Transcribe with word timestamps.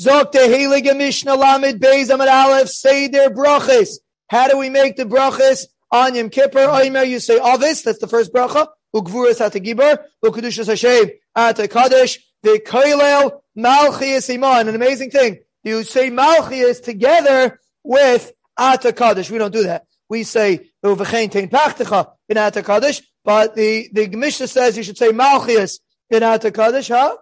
Zok 0.00 0.32
Tehelig 0.32 0.96
Mishnah 0.96 1.34
Lamed 1.34 1.78
Beis 1.78 2.08
Amad 2.08 2.26
Aleph 2.26 2.70
say 2.70 3.08
their 3.08 3.28
brachas. 3.28 3.98
How 4.28 4.48
do 4.48 4.56
we 4.56 4.70
make 4.70 4.96
the 4.96 5.04
brachas 5.04 5.66
on 5.90 6.14
Yom 6.14 6.30
Kippur? 6.30 6.60
Oimer, 6.60 7.06
you 7.06 7.20
say 7.20 7.38
oh, 7.38 7.54
Avis, 7.56 7.82
that's 7.82 7.98
the 7.98 8.08
first 8.08 8.32
bracha. 8.32 8.68
Ugvuras 8.94 9.42
at 9.42 9.52
the 9.52 9.60
Gibor, 9.60 9.98
Ukudushas 10.24 10.68
Hashem 10.68 11.10
at 11.36 11.56
the 11.56 11.68
Kaddish, 11.68 12.18
the 12.42 12.62
Koilel 12.64 13.40
Malchias 13.58 14.32
Iman. 14.32 14.68
An 14.68 14.74
amazing 14.74 15.10
thing. 15.10 15.40
You 15.64 15.84
say 15.84 16.10
Malchias 16.10 16.82
together 16.82 17.60
with 17.84 18.32
Ata 18.56 18.94
Kaddish. 18.94 19.30
We 19.30 19.36
don't 19.36 19.52
do 19.52 19.64
that. 19.64 19.84
We 20.08 20.22
say 20.22 20.70
oh, 20.82 20.96
Uvachain 20.96 21.30
Tein 21.30 21.50
Pachtecha 21.50 22.12
in 22.26 22.38
Ata 22.38 22.62
Kaddish, 22.62 23.02
but 23.22 23.54
the, 23.54 23.90
the 23.92 24.08
Mishnah 24.08 24.48
says 24.48 24.78
you 24.78 24.82
should 24.82 24.96
say 24.96 25.10
Malchias 25.10 25.78
in 26.08 26.22
Ata 26.22 26.50
Kaddish, 26.50 26.88
huh? 26.88 27.18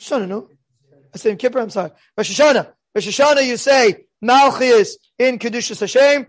Shana, 0.00 0.55
in 1.24 1.36
Kippur, 1.36 1.60
I'm 1.60 1.70
sorry. 1.70 1.92
Rosh 2.18 2.38
Hashanah. 2.38 2.72
Rosh 2.94 3.08
Hashanah, 3.08 3.46
you 3.46 3.56
say 3.56 4.06
Malchias 4.22 4.96
in 5.18 5.38
Kedushas 5.38 5.80
Hashem. 5.80 6.26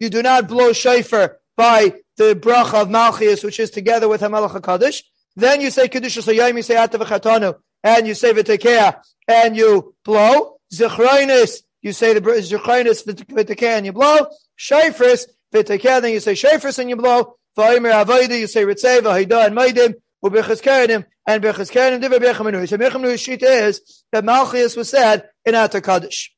You 0.00 0.10
do 0.10 0.22
not 0.22 0.48
blow 0.48 0.72
shofar 0.72 1.38
by 1.56 1.94
the 2.16 2.34
bracha 2.34 2.82
of 2.82 2.88
Malchias, 2.88 3.44
which 3.44 3.60
is 3.60 3.70
together 3.70 4.08
with 4.08 4.22
Hamelach 4.22 4.58
HaKadosh. 4.60 5.02
Then 5.36 5.60
you 5.60 5.70
say 5.70 5.88
Kedushas 5.88 6.26
Hayom, 6.32 6.56
you 6.56 6.62
say 6.62 6.74
Atav 6.74 7.06
Chatanu, 7.06 7.56
and 7.84 8.06
you 8.06 8.14
say 8.14 8.32
V'tekea, 8.32 9.00
and 9.28 9.56
you 9.56 9.94
blow. 10.04 10.56
Zechroinus, 10.72 11.62
you 11.82 11.92
say 11.92 12.14
the 12.14 12.20
Zechroinus 12.20 13.04
V'tekea, 13.06 13.76
and 13.76 13.86
you 13.86 13.92
blow. 13.92 14.26
Shofris, 14.58 15.26
V'tekea, 15.54 16.00
then 16.02 16.12
you 16.12 16.20
say 16.20 16.32
Shofris, 16.32 16.78
and 16.78 16.88
you 16.90 16.96
blow. 16.96 17.36
V'omer 17.56 18.04
Avodah, 18.04 18.38
you 18.38 18.46
say 18.46 18.64
Ritzei, 18.64 19.00
V'haidah, 19.00 19.46
and 19.46 19.56
Maidim, 19.56 19.94
and 20.22 21.42
Bechaz 21.42 21.70
Kerenim, 21.70 22.00
Diva 22.00 22.18
Bechamenu. 22.18 22.68
So 22.68 22.76
Bechamenu's 22.76 23.20
sheet 23.20 23.42
is 23.42 24.04
that 24.12 24.24
Malchias 24.24 24.76
was 24.76 24.90
said 24.90 25.28
in 25.44 25.54
Atar 25.54 25.82
Kaddish. 25.82 26.34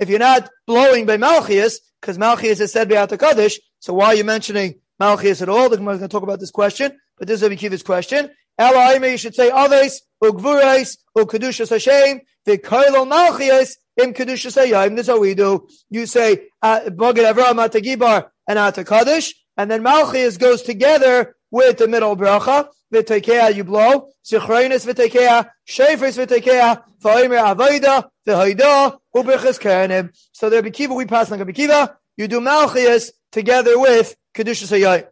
If 0.00 0.08
you're 0.08 0.18
not 0.18 0.50
blowing 0.66 1.06
by 1.06 1.16
Malchias, 1.16 1.78
because 2.00 2.18
Malchias 2.18 2.60
is 2.60 2.72
said 2.72 2.88
by 2.88 2.96
Atakadosh, 2.96 3.58
so 3.80 3.94
why 3.94 4.06
are 4.06 4.14
you 4.14 4.24
mentioning 4.24 4.80
Malchias 5.00 5.40
at 5.40 5.48
all? 5.48 5.68
The 5.68 5.78
Gemara 5.78 5.94
is 5.94 6.00
going 6.00 6.08
to 6.10 6.12
talk 6.12 6.22
about 6.22 6.40
this 6.40 6.50
question, 6.50 6.98
but 7.18 7.26
this 7.26 7.42
is 7.42 7.48
Rabbi 7.48 7.76
question. 7.78 8.30
Elaime, 8.60 9.12
you 9.12 9.16
should 9.16 9.34
say 9.34 9.50
Aves, 9.50 10.02
Ugvurais, 10.22 10.98
Ukedushas 11.16 11.70
Hashem, 11.70 12.20
V'koilo 12.46 13.10
Malchias, 13.10 13.76
Im 13.96 14.12
Kedushas 14.12 14.60
Hayim. 14.60 14.96
This 14.96 15.06
is 15.06 15.08
what 15.08 15.20
we 15.20 15.34
do. 15.34 15.66
You 15.90 16.06
say, 16.06 16.48
uh, 16.60 16.90
Bogad 16.90 17.34
Avram 17.34 17.66
Atagibar 17.66 18.28
and 18.46 18.58
Atakadosh, 18.58 19.32
and 19.58 19.68
then 19.68 19.82
Malchias 19.82 20.38
goes 20.38 20.62
together 20.62 21.34
with 21.50 21.78
the 21.78 21.88
middle 21.88 22.16
bracha. 22.16 22.68
V'tekea 22.94 23.54
you 23.54 23.64
blow. 23.64 24.08
Zichroinus 24.24 24.86
v'tekea. 24.86 25.50
Shefris 25.68 26.16
v'tekea. 26.16 26.84
V'oimer 27.02 27.54
avoida. 27.54 28.08
V'hoida. 28.26 28.98
U'bechas 29.14 29.58
kerenim. 29.58 30.16
So 30.32 30.48
there 30.48 30.62
Bekiva, 30.62 30.94
we 30.94 31.06
pass 31.06 31.32
on 31.32 31.40
Bekiva. 31.40 31.96
You 32.16 32.28
do 32.28 32.40
Malchias 32.40 33.10
together 33.32 33.78
with 33.78 34.14
Kedushas 34.34 34.70
Hayayim. 34.70 35.08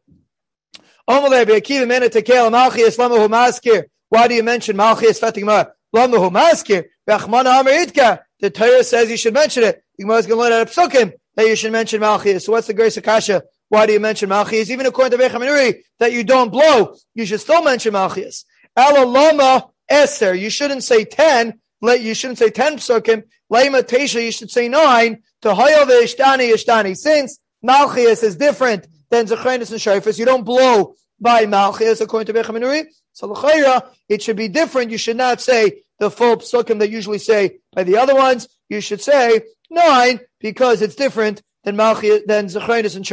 Omalei 1.10 1.44
Bekiva 1.44 1.86
mena 1.88 2.08
tekea 2.08 2.48
Malchias 2.48 2.96
lamahu 2.96 3.28
maskir. 3.28 3.86
Why 4.10 4.28
do 4.28 4.34
you 4.34 4.44
mention 4.44 4.76
Malchias 4.76 5.20
fatigmar? 5.20 5.72
Lamahu 5.94 6.30
maskir. 6.30 6.84
V'achmana 7.08 7.60
amar 7.60 7.72
itka. 7.72 8.20
The 8.38 8.50
Torah 8.50 8.84
says 8.84 9.10
you 9.10 9.16
should 9.16 9.34
mention 9.34 9.64
it. 9.64 9.82
Gemara 9.98 10.18
is 10.18 10.26
going 10.26 10.38
to 10.38 10.42
learn 10.42 10.52
out 10.52 10.68
of 10.68 10.70
Psukim 10.70 11.14
that 11.34 11.48
you 11.48 11.56
should 11.56 11.72
mention 11.72 12.00
Malchias. 12.00 12.42
So 12.42 12.52
what's 12.52 12.68
the 12.68 12.74
grace 12.74 12.96
of 12.96 13.02
Kasha? 13.02 13.42
Why 13.76 13.84
do 13.84 13.92
you 13.92 14.00
mention 14.00 14.30
Malchias? 14.30 14.70
Even 14.70 14.86
according 14.86 15.18
to 15.18 15.22
Bechaminuri, 15.22 15.82
that 15.98 16.10
you 16.10 16.24
don't 16.24 16.48
blow, 16.48 16.96
you 17.12 17.26
should 17.26 17.42
still 17.42 17.62
mention 17.62 17.92
Malchias. 17.92 18.46
Alalama 18.74 19.68
Esther, 19.86 20.34
you 20.34 20.48
shouldn't 20.48 20.82
say 20.82 21.04
10, 21.04 21.60
you 21.82 22.14
shouldn't 22.14 22.38
say 22.38 22.48
10 22.48 22.78
psukim. 22.78 23.24
Lema 23.52 23.82
Tesha, 23.82 24.24
you 24.24 24.32
should 24.32 24.50
say 24.50 24.68
9. 24.68 25.22
To 25.42 25.48
Hayov 25.48 25.88
Ishtani 25.88 26.54
Ishtani. 26.54 26.96
Since 26.96 27.38
Malchias 27.62 28.22
is 28.22 28.36
different 28.36 28.86
than 29.10 29.26
Zechrenis 29.26 29.70
and 29.70 29.78
Shofis, 29.78 30.18
you 30.18 30.24
don't 30.24 30.44
blow 30.44 30.94
by 31.20 31.44
Malchias 31.44 32.00
according 32.00 32.32
to 32.32 32.42
Bechaminuri. 32.42 32.86
So 33.12 33.26
l'chayra, 33.26 33.86
it 34.08 34.22
should 34.22 34.36
be 34.36 34.48
different. 34.48 34.90
You 34.90 34.96
should 34.96 35.18
not 35.18 35.42
say 35.42 35.82
the 35.98 36.10
full 36.10 36.38
psukim 36.38 36.78
that 36.78 36.88
usually 36.88 37.18
say 37.18 37.58
by 37.74 37.84
the 37.84 37.98
other 37.98 38.14
ones. 38.14 38.48
You 38.70 38.80
should 38.80 39.02
say 39.02 39.42
nine 39.68 40.20
because 40.40 40.80
it's 40.80 40.94
different 40.94 41.42
than 41.64 41.76
Malchi, 41.76 42.24
than 42.24 42.46
Zechrenis 42.46 42.96
and 42.96 43.04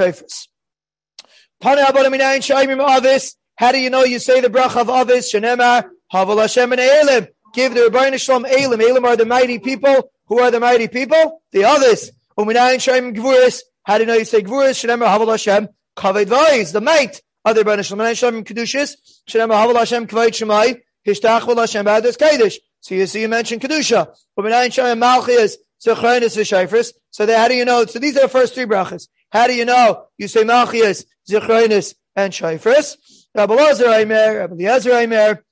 Shofis. 1.63 3.35
How 3.55 3.71
do 3.71 3.79
you 3.79 3.89
know 3.89 4.03
you 4.03 4.19
say 4.19 4.41
the 4.41 4.49
bracha 4.49 4.81
of 4.81 4.89
Avis? 4.89 5.33
Shenemar, 5.33 5.89
Haval 6.11 6.41
Hashem 6.41 6.71
and 6.73 6.81
Elim. 6.81 7.27
Give 7.53 7.73
the 7.73 7.89
Rabbi 7.89 8.17
Shalom 8.17 8.45
Elim. 8.45 8.81
Elim 8.81 9.05
are 9.05 9.15
the 9.15 9.25
mighty 9.25 9.59
people. 9.59 10.11
Who 10.27 10.39
are 10.39 10.51
the 10.51 10.59
mighty 10.59 10.87
people? 10.87 11.41
The 11.51 11.63
others. 11.65 12.11
Uminayin 12.37 12.79
Shaim 12.79 13.15
Gvuris. 13.15 13.61
How 13.83 13.97
do 13.97 14.03
you 14.03 14.07
know 14.07 14.15
you 14.15 14.25
say 14.25 14.41
Gvuris? 14.41 14.83
Shenemar, 14.83 15.07
Haval 15.07 15.29
Hashem. 15.29 15.69
Kaved 15.95 16.27
Vais, 16.27 16.71
the 16.71 16.81
might. 16.81 17.21
Other 17.45 17.63
Rabbi 17.63 17.81
Shalom. 17.83 18.05
Uminayin 18.05 18.31
Shaim 18.31 18.43
Kedushis. 18.43 18.95
Shenemar, 19.29 19.65
Haval 19.65 19.77
Hashem 19.77 20.07
Kaved 20.07 20.31
Shemai. 20.31 20.81
Hishtach 21.07 21.57
Hashem 21.57 21.85
Ba'adas 21.85 22.17
Kaidish. 22.17 22.57
So 22.81 22.95
you 22.95 23.05
see 23.07 23.21
you 23.21 23.29
mentioned 23.29 23.61
Kedusha. 23.61 24.07
Um, 24.07 24.13
Uminayin 24.37 24.67
Shaim 24.67 24.99
Malchias. 25.01 25.55
Zechrenis 25.85 26.37
v'Shayfris. 26.37 26.93
So 27.11 27.27
how 27.27 27.47
do 27.47 27.55
you 27.55 27.65
know? 27.65 27.85
So 27.85 27.99
these 27.99 28.17
are 28.17 28.21
the 28.21 28.29
first 28.29 28.55
three 28.55 28.65
brachas. 28.65 29.07
How 29.31 29.47
do 29.47 29.53
you 29.53 29.65
know? 29.65 30.05
You 30.17 30.27
say 30.27 30.43
Malchias, 30.43 31.05
Zechrenis, 31.29 31.95
and 32.15 32.31
Shayfris. 32.33 32.97
Rabbi 33.35 33.53
Lazar 33.53 33.87
Aimer, 33.87 34.37
Rabbi 34.39 34.53
Eliezer 34.53 34.93
Aimer, 34.93 35.43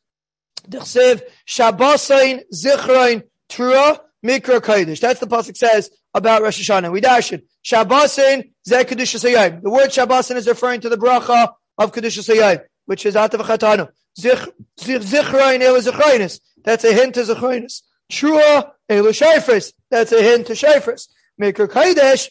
Dechsev, 0.70 1.22
Shabbosain, 1.48 2.44
Zichrein, 2.54 3.24
Trua, 3.50 4.00
Mikra 4.26 4.62
Kodesh. 4.62 5.00
That's 5.00 5.20
the 5.20 5.28
pasuk 5.28 5.58
says 5.58 5.90
about 6.14 6.44
Rosh 6.44 6.62
Hashanah. 6.62 6.92
We 6.92 7.02
dash 7.02 7.34
it. 7.34 7.48
Shabbosain, 7.66 8.52
Zeh 8.68 8.86
Hayim. 8.86 9.62
The 9.64 9.70
word 9.70 9.90
Shabbosain 9.90 10.36
is 10.36 10.48
referring 10.48 10.82
to 10.82 10.90
the 10.90 10.98
bracha 10.98 11.54
of 11.78 11.92
Kedushas 11.92 12.34
Hayim, 12.34 12.62
which 12.86 13.06
is 13.06 13.16
Atav 13.16 13.40
Chatanu. 13.40 13.90
Zichrein, 14.20 15.62
Ela 15.62 15.80
Zichreinis. 15.80 16.40
That's 16.64 16.84
a 16.84 16.94
hint 16.94 17.16
to 17.16 17.22
Zichreinis. 17.22 17.82
Trua, 18.12 18.72
Elu 18.90 19.10
Shayfris. 19.10 19.74
That's 19.90 20.12
a 20.12 20.22
hint 20.22 20.48
to 20.48 20.54
Shayfris. 20.54 21.08
Mikra 21.42 21.68
Kaidesh, 21.68 22.30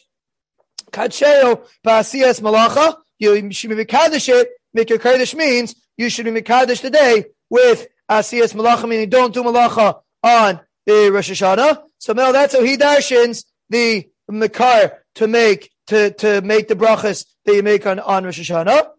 Kacheo, 0.91 1.67
Pasias 1.85 2.39
Malacha. 2.39 3.00
You 3.21 3.51
should 3.51 3.69
be 3.69 3.75
Mikadesh 3.85 4.29
it. 4.29 4.49
Maker 4.73 4.97
Kaidesh 4.97 5.35
means 5.35 5.75
you 5.95 6.09
should 6.09 6.25
be 6.25 6.31
Mikadesh 6.31 6.81
today 6.81 7.25
with 7.51 7.87
Asias 8.09 8.53
Malacha, 8.53 8.89
meaning 8.89 9.09
don't 9.09 9.31
do 9.31 9.43
Malacha 9.43 10.01
on 10.23 10.59
the 10.87 11.11
Rosh 11.11 11.29
Hashanah. 11.29 11.83
So 11.99 12.13
now 12.13 12.31
that's 12.31 12.55
how 12.55 12.63
he 12.63 12.77
darshins 12.77 13.45
the 13.69 14.09
Makar 14.27 15.03
to 15.15 15.27
make, 15.27 15.69
to, 15.87 16.09
to 16.15 16.41
make 16.41 16.67
the 16.67 16.75
brachas 16.75 17.27
that 17.45 17.53
you 17.53 17.61
make 17.61 17.85
on, 17.85 17.99
on 17.99 18.23
Rosh 18.23 18.39
Hashanah. 18.39 18.89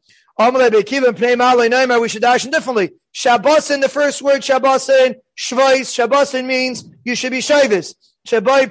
We 2.00 2.08
should 2.08 2.22
dash 2.22 2.44
in 2.44 2.50
differently. 2.52 2.92
Shabbosin, 3.12 3.80
the 3.80 3.88
first 3.88 4.22
word, 4.22 4.42
Shabbosin, 4.42 5.16
Shvais, 5.36 6.08
Shabbosin 6.08 6.46
means 6.46 6.84
you 7.04 7.16
should 7.16 7.32
be 7.32 7.40
Shavis. 7.40 7.94
Shabai 8.26 8.70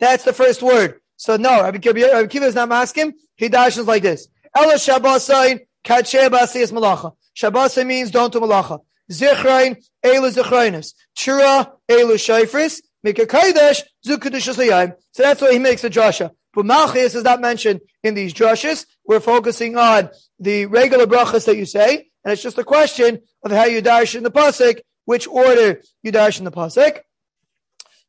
that's 0.00 0.22
the 0.22 0.32
first 0.32 0.62
word. 0.62 1.00
So 1.18 1.36
no, 1.36 1.62
Rabbi 1.62 1.78
Kiva 1.78 2.46
is 2.46 2.54
not 2.54 2.70
asking. 2.72 3.14
He 3.36 3.48
dashes 3.48 3.86
like 3.86 4.02
this. 4.02 4.28
Ela 4.56 4.74
Shabbosin, 4.74 5.60
Katshe 5.84 6.28
Basiyas 6.28 6.72
Malacha. 6.72 7.12
Shabbosin 7.36 7.86
means 7.86 8.10
don't 8.10 8.32
do 8.32 8.40
Malacha. 8.40 8.80
Zichrain, 9.10 9.76
Ela 10.02 10.30
Zichrainus. 10.30 10.94
Chura, 11.16 11.72
Ela 11.88 12.14
Shaifris. 12.14 12.80
Mika 13.02 13.26
Kaidesh, 13.26 13.82
Zukadishas 14.06 14.94
So 15.12 15.22
that's 15.22 15.40
why 15.40 15.52
he 15.52 15.58
makes 15.58 15.84
a 15.84 15.90
drasha. 15.90 16.30
But 16.52 16.66
Malchus 16.66 17.14
is 17.14 17.24
not 17.24 17.40
mentioned 17.40 17.80
in 18.02 18.14
these 18.14 18.34
drushes. 18.34 18.86
We're 19.04 19.20
focusing 19.20 19.76
on 19.76 20.10
the 20.40 20.66
regular 20.66 21.06
brachas 21.06 21.46
that 21.46 21.56
you 21.56 21.66
say, 21.66 22.08
and 22.24 22.32
it's 22.32 22.42
just 22.42 22.58
a 22.58 22.64
question 22.64 23.20
of 23.44 23.52
how 23.52 23.64
you 23.64 23.80
dash 23.80 24.14
in 24.14 24.22
the 24.22 24.30
pasuk, 24.30 24.80
which 25.04 25.26
order 25.26 25.80
you 26.02 26.10
dash 26.10 26.38
in 26.38 26.44
the 26.44 26.50
pasuk. 26.50 26.98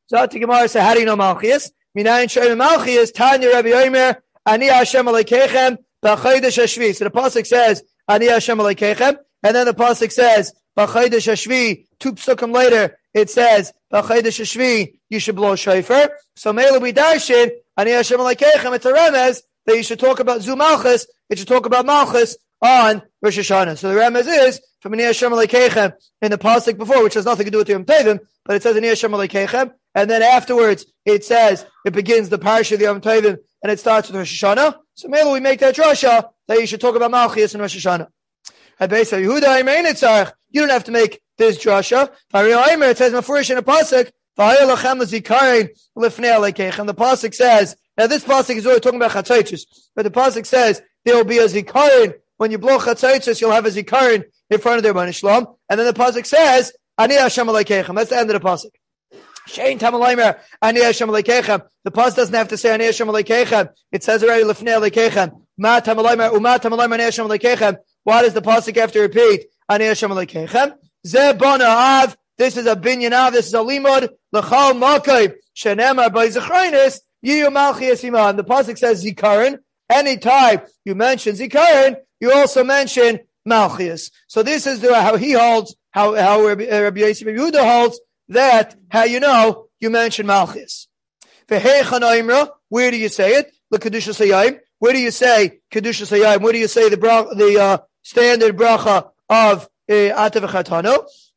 So 0.08 0.26
Gemara 0.26 0.68
says, 0.68 0.82
how 0.82 0.96
do 0.96 1.00
you 1.02 1.06
know 1.06 1.16
Malchus? 1.16 1.72
Minayin 1.98 2.30
Shem 2.30 2.58
Malchus, 2.58 3.12
Tanya 3.12 3.50
Rabbi 3.50 3.70
Yomer, 3.70 4.18
Ani 4.46 4.68
Hashem 4.68 5.06
Aleikechem, 5.06 5.78
B'chaydesh 6.04 6.58
Hashvi. 6.62 6.96
So 6.96 7.06
the 7.06 7.12
pasuk 7.12 7.48
says, 7.48 7.84
Ani 8.08 8.28
Hashem 8.28 8.58
Aleikechem, 8.58 9.18
and 9.44 9.56
then 9.56 9.66
the 9.66 9.74
pasuk 9.74 10.12
says, 10.12 10.54
B'chaydesh 10.78 11.28
Hashvi, 11.28 11.88
two 12.00 12.14
psukim 12.14 12.54
later, 12.54 12.98
it 13.14 13.30
says, 13.30 13.74
B'chaydesh 13.92 14.40
Hashvi, 14.40 15.00
you 15.10 15.20
should 15.20 15.36
blow 15.36 15.56
shofar. 15.56 16.12
So 16.36 16.54
Mela 16.54 16.80
we 16.80 16.94
darshin, 16.94 17.52
Ani 17.76 17.92
Hashem 17.92 18.20
Aleikechem, 18.20 18.76
it's 18.76 18.86
a 18.86 18.94
remez 18.94 19.42
that 19.66 19.76
you 19.76 19.84
should 19.84 20.00
talk 20.00 20.20
about 20.20 20.42
Zu 20.42 20.56
Malchus, 20.56 21.08
it 21.30 21.40
should 21.40 21.48
talk 21.48 21.66
about 21.66 21.86
Malchus 21.86 22.38
on 22.62 23.02
Rosh 23.22 23.40
Hashanah. 23.40 23.78
So 23.78 23.94
the 23.94 24.00
remez 24.00 24.28
is, 24.28 24.62
from 24.80 24.94
Ani 24.94 25.04
Hashem 25.04 25.32
Aleikechem, 25.32 25.94
in 26.22 26.32
the 26.32 26.38
pasuk 26.38 26.78
before, 26.78 27.04
which 27.04 27.16
has 27.16 27.26
nothing 27.26 27.46
to 27.46 27.52
do 27.52 27.58
with 27.58 27.70
Yom 27.70 27.86
Tevim, 27.86 28.20
but 28.46 28.56
it 28.56 28.64
says 28.64 28.78
Ani 28.78 28.90
Hashem 28.90 29.12
Aleikechem, 29.12 29.74
and 29.96 30.10
then 30.10 30.22
afterwards 30.22 30.86
it 31.06 31.24
says, 31.24 31.66
it 31.86 31.94
begins 31.94 32.30
the 32.30 32.40
parsha 32.40 32.74
of 32.74 32.80
the 32.80 32.86
Yom 32.86 33.02
and 33.62 33.72
it 33.72 33.80
starts 33.80 34.08
with 34.08 34.18
Rosh 34.18 34.44
Hashanah. 34.44 34.78
So 34.94 35.08
maybe 35.08 35.30
we 35.30 35.40
make 35.40 35.60
that 35.60 35.76
drasha 35.76 36.30
that 36.48 36.60
you 36.60 36.68
should 36.68 36.82
talk 36.82 36.96
about 36.96 37.12
Malchus 37.12 37.54
and 37.54 37.62
Rosh 37.62 37.76
Hashanah. 37.76 38.08
You 40.52 40.62
don't 40.62 40.70
have 40.70 40.84
to 40.86 40.92
make 40.92 41.22
this 41.38 41.58
drasha. 41.58 42.12
It 42.34 42.98
says 42.98 43.12
in 43.12 43.18
a 43.18 43.24
pasuk. 43.24 44.12
And 44.38 44.60
the 46.90 46.94
pasuk 46.94 47.34
says 47.34 47.76
now 47.98 48.08
this 48.08 48.24
pasuk 48.24 48.56
is 48.56 48.66
already 48.66 48.80
talking 48.80 49.02
about 49.02 49.12
chatzaitis, 49.12 49.64
but 49.96 50.04
the 50.04 50.12
pasuk 50.12 50.46
says 50.46 50.82
there 51.04 51.18
will 51.18 51.26
be 51.26 51.40
a 51.40 51.48
zikarin 51.48 52.14
when 52.40 52.52
you 52.52 52.58
blow 52.58 52.80
chatzaitis, 52.80 53.42
you'll 53.42 53.52
have 53.52 53.66
a 53.66 53.70
zikarin 53.70 54.24
in 54.50 54.60
front 54.60 54.78
of 54.78 54.84
their 54.84 55.12
Shalom, 55.12 55.46
and 55.70 55.78
then 55.78 55.86
the 55.86 55.94
pasuk 55.94 56.26
says 56.26 56.72
That's 56.98 57.14
the 57.14 58.18
end 58.18 58.32
of 58.32 58.42
the 58.42 58.48
pasuk. 58.48 58.72
Shein 59.48 59.80
Tamalaymer, 59.80 60.40
Ani 60.62 60.82
Hashem. 60.82 61.10
The 61.10 61.92
pause 61.92 62.16
doesn't 62.16 62.34
have 62.34 62.50
to 62.50 62.58
say 62.58 62.74
Ani 62.74 62.86
Hashem. 62.86 63.10
It 63.92 64.04
says 64.04 64.24
already 64.24 64.44
Lefnei 64.44 64.80
Aleikechem. 64.80 65.42
Ma 65.58 65.82
Uma 65.86 66.94
Ani 66.94 67.04
Hashem. 67.04 67.28
Why 68.04 68.22
does 68.22 68.34
the 68.34 68.42
pasuk 68.42 68.76
have 68.78 68.92
to 68.92 69.02
repeat 69.02 69.46
Ani 69.70 69.86
Hashem 69.86 70.12
Aleikechem? 70.12 70.74
Ze. 71.06 71.34
This 72.38 72.58
is 72.58 72.66
a 72.68 72.76
binyan 72.76 73.12
Av. 73.12 73.34
This 73.34 73.48
is 73.48 73.54
a 73.54 73.58
limud. 73.58 74.10
L'chal 74.32 74.74
Makai. 74.74 75.34
Shenemar 75.56 76.14
by 76.14 76.28
Zechronis. 76.28 77.02
Yiyu 77.26 77.48
Malchias 77.48 78.04
Iman. 78.06 78.36
The 78.36 78.44
pasuk 78.44 78.78
says 78.78 79.04
Zikaron. 79.04 79.60
Anytime 79.90 80.62
you 80.86 80.96
mention 80.96 81.36
Zikaron, 81.36 81.98
you 82.20 82.32
also 82.32 82.64
mention 82.64 83.20
Malchias. 83.48 84.12
So 84.28 84.44
this 84.44 84.68
is 84.68 84.82
the, 84.82 84.94
how 85.02 85.18
he 85.18 85.34
holds, 85.34 85.76
how, 85.92 86.16
how 86.16 86.46
Rabbi, 86.46 86.70
Rabbi 86.70 87.00
Yehuda 87.00 87.68
holds 87.68 88.00
that 88.30 88.76
how 88.90 89.04
you 89.04 89.20
know 89.20 89.68
you 89.80 89.90
mention 89.90 90.26
Malchus. 90.26 90.88
Where 91.48 91.60
do 92.92 92.98
you 92.98 93.10
say 93.10 93.36
it? 93.36 93.52
The 93.72 93.80
Kedusha. 93.80 94.60
Where 94.80 94.94
do 94.94 95.00
you 95.00 95.12
say 95.12 95.60
Kedusha 95.72 96.06
Sayayim? 96.06 96.42
Where 96.42 96.54
do 96.54 96.60
you 96.60 96.68
say 96.68 96.90
the 96.90 96.98
the 96.98 97.60
uh, 97.62 97.78
standard 98.04 98.56
bracha 98.56 99.10
of 99.30 99.68
uh? 99.90 100.30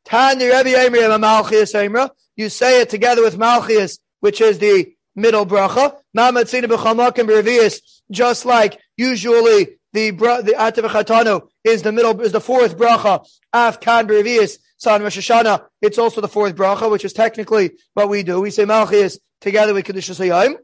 Tani 0.05 0.47
Rabbi 0.47 0.69
Emri 0.69 1.19
Malchus. 1.19 2.13
You 2.35 2.49
say 2.49 2.81
it 2.81 2.89
together 2.89 3.23
with 3.23 3.37
Malchus, 3.37 3.99
which 4.19 4.41
is 4.41 4.59
the 4.59 4.93
middle 5.15 5.45
bracha. 5.45 5.97
Mamatzina 6.15 6.65
b'chamakim 6.65 7.27
b'revius. 7.27 7.81
Just 8.11 8.45
like 8.45 8.79
usually 8.97 9.79
the 9.93 10.11
the 10.11 10.55
Atav 10.57 10.89
Chatano 10.89 11.47
is 11.63 11.81
the 11.81 11.91
middle 11.91 12.19
is 12.21 12.31
the 12.31 12.41
fourth 12.41 12.77
bracha 12.77 13.25
of 13.53 13.79
Kan 13.79 14.07
b'revius. 14.07 14.57
So 14.83 14.91
on 14.91 15.01
Rosh 15.01 15.17
Hashanah, 15.17 15.63
it's 15.81 15.97
also 15.97 16.19
the 16.19 16.27
fourth 16.27 16.57
bracha, 16.57 16.91
which 16.91 17.05
is 17.05 17.13
technically 17.13 17.71
what 17.93 18.09
we 18.09 18.21
do. 18.21 18.41
We 18.41 18.51
say 18.51 18.65
Malchus 18.65 19.17
together 19.39 19.73
with 19.73 19.85
Kedusha 19.85 20.13
Sayyim. 20.13 20.57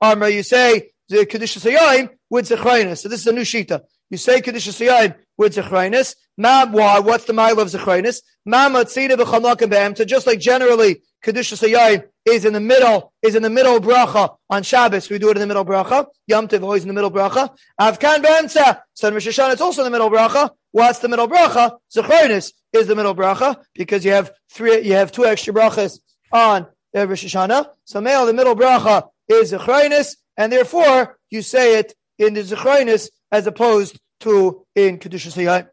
Amra, 0.00 0.30
you 0.30 0.42
say 0.44 0.90
the 1.08 1.26
Kedusha 1.26 1.58
Sayyim 1.58 2.10
with 2.30 2.48
Zechrainis. 2.48 2.98
So 2.98 3.08
this 3.08 3.22
is 3.22 3.26
a 3.26 3.32
new 3.32 3.40
Shita. 3.40 3.80
You 4.08 4.18
say 4.18 4.40
Kedusha 4.40 4.70
Sayyim 4.70 5.16
with 5.36 5.56
Zechrainis. 5.56 6.14
Ma, 6.38 6.66
why? 6.66 7.00
What's 7.00 7.24
the 7.24 7.32
mile 7.32 7.58
of 7.58 7.66
Zechrainis? 7.66 8.22
Ma 8.46 8.68
matzina 8.68 9.16
b'chamakim 9.16 9.96
So 9.96 10.04
just 10.04 10.28
like 10.28 10.38
generally, 10.38 11.02
Kedusha 11.24 11.58
Sayyim 11.58 12.04
is 12.24 12.44
in 12.44 12.52
the 12.52 12.60
middle, 12.60 13.12
is 13.20 13.34
in 13.34 13.42
the 13.42 13.50
middle 13.50 13.80
bracha 13.80 14.36
on 14.48 14.62
Shabbos. 14.62 15.10
We 15.10 15.18
do 15.18 15.30
it 15.30 15.36
in 15.36 15.40
the 15.40 15.46
middle 15.48 15.64
bracha. 15.64 16.06
Yom 16.28 16.46
Tov 16.46 16.62
always 16.62 16.82
in 16.82 16.88
the 16.88 16.94
middle 16.94 17.10
bracha. 17.10 17.50
Avkan 17.80 18.22
be'emtza. 18.22 18.82
So 18.94 19.08
in 19.08 19.14
Rosh 19.14 19.26
Hashanah, 19.26 19.54
it's 19.54 19.60
also 19.60 19.84
in 19.84 19.86
the 19.86 19.98
middle 19.98 20.08
bracha. 20.08 20.50
What's 20.72 21.00
the 21.00 21.08
middle 21.08 21.28
bracha? 21.28 21.78
Zechronis 21.94 22.52
is 22.72 22.86
the 22.86 22.94
middle 22.94 23.14
bracha 23.14 23.56
because 23.74 24.04
you 24.04 24.12
have 24.12 24.30
three, 24.50 24.80
you 24.82 24.92
have 24.94 25.10
two 25.10 25.24
extra 25.24 25.52
brachas 25.52 25.98
on 26.32 26.66
Rosh 26.94 27.24
Hashanah. 27.24 27.70
So 27.84 28.00
male, 28.00 28.26
the 28.26 28.32
middle 28.32 28.54
bracha 28.54 29.08
is 29.28 29.52
Zechronis, 29.52 30.16
and 30.36 30.52
therefore 30.52 31.18
you 31.28 31.42
say 31.42 31.78
it 31.78 31.94
in 32.18 32.34
the 32.34 32.42
Zechronis 32.42 33.08
as 33.32 33.46
opposed 33.46 33.98
to 34.20 34.64
in 34.74 34.98
Kedusha 34.98 35.32
Siyai. 35.32 35.68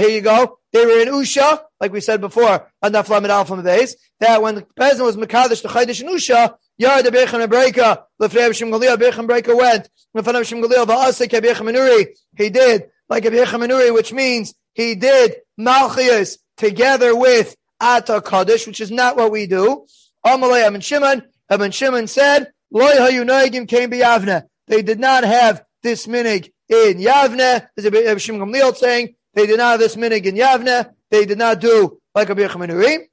Here 0.00 0.10
you 0.10 0.20
go. 0.20 0.58
They 0.72 0.86
were 0.86 1.00
in 1.02 1.08
Usha, 1.08 1.60
like 1.80 1.92
we 1.92 2.00
said 2.00 2.20
before, 2.20 2.70
on 2.80 2.92
the 2.92 3.02
Flamet 3.02 3.28
Alpha 3.28 3.56
base, 3.62 3.96
that 4.20 4.40
when 4.40 4.54
the 4.54 4.62
Bezin 4.78 5.04
was 5.04 5.16
Makadish, 5.16 5.62
the 5.62 5.68
Chaydish 5.68 6.00
in 6.00 6.08
Usha, 6.08 6.54
Yard 6.78 7.04
the 7.04 7.10
Bechem 7.10 7.46
Breika, 7.46 8.04
Lefnei 8.20 8.54
Shem 8.54 8.70
Galil, 8.70 8.96
Bechem 8.96 9.28
Breika 9.28 9.56
went, 9.56 9.88
Lefnei 10.16 10.44
Shem 10.44 10.62
Galil, 10.62 10.86
Va'asik 10.86 11.28
Bechem 11.28 11.70
Menuri, 11.70 12.08
he 12.36 12.50
did, 12.50 12.90
like 13.08 13.24
a 13.24 13.30
Bechem 13.30 13.66
Menuri, 13.66 13.92
which 13.92 14.12
means 14.12 14.54
he 14.74 14.94
did 14.94 15.36
Malchias 15.60 16.38
together 16.56 17.14
with 17.14 17.54
Ata 17.80 18.22
Kaddish, 18.22 18.66
which 18.66 18.80
is 18.80 18.90
not 18.90 19.16
what 19.16 19.30
we 19.30 19.46
do. 19.46 19.86
Amalei 20.24 20.66
Amin 20.66 20.80
Shimon, 20.80 21.22
Amin 21.50 21.72
Shimon 21.72 22.06
said, 22.06 22.52
Loy 22.70 22.92
Hayunagim 22.92 23.68
came 23.68 23.90
Yavne. 23.90 24.44
They 24.66 24.82
did 24.82 24.98
not 24.98 25.24
have 25.24 25.64
this 25.82 26.06
minig 26.06 26.52
in 26.68 26.98
Yavne. 26.98 27.68
There's 27.76 27.86
a 27.86 28.18
Shimon 28.18 28.48
Gamliel 28.48 28.74
saying, 28.76 29.14
they 29.34 29.46
did 29.46 29.58
not 29.58 29.72
have 29.72 29.80
this 29.80 29.96
minig 29.96 30.24
in 30.24 30.36
Yavne. 30.36 30.90
They 31.10 31.26
did 31.26 31.38
not 31.38 31.60
do 31.60 31.98
like 32.14 32.30
a 32.30 32.34
Bechem 32.34 32.66
Menuri. 32.66 33.08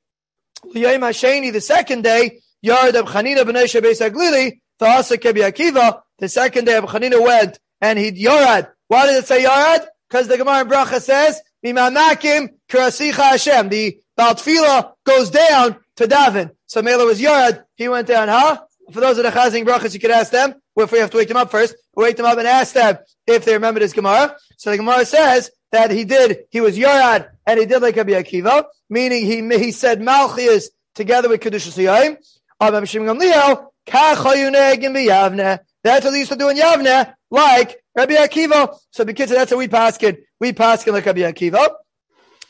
The 0.63 1.61
second 1.61 2.03
day, 2.03 2.39
Yard 2.61 2.95
of 2.95 3.05
Chanina 3.05 3.43
B'nei 3.43 3.81
Beis 3.81 4.01
Aglili, 4.09 4.59
Akiva, 4.79 6.01
the 6.17 6.29
second 6.29 6.65
day 6.65 6.75
of 6.75 6.85
Chanina 6.85 7.23
went 7.23 7.59
and 7.81 7.97
he 7.97 8.11
Yorad. 8.11 8.69
Why 8.87 9.05
did 9.05 9.17
it 9.17 9.27
say 9.27 9.43
Yorad? 9.43 9.85
Because 10.09 10.27
the 10.27 10.37
Gemara 10.37 10.61
in 10.61 10.67
Bracha 10.67 10.99
says, 10.99 11.41
Mimamakim 11.65 12.49
Karasicha 12.67 13.13
Hashem. 13.13 13.69
The 13.69 13.99
Baltfila 14.17 14.93
goes 15.05 15.29
down 15.29 15.77
to 15.97 16.05
Davin. 16.05 16.51
So 16.65 16.81
Mela 16.81 17.05
was 17.05 17.21
Yorad. 17.21 17.63
He 17.75 17.87
went 17.87 18.07
down, 18.07 18.27
huh? 18.27 18.61
For 18.91 19.01
those 19.01 19.17
of 19.17 19.23
the 19.23 19.29
Chazing 19.29 19.65
Brachas, 19.65 19.93
you 19.93 19.99
could 19.99 20.11
ask 20.11 20.31
them. 20.31 20.55
If 20.75 20.93
we 20.93 20.99
have 20.99 21.11
to 21.11 21.17
wake 21.17 21.27
them 21.27 21.35
up 21.35 21.51
first, 21.51 21.75
wake 21.93 22.15
them 22.15 22.25
up 22.25 22.37
and 22.37 22.47
ask 22.47 22.73
them 22.73 22.97
if 23.27 23.43
they 23.43 23.53
remember 23.53 23.81
this 23.81 23.91
Gemara. 23.91 24.37
So 24.57 24.71
the 24.71 24.77
Gemara 24.77 25.05
says 25.05 25.51
that 25.71 25.91
he 25.91 26.05
did, 26.05 26.45
he 26.51 26.61
was 26.61 26.77
Yorad 26.77 27.29
and 27.45 27.59
he 27.59 27.65
did 27.65 27.81
like 27.81 27.97
Rabbi 27.97 28.11
Akiva, 28.11 28.63
meaning 28.89 29.25
he, 29.25 29.41
he 29.57 29.71
said 29.73 29.99
Malchias 29.99 30.67
together 30.95 31.27
with 31.27 31.41
Kedushas 31.41 31.77
Yayim. 31.77 32.17
That's 32.59 32.91
what 36.05 36.11
they 36.11 36.19
used 36.19 36.31
to 36.31 36.37
do 36.37 36.49
in 36.49 36.57
Yavne, 36.57 37.13
like 37.31 37.81
Rabbi 37.95 38.15
Akiva. 38.15 38.77
So 38.91 39.05
because 39.05 39.29
that's 39.29 39.51
how 39.51 39.57
we 39.57 39.67
paskin. 39.67 40.17
We 40.39 40.51
paskin 40.51 40.91
like 40.93 41.05
Rabbi 41.05 41.21
Akiva. 41.21 41.69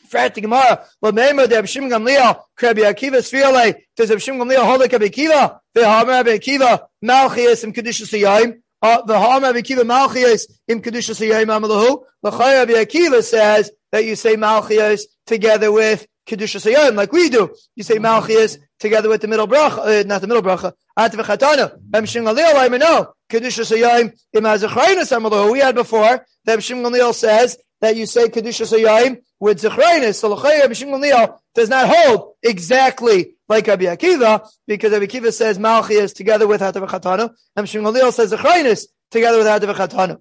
Frat 0.08 0.34
the 0.34 0.40
Gemara, 0.40 0.84
Lamema 1.04 1.48
de 1.48 1.54
Abshim 1.54 1.88
Gamliel, 1.88 2.42
Rabbi 2.60 2.80
Akiva 2.80 3.18
Sfiole, 3.18 3.76
does 3.96 4.10
Abshim 4.10 4.38
Gamliel 4.38 4.64
hold 4.64 4.80
like 4.80 4.90
Rabbi 4.90 5.06
Akiva? 5.06 5.60
The 5.72 5.84
Hamar 5.84 6.24
Rabbi 6.24 6.30
Akiva, 6.30 6.86
Malchias 7.04 7.62
and 7.62 7.72
Kedushas 7.72 8.20
Yayim. 8.20 8.60
Uh, 8.82 9.02
the 9.02 9.16
Hamar 9.16 9.52
Rabbi 9.52 9.60
Akiva 9.60 9.82
Malchias 9.82 10.50
in 10.66 10.82
Kedushas 10.82 11.24
Yayim 11.24 11.46
Amalahu. 11.46 12.02
The 12.24 12.30
Chay 12.32 12.58
Rabbi 12.58 12.72
Akiva 12.72 13.22
says 13.22 13.70
that 13.92 14.04
you 14.04 14.16
say 14.16 14.34
Malchias 14.34 15.02
together 15.26 15.70
with 15.70 16.08
Kedusha 16.26 16.60
Sayyim, 16.60 16.94
like 16.94 17.12
we 17.12 17.28
do. 17.28 17.54
You 17.74 17.82
say 17.82 17.96
Malchias 17.96 18.58
together 18.80 19.08
with 19.08 19.20
the 19.20 19.28
middle 19.28 19.46
bracha, 19.46 20.00
uh, 20.00 20.02
not 20.06 20.20
the 20.20 20.26
middle 20.26 20.42
bracha, 20.42 20.72
Atva 20.98 21.22
Chatana, 21.22 21.78
Emshim 21.90 22.24
Galil, 22.24 22.56
I 22.56 22.68
know, 22.76 23.12
Kedusha 23.30 23.64
Sayyim, 23.64 24.18
Imazachrainus 24.34 25.16
Amalu, 25.16 25.52
we 25.52 25.60
had 25.60 25.74
before, 25.74 26.26
that 26.46 26.58
Galil 26.58 27.14
says 27.14 27.58
that 27.80 27.96
you 27.96 28.06
say 28.06 28.28
Kedusha 28.28 28.66
Sayyim 28.66 29.20
with 29.38 29.60
Zachrainus. 29.60 30.16
So 30.16 30.34
Emshim 30.34 30.88
Galil 30.88 31.38
does 31.54 31.68
not 31.68 31.88
hold 31.88 32.34
exactly 32.42 33.34
like 33.48 33.66
Rabbi 33.66 33.84
Akiva, 33.84 34.48
because 34.66 34.92
Rabbi 34.92 35.06
Akiva 35.06 35.32
says 35.32 35.58
Malchias 35.58 36.14
together 36.14 36.46
with 36.46 36.62
Atva 36.62 36.88
Chatana, 36.88 37.34
Emshim 37.56 37.82
Galil 37.82 38.12
says 38.12 38.32
Zachrainus 38.32 38.86
together 39.10 39.38
with 39.38 39.46
Atva 39.46 39.74
Chatana. 39.74 40.20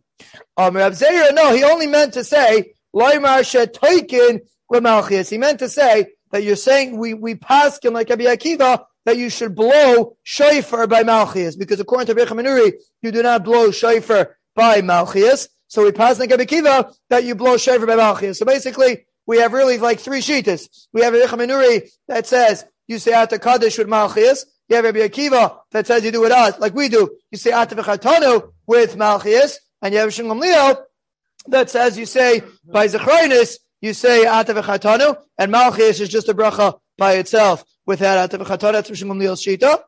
Um, 0.57 0.75
Rab 0.75 0.91
Zera, 0.93 1.33
no, 1.33 1.53
he 1.53 1.63
only 1.63 1.87
meant 1.87 2.13
to 2.15 2.23
say, 2.23 2.73
Loimar 2.93 3.41
Shetoikin 3.41 4.41
with 4.67 4.83
Malchias. 4.83 5.29
He 5.29 5.37
meant 5.37 5.59
to 5.59 5.69
say 5.69 6.07
that 6.31 6.43
you're 6.43 6.55
saying 6.55 6.97
we, 6.97 7.13
we 7.13 7.35
pass 7.35 7.79
him 7.83 7.93
like 7.93 8.09
Rabbi 8.09 8.25
Akiva 8.25 8.85
that 9.05 9.17
you 9.17 9.29
should 9.29 9.55
blow 9.55 10.17
shofar 10.23 10.87
by 10.87 11.03
Malchias 11.03 11.57
because 11.57 11.79
according 11.79 12.07
to 12.07 12.13
Rabbi 12.13 12.71
you 13.01 13.11
do 13.11 13.23
not 13.23 13.43
blow 13.43 13.71
shofar 13.71 14.37
by 14.55 14.81
Malchias. 14.81 15.47
So 15.67 15.83
we 15.83 15.91
pass 15.91 16.19
like 16.19 16.29
Rabbi 16.29 16.43
Akiva 16.43 16.93
that 17.09 17.23
you 17.23 17.35
blow 17.35 17.57
shofar 17.57 17.85
by 17.85 17.95
Malchias. 17.95 18.37
So 18.37 18.45
basically, 18.45 19.05
we 19.25 19.39
have 19.39 19.53
really 19.53 19.77
like 19.77 19.99
three 19.99 20.21
shitas. 20.21 20.87
We 20.91 21.01
have 21.01 21.13
Rabbi 21.13 21.45
Manuri 21.45 21.89
that 22.07 22.27
says 22.27 22.65
you 22.87 22.99
say 22.99 23.13
at 23.13 23.29
the 23.29 23.39
Kaddish 23.39 23.77
with 23.77 23.87
Malchias. 23.87 24.45
You 24.67 24.75
have 24.75 24.85
Rabbi 24.85 24.99
Akiva 24.99 25.59
that 25.71 25.87
says 25.87 26.03
you 26.03 26.11
do 26.11 26.25
it 26.25 26.31
us 26.31 26.59
like 26.59 26.73
we 26.73 26.89
do. 26.89 27.17
You 27.31 27.37
say 27.37 27.51
Ata 27.51 27.75
V'chatanu 27.75 28.51
with 28.67 28.95
Malchias. 28.95 29.57
And 29.81 29.93
you 29.93 29.99
have 29.99 30.13
Shimon 30.13 30.39
Leo 30.39 30.77
that 31.47 31.69
says 31.69 31.97
you 31.97 32.05
say 32.05 32.41
by 32.65 32.87
Zechroinus 32.87 33.57
you 33.81 33.93
say 33.93 34.25
Atav 34.25 34.61
Chatanu, 34.63 35.17
and 35.37 35.53
Malchis 35.53 36.01
is 36.01 36.09
just 36.09 36.29
a 36.29 36.33
bracha 36.33 36.79
by 36.97 37.13
itself 37.13 37.63
without 37.85 38.29
Atav 38.29 38.45
Chatanu. 38.45 38.73
That's 38.73 38.89
Gamliel's 38.89 39.43
Shita. 39.43 39.81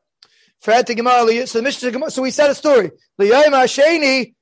So 0.63 1.61
the 1.61 2.09
so 2.09 2.21
we 2.21 2.29
said 2.29 2.51
a 2.51 2.55
story. 2.55 2.91
The 3.17 4.33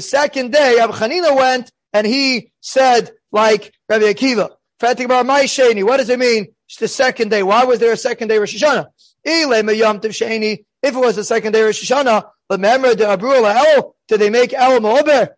second 0.00 0.52
day, 0.52 0.76
Reb 0.78 1.36
went 1.36 1.72
and 1.94 2.06
he 2.06 2.52
said 2.60 3.10
like 3.32 3.72
Rabbi 3.88 4.12
Akiva. 4.12 4.50
My. 4.80 5.48
What 5.84 5.96
does 5.96 6.10
it 6.10 6.18
mean? 6.18 6.48
It's 6.66 6.76
the 6.76 6.88
second 6.88 7.30
day. 7.30 7.42
Why 7.42 7.64
was 7.64 7.78
there 7.78 7.92
a 7.92 7.96
second 7.96 8.28
day 8.28 8.38
Rosh 8.38 8.62
Hashanah? 8.62 8.88
If 9.24 10.94
it 10.94 10.94
was 10.94 11.16
the 11.16 11.24
second 11.24 11.52
day 11.52 11.62
Rosh 11.62 11.90
Hashanah, 11.90 12.24
did 12.50 14.20
they 14.20 14.30
make 14.30 14.52
El 14.52 14.80
Mo'ober? 14.80 15.30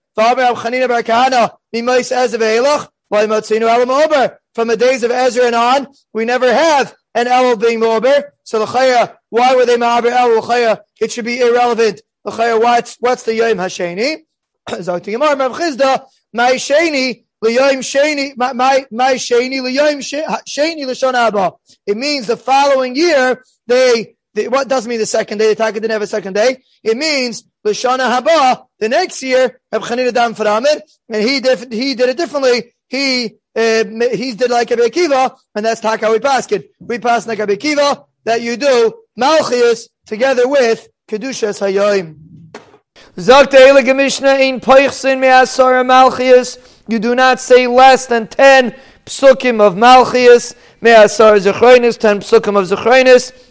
From 4.55 4.69
the 4.69 4.76
days 4.76 5.02
of 5.02 5.11
Ezra 5.11 5.47
and 5.47 5.55
on, 5.55 5.88
we 6.12 6.25
never 6.25 6.52
have 6.52 6.95
an 7.14 7.29
El 7.29 7.57
being 7.57 7.81
Mo'ober. 7.81 8.25
So 8.45 8.62
L'chaya, 8.62 9.17
why 9.29 9.55
were 9.55 9.67
they 9.67 9.76
Ma'aber 9.76 10.11
El 10.11 10.38
L'chaya? 10.38 10.81
It 11.00 11.12
should 11.12 11.25
be 11.25 11.40
irrelevant. 11.40 12.02
L'chaya, 12.25 12.61
what's, 12.61 12.97
what's 13.00 13.23
the 13.23 13.35
Yom 13.35 13.59
Hasheni? 13.59 14.19
Zok 14.69 15.02
to 15.05 15.12
Gemara, 15.12 15.37
Rav 15.37 15.52
Chizda, 15.52 16.05
my 16.33 16.52
Sheni, 16.52 17.25
L'yom 17.43 17.79
Sheni, 17.79 18.37
my, 18.37 18.87
my 18.90 19.14
Sheni, 19.14 19.62
L'yom 19.62 20.00
Sheni 20.00 20.87
L'shon 20.87 21.14
Abba. 21.14 21.52
It 21.87 21.97
means 21.97 22.26
the 22.26 22.37
following 22.37 22.97
year, 22.97 23.43
they, 23.67 24.17
they, 24.34 24.49
what 24.49 24.68
doesn't 24.68 24.88
mean 24.88 25.00
the 25.00 25.06
second 25.06 25.38
day? 25.38 25.49
The 25.49 25.56
Taka 25.56 25.80
didn't 25.80 25.90
have 25.90 26.02
a 26.02 26.06
second 26.06 26.34
day. 26.34 26.62
It 26.82 26.96
means 26.96 27.44
L'shana 27.64 28.20
Haba, 28.20 28.66
the 28.78 28.88
next 28.88 29.22
year, 29.22 29.60
Reb 29.72 29.82
Chanina 29.82 30.12
Dam 30.12 30.34
Faramid, 30.34 30.80
and 31.08 31.22
he 31.22 31.40
did, 31.40 31.72
he 31.72 31.94
did 31.94 32.08
it 32.10 32.16
differently. 32.16 32.75
He, 32.88 33.34
uh, 33.56 33.84
he 34.12 34.34
did 34.34 34.50
like 34.50 34.70
a 34.70 34.76
Akiva, 34.76 35.37
and 35.54 35.64
that's 35.64 35.80
Taka 35.80 36.10
we 36.10 36.20
pass 36.20 36.50
it. 36.52 36.70
We 36.78 36.99
pass 36.99 37.26
like 37.26 37.40
a 37.40 37.46
Akiva 37.46 38.06
that 38.25 38.40
you 38.40 38.56
do 38.56 38.94
Malchius 39.18 39.88
together 40.06 40.49
with 40.49 40.88
Kedushas 41.08 41.60
Hayoim. 41.60 42.16
Zakt 43.16 43.52
Eilige 43.52 43.94
Mishnah 43.94 44.37
in 44.37 44.60
Peichsin 44.60 45.18
Me'asar 45.18 45.84
Malchias. 45.84 46.58
You 46.88 46.99
do 46.99 47.14
not 47.14 47.40
say 47.40 47.66
less 47.66 48.06
than 48.06 48.28
10 48.28 48.75
psukim 49.04 49.60
of 49.60 49.75
Malchias. 49.75 50.54
Me'asar 50.80 51.37
Zechronis, 51.38 51.99
10 51.99 52.20
psukim 52.20 52.56
of 52.56 52.68
Zechronis. 52.68 53.50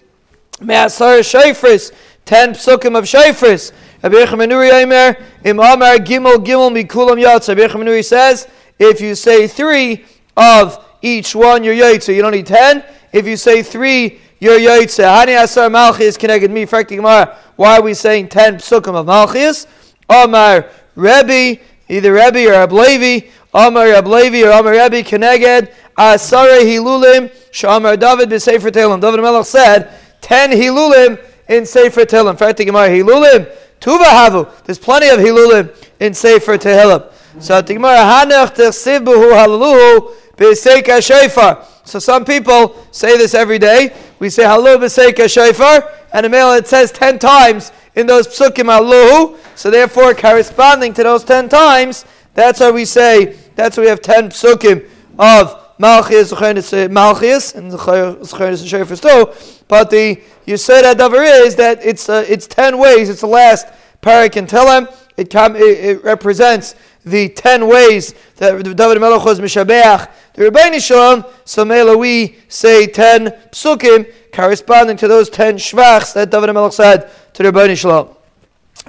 Me'asar 0.61 1.19
Shafris, 1.19 1.91
10 2.25 2.53
psukim 2.53 2.97
of 2.97 3.05
Shafris. 3.05 3.71
Rabbi 4.01 4.15
Yechamanuri 4.15 4.71
Eimer, 4.71 5.21
Im 5.43 5.59
Amar 5.59 5.97
Gimel 5.97 6.37
Gimel 6.37 6.71
Mikulam 6.71 7.21
Yatz. 7.21 7.47
Rabbi 7.49 8.01
says, 8.01 8.47
if 8.77 9.01
you 9.01 9.15
say 9.15 9.47
three 9.47 10.05
of 10.37 10.85
each 11.01 11.35
one, 11.35 11.63
you're 11.63 11.75
Yaitza. 11.75 12.15
You 12.15 12.21
don't 12.21 12.31
need 12.31 12.45
10. 12.47 12.83
If 13.11 13.27
you 13.27 13.35
say 13.35 13.61
three, 13.61 14.19
you're 14.39 14.59
Yaitza. 14.59 15.03
Hani 15.03 15.41
Asar 15.41 15.69
Malchias 15.69 16.17
connected 16.17 16.49
me. 16.49 16.65
Why 16.65 17.77
are 17.77 17.81
we 17.81 17.93
saying 17.93 18.29
10 18.29 18.55
psukim 18.55 18.95
of 18.95 19.05
Malchias? 19.05 19.67
Amar 20.09 20.69
Rebbe, 20.95 21.61
either 21.89 22.13
Rebbe 22.13 22.47
or 22.47 22.67
Ablevi. 22.67 23.29
Amar 23.53 23.87
Ablevi 23.87 24.45
or 24.45 24.51
Amar 24.51 24.71
Rebbe 24.71 25.03
Keneged. 25.03 25.73
Asare 25.97 26.61
Hilulim. 26.61 27.29
Shamar 27.51 27.99
David 27.99 28.29
B'Sefer 28.29 28.71
Tehillim. 28.71 29.01
David 29.01 29.21
Melech 29.21 29.45
said, 29.45 29.91
10 30.29 30.51
Hilulim 30.51 31.19
in 31.47 31.65
Sefer 31.65 32.05
Tehillim. 32.05 32.37
Fact 32.37 32.59
Gemara 32.59 32.87
Hilulim. 32.87 33.51
Tuva 33.81 34.03
Havu. 34.03 34.63
There's 34.63 34.77
plenty 34.77 35.09
of 35.09 35.17
Hilulim 35.17 35.75
in 35.99 36.13
Sefer 36.13 36.55
Tehillim. 36.55 37.11
So 37.41 37.59
the 37.59 37.73
Gemara 37.73 37.97
Hanach 37.97 38.55
Tersibuhu 38.55 39.31
Halaluhu 39.31 40.13
B'Seika 40.37 41.01
Shofar. 41.01 41.65
So 41.83 41.97
some 41.97 42.25
people 42.25 42.85
say 42.91 43.17
this 43.17 43.33
every 43.33 43.57
day. 43.57 43.91
We 44.19 44.29
say 44.29 44.43
Halu 44.43 44.77
B'Seika 44.77 45.27
Shofar, 45.27 45.91
and 46.13 46.27
in 46.27 46.31
male 46.31 46.53
it 46.53 46.67
says 46.67 46.91
ten 46.91 47.17
times 47.17 47.71
in 47.95 48.05
those 48.05 48.27
psukim 48.27 48.65
Haluhu. 48.65 49.35
So 49.55 49.71
therefore, 49.71 50.13
corresponding 50.13 50.93
to 50.93 51.01
those 51.01 51.23
ten 51.23 51.49
times, 51.49 52.05
that's 52.35 52.59
why 52.59 52.69
we 52.69 52.85
say 52.85 53.35
that's 53.55 53.77
why 53.77 53.83
we 53.83 53.89
have 53.89 54.01
ten 54.01 54.29
psukim 54.29 54.87
of 55.17 55.55
Malchias, 55.79 56.33
Malchias, 56.33 57.55
and 57.55 57.71
Zechenis 57.71 58.59
and 58.59 58.69
Shofar 58.69 58.95
too. 58.95 59.55
But 59.69 59.91
the 59.91 60.21
you 60.45 60.57
say 60.57 60.81
that 60.81 60.97
davar 60.97 61.45
is 61.45 61.55
that 61.55 61.85
it's 61.85 62.09
uh, 62.09 62.25
it's 62.27 62.47
ten 62.47 62.77
ways. 62.77 63.07
It's 63.07 63.21
the 63.21 63.27
last 63.27 63.67
parak 64.01 64.35
in 64.35 64.45
Telem. 64.45 64.93
It, 65.15 65.33
it, 65.33 65.55
it 65.61 66.03
represents 66.03 66.75
the 67.05 67.29
ten 67.29 67.67
ways 67.67 68.13
that 68.37 68.63
David 68.63 68.99
Melech 68.99 69.23
was 69.23 69.39
Mishabeach, 69.39 70.09
the 70.33 70.49
Rebbeinu 70.49 70.85
Shalom, 70.85 71.23
so 71.45 71.63
Mela 71.63 71.95
we 71.95 72.37
say 72.49 72.87
ten 72.87 73.27
psukim 73.51 74.11
corresponding 74.33 74.97
to 74.97 75.07
those 75.07 75.29
ten 75.29 75.55
shvachs 75.55 76.13
that 76.13 76.31
David 76.31 76.51
Melech 76.51 76.73
said 76.73 77.09
to 77.33 77.43
the 77.43 77.51
Rebbeinu 77.51 77.77
Shalom. 77.77 78.15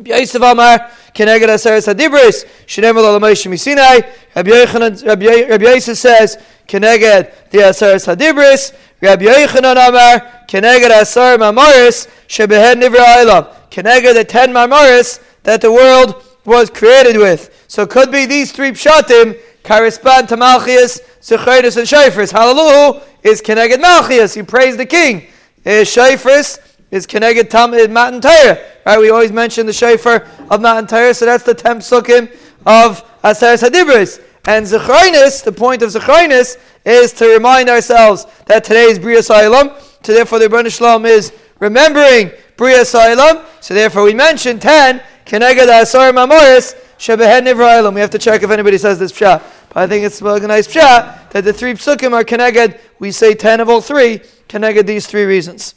Yosef 0.04 0.42
Amar, 0.42 0.90
Keneged 1.14 1.48
Aseres 1.48 1.92
Hadibris, 1.92 2.46
Shenemel 2.66 3.04
Alamaysh 3.04 3.46
Misinai, 3.50 4.04
Rabbi 4.34 5.64
Yosef 5.64 5.98
says, 5.98 6.38
Keneged 6.66 7.50
the 7.50 7.58
Aseres 7.58 8.06
Hadibris, 8.06 8.72
Rabbi 9.00 9.24
Yochanan 9.24 9.88
Amar, 9.88 10.46
Keneged 10.46 10.90
Asar 11.00 11.36
Mamaris, 11.36 12.08
Shebehed 12.28 12.80
Nivra 12.80 13.04
Ailam, 13.16 13.46
Keneged 13.70 14.14
the 14.14 14.24
ten 14.24 14.52
Mamaris 14.52 15.20
that 15.42 15.60
the 15.60 15.72
world 15.72 16.22
was 16.44 16.70
created 16.70 17.16
with. 17.16 17.64
So 17.68 17.86
could 17.86 18.10
be 18.10 18.26
these 18.26 18.52
three 18.52 18.70
pshatim 18.70 19.38
correspond 19.64 20.28
to 20.30 20.36
Malchias, 20.36 21.00
Zecharitis, 21.20 21.76
and 21.76 21.86
Shafris. 21.86 22.32
Hallelujah 22.32 23.02
is 23.22 23.42
Keneged 23.42 23.76
Malchias. 23.76 24.34
He 24.34 24.42
praised 24.42 24.78
the 24.78 24.86
king. 24.86 25.26
Shafris 25.64 26.58
is 26.90 27.06
Keneged 27.06 27.50
Tam 27.50 27.70
Matan 27.70 28.20
Torah. 28.20 28.58
Right? 28.84 28.98
We 28.98 29.10
always 29.10 29.32
mention 29.32 29.66
the 29.66 29.72
Shafar 29.72 30.26
of 30.50 30.60
Matan 30.60 30.86
Torah, 30.86 31.14
so 31.14 31.26
that's 31.26 31.44
the 31.44 31.54
Tem 31.54 31.78
Sukkim 31.78 32.30
of 32.66 33.04
Aseres 33.22 33.68
Hadibris. 33.68 34.22
And 34.46 34.66
Zecharinis, 34.66 35.44
the 35.44 35.52
point 35.52 35.82
of 35.82 35.90
Zecharinis, 35.90 36.56
is 36.84 37.12
to 37.14 37.26
remind 37.26 37.68
ourselves 37.68 38.26
that 38.46 38.64
today 38.64 38.84
is 38.84 38.98
Bria 38.98 39.18
Sa'ilam. 39.18 39.80
So 40.04 40.14
therefore 40.14 40.38
the 40.38 40.48
Rebbeinu 40.48 40.74
Shalom 40.74 41.04
is 41.04 41.32
remembering 41.58 42.30
Bria 42.56 42.80
Sa'ilam. 42.80 43.44
So 43.60 43.74
therefore 43.74 44.04
we 44.04 44.14
mention 44.14 44.58
10, 44.58 45.02
Keneged 45.26 45.82
Asar 45.82 46.12
Mamoris, 46.12 46.74
Shebehed 46.98 47.46
Nivra 47.46 47.92
We 47.94 48.00
have 48.00 48.10
to 48.10 48.18
check 48.18 48.42
if 48.42 48.50
anybody 48.50 48.78
says 48.78 48.98
this 48.98 49.12
pshat. 49.12 49.42
But 49.68 49.84
I 49.84 49.86
think 49.86 50.04
it's 50.04 50.20
a 50.20 50.46
nice 50.46 50.66
pshat 50.66 51.30
that 51.30 51.44
the 51.44 51.52
three 51.52 51.74
psukim 51.74 52.12
are 52.12 52.24
Keneged. 52.24 52.78
We 52.98 53.12
say 53.12 53.34
10 53.34 53.60
of 53.60 53.68
all 53.68 53.80
three, 53.80 54.20
Keneged 54.48 54.86
these 54.86 55.06
three 55.06 55.24
reasons. 55.24 55.74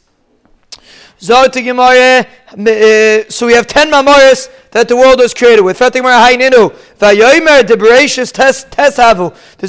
Uh, 1.30 2.24
so 3.30 3.46
we 3.46 3.54
have 3.54 3.66
10 3.66 3.90
mamoris 3.90 4.50
that 4.72 4.88
the 4.88 4.96
world 4.96 5.18
was 5.18 5.32
created 5.32 5.62
with. 5.62 5.78
There's 5.78 5.96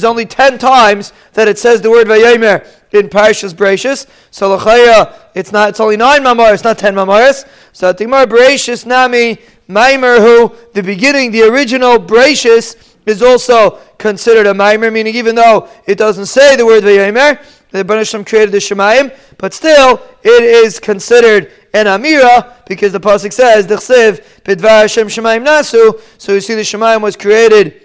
only 0.04 0.26
10 0.26 0.58
times 0.58 1.14
that 1.34 1.48
it 1.48 1.58
says 1.58 1.82
the 1.82 1.90
word 1.90 2.08
Vayomer 2.08 2.68
in 2.92 3.10
Parashas 3.10 3.54
Bereshis. 3.54 4.08
So 4.32 4.58
Lachaya, 4.58 5.18
it's 5.34 5.52
not 5.52 5.70
it's 5.70 5.80
only 5.80 5.98
9 5.98 6.22
mamoris, 6.22 6.64
not 6.64 6.78
10 6.78 6.96
mamoris. 6.96 7.48
So 7.74 7.94
Timar 7.94 8.26
Bereshis 8.26 8.86
Nami 8.86 9.38
Maimer 9.70 10.20
who 10.20 10.56
the 10.74 10.84
beginning, 10.84 11.32
the 11.32 11.44
original 11.44 11.98
Bereshis 11.98 12.76
is 13.06 13.22
also 13.22 13.80
considered 13.98 14.48
a 14.48 14.54
Maimer, 14.54 14.92
meaning 14.92 15.16
even 15.16 15.36
though 15.36 15.70
it 15.86 15.98
doesn't 15.98 16.26
say 16.26 16.56
the 16.56 16.66
word 16.66 16.84
Vayomer, 16.84 17.44
the 17.78 17.94
Banisham 17.94 18.26
created 18.28 18.52
the 18.52 18.58
Shemayim, 18.58 19.16
but 19.38 19.54
still 19.54 20.02
it 20.24 20.44
is 20.44 20.80
considered 20.80 21.52
an 21.74 21.86
Amira 21.88 22.66
because 22.68 22.94
the 22.94 23.00
Pasuk 23.00 23.34
says, 23.34 23.68
Dechsev, 23.68 24.24
Bidvar 24.44 24.82
Hashem 24.82 25.08
Shemayim 25.08 25.46
Nasu. 25.46 26.00
So 26.18 26.34
you 26.34 26.42
see 26.42 26.56
the 26.56 26.62
Shemayim 26.62 27.02
was 27.02 27.16
created 27.16 27.82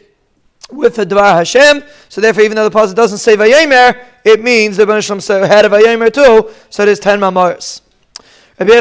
with 0.71 0.97
the 0.97 1.05
Dvar 1.05 1.35
Hashem. 1.35 1.83
So 2.09 2.21
therefore, 2.21 2.45
even 2.45 2.57
though 2.57 2.69
the 2.69 2.79
Pasuk 2.79 2.95
doesn't 2.95 3.19
say 3.19 3.37
Vayemer, 3.37 4.05
it 4.25 4.43
means 4.43 4.77
the 4.77 4.85
Banisham 4.85 5.27
had 5.47 5.65
a 5.65 5.69
Vayemer 5.69 6.13
too. 6.13 6.51
So 6.71 6.83
it 6.83 6.89
is 6.89 7.01
10 7.01 7.19
Mamoris. 7.21 7.83
Rabbi 8.61 8.73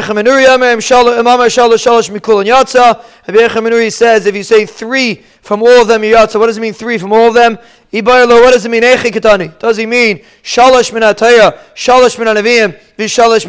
Yechamanuri 3.38 3.90
says 3.90 4.26
if 4.26 4.34
you 4.34 4.42
say 4.42 4.66
three 4.66 5.24
from 5.40 5.62
all 5.62 5.82
of 5.82 5.88
them, 5.88 6.02
yatsa. 6.02 6.38
What 6.38 6.46
does 6.46 6.58
it 6.58 6.60
mean 6.60 6.72
three 6.72 6.98
from 6.98 7.12
all 7.12 7.28
of 7.28 7.34
them? 7.34 7.58
What 7.90 8.52
does 8.52 8.64
it 8.64 8.70
mean 8.70 8.82
echi 8.82 9.58
Does 9.58 9.76
he 9.76 9.86
mean 9.86 10.22
shalosh 10.42 10.92
min 10.92 11.02
ataya, 11.02 11.58
shalosh 11.74 12.18
min 12.18 12.28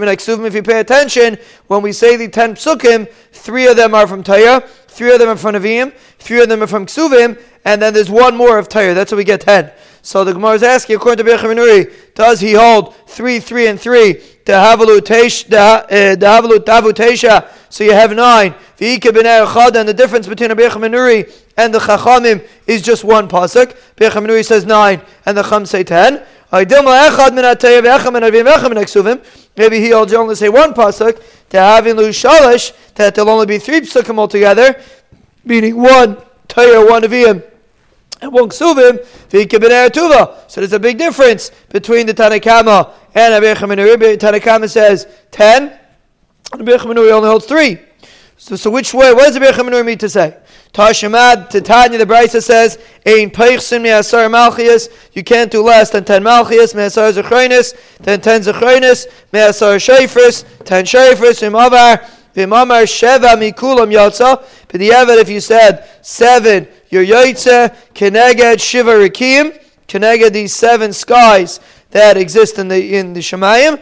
aksuvim? 0.07 0.47
If 0.47 0.55
you 0.55 0.63
pay 0.63 0.79
attention, 0.79 1.37
when 1.67 1.81
we 1.81 1.91
say 1.91 2.15
the 2.17 2.27
ten 2.27 2.55
psukim, 2.55 3.11
three 3.31 3.67
of 3.67 3.75
them 3.75 3.93
are 3.93 4.07
from 4.07 4.23
Taya, 4.23 4.67
three 4.87 5.13
of 5.13 5.19
them 5.19 5.29
are 5.29 5.35
from 5.35 5.55
Avim, 5.55 5.93
three 6.17 6.41
of 6.41 6.49
them 6.49 6.63
are 6.63 6.67
from 6.67 6.85
Ksuvim, 6.85 7.39
and 7.65 7.81
then 7.81 7.93
there's 7.93 8.09
one 8.09 8.35
more 8.35 8.57
of 8.57 8.67
Taya. 8.67 8.95
That's 8.95 9.11
how 9.11 9.17
we 9.17 9.23
get 9.23 9.41
ten. 9.41 9.71
So 10.01 10.23
the 10.23 10.33
Gemara 10.33 10.53
is 10.53 10.63
asking, 10.63 10.95
according 10.95 11.23
to 11.23 11.31
Bechaminuri, 11.31 11.93
does 12.15 12.39
he 12.39 12.53
hold 12.53 12.95
three, 13.07 13.39
three, 13.39 13.67
and 13.67 13.79
three? 13.79 14.13
The 14.45 14.53
eh, 14.53 16.15
Tesha. 16.15 17.47
So 17.69 17.83
you 17.83 17.93
have 17.93 18.11
nine. 18.15 18.55
And 18.79 18.99
the 19.87 19.93
difference 19.95 20.27
between 20.27 20.49
a 20.49 20.55
Bechaminuri 20.55 21.31
and 21.57 21.73
the 21.73 21.79
Chachamim 21.79 22.47
is 22.67 22.81
just 22.81 23.03
one 23.03 23.27
pasuk. 23.27 23.75
Bechaminuri 23.97 24.45
says 24.45 24.65
nine, 24.65 25.01
and 25.25 25.37
the 25.37 25.43
Chum 25.43 25.65
say 25.65 25.83
ten. 25.83 26.23
Maybe 26.51 26.69
he 29.79 29.89
will 29.89 30.17
only 30.17 30.35
say 30.35 30.49
one 30.49 30.73
pasuk 30.73 31.21
to 31.49 31.59
having 31.59 31.95
shalish 31.95 32.73
that 32.95 33.15
there'll 33.15 33.29
only 33.29 33.45
be 33.45 33.57
three 33.57 33.81
psukim 33.81 34.19
altogether, 34.19 34.81
meaning 35.45 35.77
one 35.77 36.17
Torah, 36.47 36.85
one 36.85 37.03
Avim, 37.03 37.43
and 38.21 38.33
one 38.33 38.49
Ksuvim. 38.49 39.05
So 40.51 40.61
there's 40.61 40.73
a 40.73 40.79
big 40.79 40.97
difference 40.97 41.51
between 41.69 42.05
the 42.05 42.13
Tanakama 42.13 42.91
and 43.15 43.43
Rabbi. 43.43 44.17
Tanakama 44.17 44.69
says 44.69 45.07
ten, 45.31 45.77
and 46.51 46.67
Rabbi 46.67 46.83
only 46.83 47.09
holds 47.09 47.45
three. 47.45 47.79
So, 48.37 48.55
so 48.55 48.69
which 48.69 48.93
way? 48.93 49.13
What 49.13 49.33
does 49.33 49.37
Menur 49.37 49.85
mean 49.85 49.97
to 49.99 50.09
say? 50.09 50.37
Tashemad, 50.73 51.49
Titania, 51.49 51.97
the 51.97 52.05
Brisa 52.05 52.41
says, 52.41 52.77
Ein 53.05 53.29
Peichsim 53.29 53.81
Me'asar 53.81 54.29
Malchias, 54.29 54.89
you 55.13 55.23
can't 55.23 55.51
do 55.51 55.61
less 55.61 55.89
than 55.89 56.05
10 56.05 56.23
Malchias, 56.23 56.73
Me'asar 56.73 57.11
Zechronis, 57.11 57.75
then 57.99 58.21
10 58.21 58.43
Zechronis, 58.43 59.07
Me'asar 59.33 59.75
Shafris, 59.75 60.45
10 60.63 60.85
Shafris, 60.85 61.41
Imavar, 61.43 62.07
Vimamar 62.33 62.83
Sheva 62.83 63.35
Mikulam 63.35 63.91
Yotza, 63.91 64.41
but 64.69 64.79
the 64.79 64.89
Evid, 64.89 65.19
if 65.19 65.27
you 65.27 65.41
said 65.41 65.85
7, 66.01 66.65
your 66.89 67.03
Yotza, 67.03 67.75
Keneged 67.93 68.61
Shiva 68.61 68.91
Rikim, 68.91 69.57
Keneged 69.89 70.31
these 70.31 70.55
seven 70.55 70.93
skies 70.93 71.59
that 71.91 72.17
exist 72.17 72.59
in 72.59 72.67
the 72.67 72.97
in 72.97 73.13
the 73.13 73.19
Shemayim. 73.19 73.81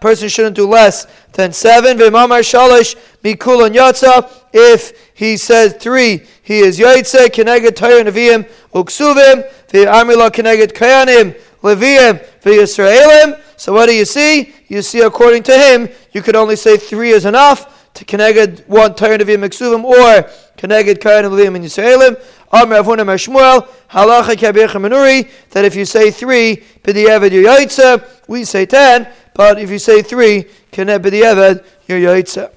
Person 0.00 0.28
shouldn't 0.28 0.56
do 0.56 0.66
less 0.66 1.06
than 1.32 1.52
seven. 1.52 1.98
V'mamar 1.98 2.40
shalish 2.40 2.96
mikulon 3.22 3.74
yatsa. 3.74 4.30
If 4.52 5.12
he 5.14 5.36
says 5.36 5.74
three, 5.74 6.26
he 6.42 6.60
is 6.60 6.78
yaitse 6.78 7.28
keneged 7.28 7.76
Torah 7.76 8.04
neviim 8.04 8.48
uksuvim. 8.72 9.50
V'amila 9.68 10.30
keneged 10.30 10.72
kayanim 10.72 11.38
leviim 11.62 12.24
v'yisraelim. 12.42 13.40
So 13.56 13.72
what 13.74 13.86
do 13.86 13.94
you 13.94 14.04
see? 14.06 14.54
You 14.68 14.80
see, 14.82 15.00
according 15.00 15.42
to 15.44 15.58
him, 15.58 15.88
you 16.12 16.22
could 16.22 16.36
only 16.36 16.56
say 16.56 16.76
three 16.76 17.10
is 17.10 17.24
enough 17.24 17.79
to 17.94 18.04
keneged 18.04 18.66
one 18.68 18.94
Torah 18.94 19.18
neviim 19.18 19.46
uksuvim 19.46 19.84
or 19.84 20.28
keneged 20.56 20.98
kayanim 20.98 21.30
leviim 21.30 21.56
and 21.56 21.64
yisraelim. 21.64 22.22
Amr 22.52 22.82
Avuna 22.82 23.04
Shmuel, 23.04 23.68
Halacha 23.90 24.36
Kabir 24.36 24.66
Menuri, 24.68 25.30
that 25.50 25.64
if 25.64 25.76
you 25.76 25.84
say 25.84 26.10
three, 26.10 26.64
your 26.84 26.94
Yaitza, 26.94 28.04
we 28.26 28.44
say 28.44 28.66
ten, 28.66 29.08
but 29.34 29.60
if 29.60 29.70
you 29.70 29.78
say 29.78 30.02
three, 30.02 30.46
Kene 30.72 30.98
B'di'evad 30.98 31.64
your 31.86 32.00
Yaitza. 32.00 32.50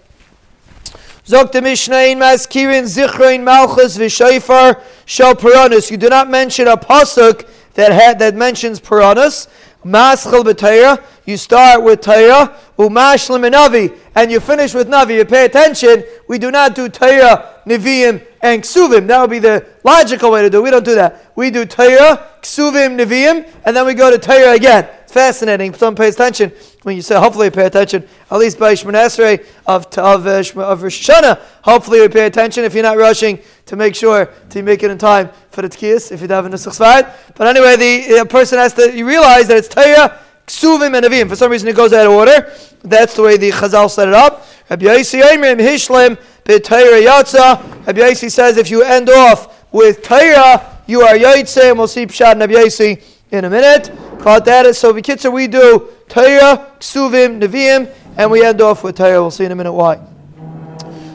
Zok 1.25 1.51
the 1.51 1.61
Mishnah 1.61 1.95
in 1.95 2.19
Maskirin 2.19 2.83
Zichrein 2.83 3.43
Malchus 3.43 3.97
V'Shayfar 3.97 4.81
Shal 5.05 5.35
Piranus. 5.35 5.91
You 5.91 5.97
do 5.97 6.09
not 6.09 6.27
mention 6.27 6.67
a 6.67 6.75
pasuk 6.75 7.47
that 7.75 7.91
had, 7.91 8.17
that 8.19 8.33
mentions 8.33 8.79
Piranus. 8.79 9.47
Maschel 9.85 10.43
b'Torah. 10.43 11.03
You 11.25 11.37
start 11.37 11.83
with 11.83 12.01
Torah. 12.01 12.57
Umashlim 12.77 13.51
Navi, 13.51 13.95
and 14.15 14.31
you 14.31 14.39
finish 14.39 14.73
with 14.73 14.87
Navi. 14.87 15.15
You 15.15 15.25
pay 15.25 15.45
attention. 15.45 16.03
We 16.27 16.39
do 16.39 16.49
not 16.49 16.73
do 16.73 16.89
Torah, 16.89 17.59
Nevi'im, 17.67 18.25
and 18.41 18.63
Ksuvim. 18.63 19.07
That 19.07 19.21
would 19.21 19.29
be 19.29 19.39
the 19.39 19.65
logical 19.83 20.31
way 20.31 20.41
to 20.41 20.49
do 20.49 20.59
it. 20.59 20.63
We 20.63 20.71
don't 20.71 20.83
do 20.83 20.95
that. 20.95 21.31
We 21.35 21.51
do 21.51 21.65
Torah, 21.65 22.27
Ksuvim, 22.41 22.97
Nevi'im, 22.97 23.47
and 23.63 23.75
then 23.75 23.85
we 23.85 23.93
go 23.93 24.09
to 24.09 24.17
Torah 24.17 24.53
again. 24.53 24.89
It's 25.03 25.13
fascinating. 25.13 25.73
Someone 25.75 25.95
pays 25.95 26.15
attention. 26.15 26.51
When 26.81 26.95
you 26.95 27.03
say, 27.03 27.15
hopefully, 27.15 27.51
pay 27.51 27.67
attention, 27.67 28.07
at 28.31 28.37
least 28.39 28.57
by 28.57 28.73
Shemon 28.73 29.39
of, 29.67 29.85
of, 29.97 30.27
uh, 30.27 30.61
of 30.61 30.83
Rosh 30.83 31.09
Hashanah, 31.09 31.39
hopefully, 31.61 31.99
you 31.99 32.09
pay 32.09 32.25
attention 32.25 32.63
if 32.63 32.73
you're 32.73 32.81
not 32.81 32.97
rushing 32.97 33.39
to 33.67 33.75
make 33.75 33.93
sure 33.93 34.25
to 34.49 34.63
make 34.63 34.81
it 34.81 34.89
in 34.89 34.97
time 34.97 35.29
for 35.51 35.61
the 35.61 35.69
Tkiyas, 35.69 36.11
if 36.11 36.21
you 36.21 36.27
have 36.27 36.47
a 36.47 36.49
Nusach 36.49 37.13
But 37.35 37.55
anyway, 37.55 37.75
the 37.75 38.19
uh, 38.21 38.25
person 38.25 38.57
has 38.57 38.73
to 38.73 38.91
you 38.97 39.07
realize 39.07 39.47
that 39.47 39.57
it's 39.57 39.67
Torah, 39.67 40.19
Ksuvim, 40.47 40.95
and 40.95 41.05
Nevi'im. 41.05 41.29
For 41.29 41.35
some 41.35 41.51
reason, 41.51 41.67
it 41.69 41.75
goes 41.75 41.93
out 41.93 42.05
of 42.05 42.11
order. 42.11 42.51
That's 42.83 43.15
the 43.15 43.21
way 43.21 43.37
the 43.37 43.51
Chazal 43.51 43.89
set 43.89 44.07
it 44.07 44.13
up. 44.13 44.45
Rabbi 44.69 44.85
Yossi 44.85 45.21
Hishlim 45.21 46.17
Yatza. 46.45 47.85
Rabbi 47.87 47.99
Yossi 47.99 48.31
says 48.31 48.57
if 48.57 48.69
you 48.69 48.83
end 48.83 49.09
off 49.09 49.71
with 49.71 50.03
Torah, 50.03 50.81
you 50.87 51.01
are 51.01 51.15
Yotze, 51.15 51.69
and 51.69 51.77
we'll 51.77 51.87
see 51.87 52.05
Pshat 52.05 52.39
Rabbi 52.39 52.53
Yossi 52.53 53.01
in 53.31 53.45
a 53.45 53.49
minute. 53.49 53.91
But 54.23 54.45
that 54.45 54.73
so. 54.75 54.93
B'Kitzer, 54.93 55.31
we 55.31 55.47
do 55.47 55.89
Torah, 56.07 56.71
Ksuvim, 56.79 57.41
Nevi'im, 57.41 57.93
and 58.17 58.31
we 58.31 58.43
end 58.43 58.61
off 58.61 58.83
with 58.83 58.97
Torah. 58.97 59.21
We'll 59.21 59.31
see 59.31 59.45
in 59.45 59.51
a 59.51 59.55
minute 59.55 59.73
why. 59.73 59.99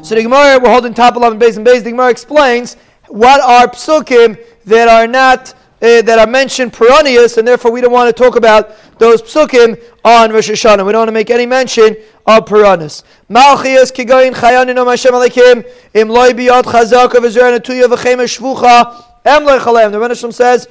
So 0.02 0.14
the 0.14 0.23
Gemara, 0.23 0.58
we're 0.58 0.70
holding 0.70 0.94
top 0.94 1.16
11 1.16 1.38
base 1.38 1.56
and 1.56 1.64
base. 1.64 1.82
The 1.82 1.90
Gemara 1.90 2.11
explains 2.11 2.76
what 3.08 3.40
are 3.40 3.67
psukim 3.69 4.38
that 4.64 4.88
are 4.88 5.06
not 5.06 5.54
uh, 5.80 6.02
that 6.02 6.19
are 6.19 6.26
mentioned 6.26 6.73
peroneus, 6.73 7.38
and 7.38 7.47
therefore 7.47 7.71
we 7.71 7.80
don't 7.80 7.93
want 7.93 8.14
to 8.14 8.23
talk 8.23 8.36
about 8.36 8.75
those 8.99 9.23
psukim 9.23 9.80
on 10.04 10.32
Rosh 10.32 10.50
Hashanah. 10.50 10.84
We 10.84 10.93
don't 10.93 11.00
want 11.00 11.08
to 11.08 11.12
make 11.12 11.30
any 11.30 11.47
mention 11.47 11.97
of 12.26 12.45
peroneus. 12.47 13.04
Malchias 13.30 13.93
kigoyin 13.93 14.34
chayanin 14.34 14.76
om 14.76 14.88
Hashem 14.88 15.12
alekim 15.12 15.64
im 15.95 16.08
loy 16.08 16.30
biyot 16.30 16.64
chazak 16.64 17.14
of 17.14 17.25
Israel 17.25 17.58
netuya 17.58 17.86
v'chem 17.86 18.19
shvucha 18.25 19.04
em 19.25 19.45
loy. 19.45 19.58
The 19.58 20.00
Rebbe 20.00 20.32
says, 20.32 20.69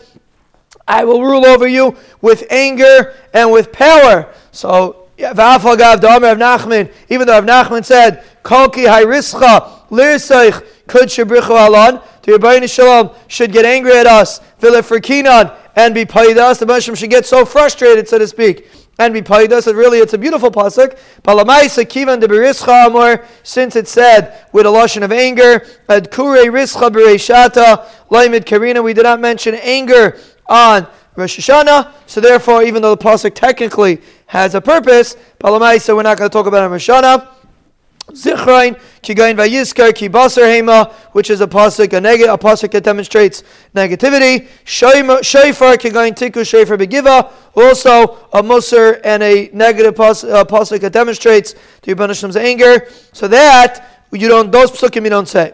I 0.88 1.04
will 1.04 1.22
rule 1.22 1.46
over 1.46 1.68
you 1.68 1.96
with 2.22 2.44
anger 2.50 3.14
and 3.34 3.52
with 3.52 3.72
power. 3.72 4.34
So, 4.52 5.08
v'afagav 5.18 5.98
da'amer 5.98 6.34
of 6.34 6.38
Nachman, 6.38 6.92
even 7.10 7.28
though 7.28 7.40
Rav 7.40 7.46
Nachman 7.46 7.86
said, 7.86 8.24
kolki 8.44 8.86
hayrischa 8.86 9.88
lirseich 9.90 10.66
kud 10.88 11.08
shebrichu 11.08 11.68
alon, 11.68 12.02
the 12.28 12.34
Rebbeinu 12.34 12.70
Shalom 12.70 13.16
should 13.30 13.54
get 13.54 13.64
angry 13.64 13.94
at 13.94 14.06
us, 14.06 14.42
Kinan, 14.60 15.58
and 15.78 15.96
be 15.96 16.04
paid 16.04 16.38
us. 16.38 16.60
The 16.60 16.66
Moshe 16.66 16.94
should 16.98 17.10
get 17.10 17.26
so 17.26 17.46
frustrated, 17.46 18.06
so 18.10 18.18
to 18.18 18.28
speak, 18.28 18.68
and 19.00 19.14
be 19.14 19.22
paid 19.22 19.54
us. 19.54 19.66
And 19.66 19.78
really, 19.78 20.00
it's 20.00 20.12
a 20.12 20.18
beautiful 20.18 20.52
pasuk. 20.52 21.00
Palamaisa 21.22 21.86
kivan 21.86 22.20
de 22.20 22.28
berischa 22.28 22.88
amor, 22.88 23.24
since 23.44 23.78
it 23.78 23.88
said 23.88 24.46
with 24.52 24.66
a 24.66 24.70
lotion 24.70 25.04
of 25.04 25.14
anger, 25.14 25.66
ad 25.88 26.12
kure 26.12 26.44
rischa 26.52 26.90
bereshata, 26.90 27.88
laimid 28.12 28.46
karina. 28.46 28.84
We 28.84 28.94
did 28.94 29.04
not 29.04 29.22
mention 29.22 29.56
anger 29.56 30.20
on 30.48 30.86
Rosh 31.16 31.40
Hashanah, 31.40 31.94
so 32.08 32.20
therefore, 32.20 32.62
even 32.64 32.82
though 32.82 32.94
the 32.94 33.02
pasuk 33.02 33.36
technically 33.36 34.02
has 34.26 34.54
a 34.54 34.60
purpose, 34.60 35.16
Palamaisa, 35.40 35.96
we're 35.96 36.04
not 36.04 36.18
going 36.18 36.30
to 36.30 36.34
talk 36.34 36.46
about 36.46 36.58
it 36.58 36.66
on 36.66 36.72
Rosh 36.72 36.90
Hashanah. 36.90 37.37
Zichrain, 38.12 38.80
Kigain 39.04 39.36
Vayiskar, 39.36 39.90
Kibasar 39.90 40.44
Hema, 40.44 40.92
which 41.12 41.30
is 41.30 41.42
a 41.42 41.48
pasuk, 41.48 41.92
a, 41.92 42.00
neg- 42.00 42.22
a 42.22 42.38
pasuk 42.38 42.72
that 42.72 42.84
demonstrates 42.84 43.44
negativity. 43.76 44.48
Shofar, 44.64 45.76
Kigain 45.76 46.14
Tiku, 46.16 46.46
Shofar 46.46 46.78
Begiva, 46.78 47.32
also 47.54 48.28
a 48.32 48.42
musar 48.42 49.02
and 49.04 49.22
a 49.24 49.50
negative 49.54 49.96
pas- 49.96 50.24
uh, 50.24 50.46
pasuk 50.46 50.80
that 50.82 50.94
demonstrates 50.94 51.54
the 51.82 51.94
Yibban 51.94 52.36
anger. 52.38 52.88
So 53.12 53.28
that, 53.28 54.06
you 54.12 54.30
don't, 54.30 54.52
those 54.52 54.72
pasukim 54.72 55.04
you 55.04 55.10
don't 55.10 55.28
say. 55.28 55.54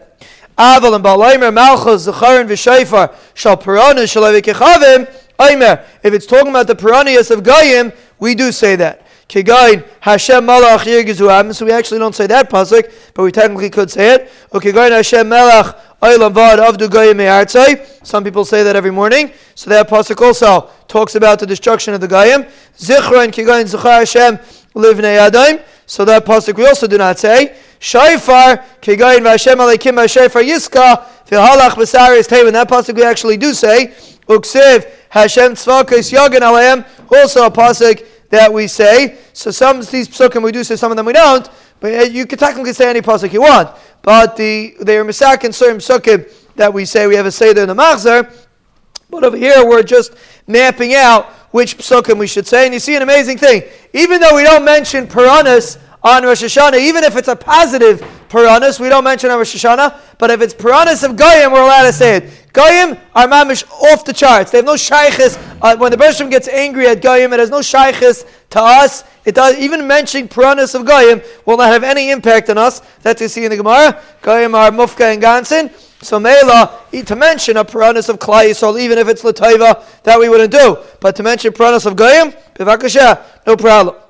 Aval 0.56 0.94
and 0.94 1.04
Balaimer, 1.04 1.52
Malchus, 1.52 2.06
Zecharin, 2.06 2.46
Vishayfar, 2.46 3.16
Shal 3.34 3.56
Puranis, 3.56 4.12
Shal 4.12 4.22
Evikechavim, 4.22 5.12
Aimer. 5.40 5.84
If 6.04 6.14
it's 6.14 6.26
talking 6.26 6.50
about 6.50 6.68
the 6.68 6.76
Piranias 6.76 7.32
of 7.32 7.42
Goyim, 7.42 7.92
we 8.20 8.36
do 8.36 8.52
say 8.52 8.76
that. 8.76 9.03
Kigain 9.28 9.88
Hashem 10.00 10.44
Malach 10.44 10.80
Yirgizuam. 10.80 11.54
So 11.54 11.64
we 11.64 11.72
actually 11.72 11.98
don't 11.98 12.14
say 12.14 12.26
that 12.26 12.50
pasuk, 12.50 12.92
but 13.14 13.22
we 13.22 13.32
technically 13.32 13.70
could 13.70 13.90
say 13.90 14.14
it. 14.14 14.30
Kigain 14.52 14.90
Hashem 14.90 15.28
Melach 15.28 15.78
Oilam 16.02 16.34
Avdu 16.34 16.90
Goyim 16.90 17.16
Me'artzai. 17.16 18.04
Some 18.06 18.22
people 18.22 18.44
say 18.44 18.62
that 18.62 18.76
every 18.76 18.90
morning. 18.90 19.32
So 19.54 19.70
that 19.70 19.88
pasuk 19.88 20.20
also 20.20 20.70
talks 20.88 21.14
about 21.14 21.38
the 21.38 21.46
destruction 21.46 21.94
of 21.94 22.00
the 22.00 22.08
Goyim. 22.08 22.44
Zichron 22.76 23.28
Kigain 23.28 23.64
Zuchar 23.64 24.00
Hashem 24.00 24.36
Livnei 24.74 25.18
Yadayim. 25.18 25.62
So 25.86 26.04
that 26.04 26.26
pasuk 26.26 26.56
we 26.56 26.66
also 26.66 26.86
do 26.86 26.98
not 26.98 27.18
say. 27.18 27.56
Shofar 27.78 28.62
Kigain 28.82 29.24
Hashem 29.24 29.58
Alekim 29.58 30.06
Shofar 30.06 30.42
Yiska 30.42 31.02
V'halach 31.26 31.70
B'saris 31.70 32.28
Tevin. 32.28 32.52
That 32.52 32.68
pasuk 32.68 32.94
we 32.94 33.04
actually 33.04 33.38
do 33.38 33.54
say. 33.54 33.94
Uksiv 34.28 34.86
Hashem 35.08 35.52
Tzvakos 35.52 36.12
Yagan 36.12 36.40
Aleim. 36.40 36.86
Also 37.10 37.46
a 37.46 37.50
pasuk 37.50 38.06
that 38.34 38.52
we 38.52 38.66
say. 38.66 39.18
So 39.32 39.50
some 39.50 39.80
of 39.80 39.90
these 39.90 40.08
psukim 40.08 40.42
we 40.42 40.52
do 40.52 40.64
say, 40.64 40.76
some 40.76 40.90
of 40.92 40.96
them 40.96 41.06
we 41.06 41.12
don't. 41.12 41.48
But 41.80 41.94
uh, 41.94 42.02
you 42.02 42.26
can 42.26 42.38
technically 42.38 42.72
say 42.72 42.88
any 42.88 43.00
pasuk 43.00 43.32
you 43.32 43.42
want. 43.42 43.70
But 44.02 44.36
the 44.36 44.74
they 44.80 44.98
are 44.98 45.04
misak 45.04 45.44
and 45.44 45.54
certain 45.54 45.78
psukim 45.78 46.30
that 46.56 46.72
we 46.72 46.84
say 46.84 47.06
we 47.06 47.16
have 47.16 47.26
a 47.26 47.32
seder 47.32 47.62
in 47.62 47.68
the 47.68 47.74
machzer. 47.74 48.32
But 49.10 49.24
over 49.24 49.36
here 49.36 49.64
we're 49.66 49.82
just 49.82 50.14
mapping 50.46 50.94
out 50.94 51.26
which 51.50 51.78
psukim 51.78 52.18
we 52.18 52.26
should 52.26 52.46
say. 52.46 52.64
And 52.64 52.74
you 52.74 52.80
see 52.80 52.96
an 52.96 53.02
amazing 53.02 53.38
thing. 53.38 53.62
Even 53.92 54.20
though 54.20 54.34
we 54.34 54.44
don't 54.44 54.64
mention 54.64 55.06
Puranas 55.06 55.78
on 56.04 56.22
Rosh 56.22 56.44
Hashanah, 56.44 56.78
even 56.78 57.02
if 57.02 57.16
it's 57.16 57.28
a 57.28 57.34
positive 57.34 58.02
Puranas, 58.28 58.78
we 58.78 58.90
don't 58.90 59.04
mention 59.04 59.30
on 59.30 59.38
Rosh 59.38 59.56
Hashanah, 59.56 59.98
but 60.18 60.30
if 60.30 60.42
it's 60.42 60.52
Puranas 60.52 61.02
of 61.02 61.16
Goyim, 61.16 61.50
we're 61.50 61.62
allowed 61.62 61.84
to 61.84 61.92
say 61.92 62.16
it. 62.16 62.52
Goyim 62.52 62.98
are 63.14 63.26
mamish 63.26 63.68
off 63.70 64.04
the 64.04 64.12
charts. 64.12 64.50
They 64.50 64.58
have 64.58 64.66
no 64.66 64.74
shaykhis. 64.74 65.38
Uh, 65.62 65.76
when 65.76 65.90
the 65.90 65.96
Bershom 65.96 66.28
gets 66.30 66.46
angry 66.46 66.86
at 66.86 67.00
Goyim, 67.00 67.32
it 67.32 67.38
has 67.40 67.50
no 67.50 67.60
shaykhis 67.60 68.28
to 68.50 68.60
us. 68.60 69.04
It 69.24 69.34
does, 69.34 69.56
even 69.56 69.86
mentioning 69.86 70.28
Puranas 70.28 70.74
of 70.74 70.84
Goyim 70.84 71.22
will 71.46 71.56
not 71.56 71.68
have 71.72 71.82
any 71.82 72.10
impact 72.10 72.50
on 72.50 72.58
us. 72.58 72.80
That's 73.02 73.22
you 73.22 73.28
see 73.28 73.44
in 73.44 73.50
the 73.50 73.56
Gemara. 73.56 74.00
Goyim 74.20 74.54
are 74.54 74.70
Mufka 74.70 75.12
and 75.12 75.22
Gansin. 75.22 75.72
So 76.02 76.20
Mela, 76.20 76.82
to 76.92 77.16
mention 77.16 77.56
a 77.56 77.64
Puranas 77.64 78.10
of 78.10 78.18
Klai 78.18 78.50
Yisrael, 78.50 78.78
even 78.78 78.98
if 78.98 79.08
it's 79.08 79.22
Lataiva, 79.22 80.02
that 80.02 80.20
we 80.20 80.28
wouldn't 80.28 80.52
do. 80.52 80.76
But 81.00 81.16
to 81.16 81.22
mention 81.22 81.52
Puranas 81.54 81.86
of 81.86 81.96
Goyim, 81.96 82.34
no 82.58 83.56
problem. 83.56 84.03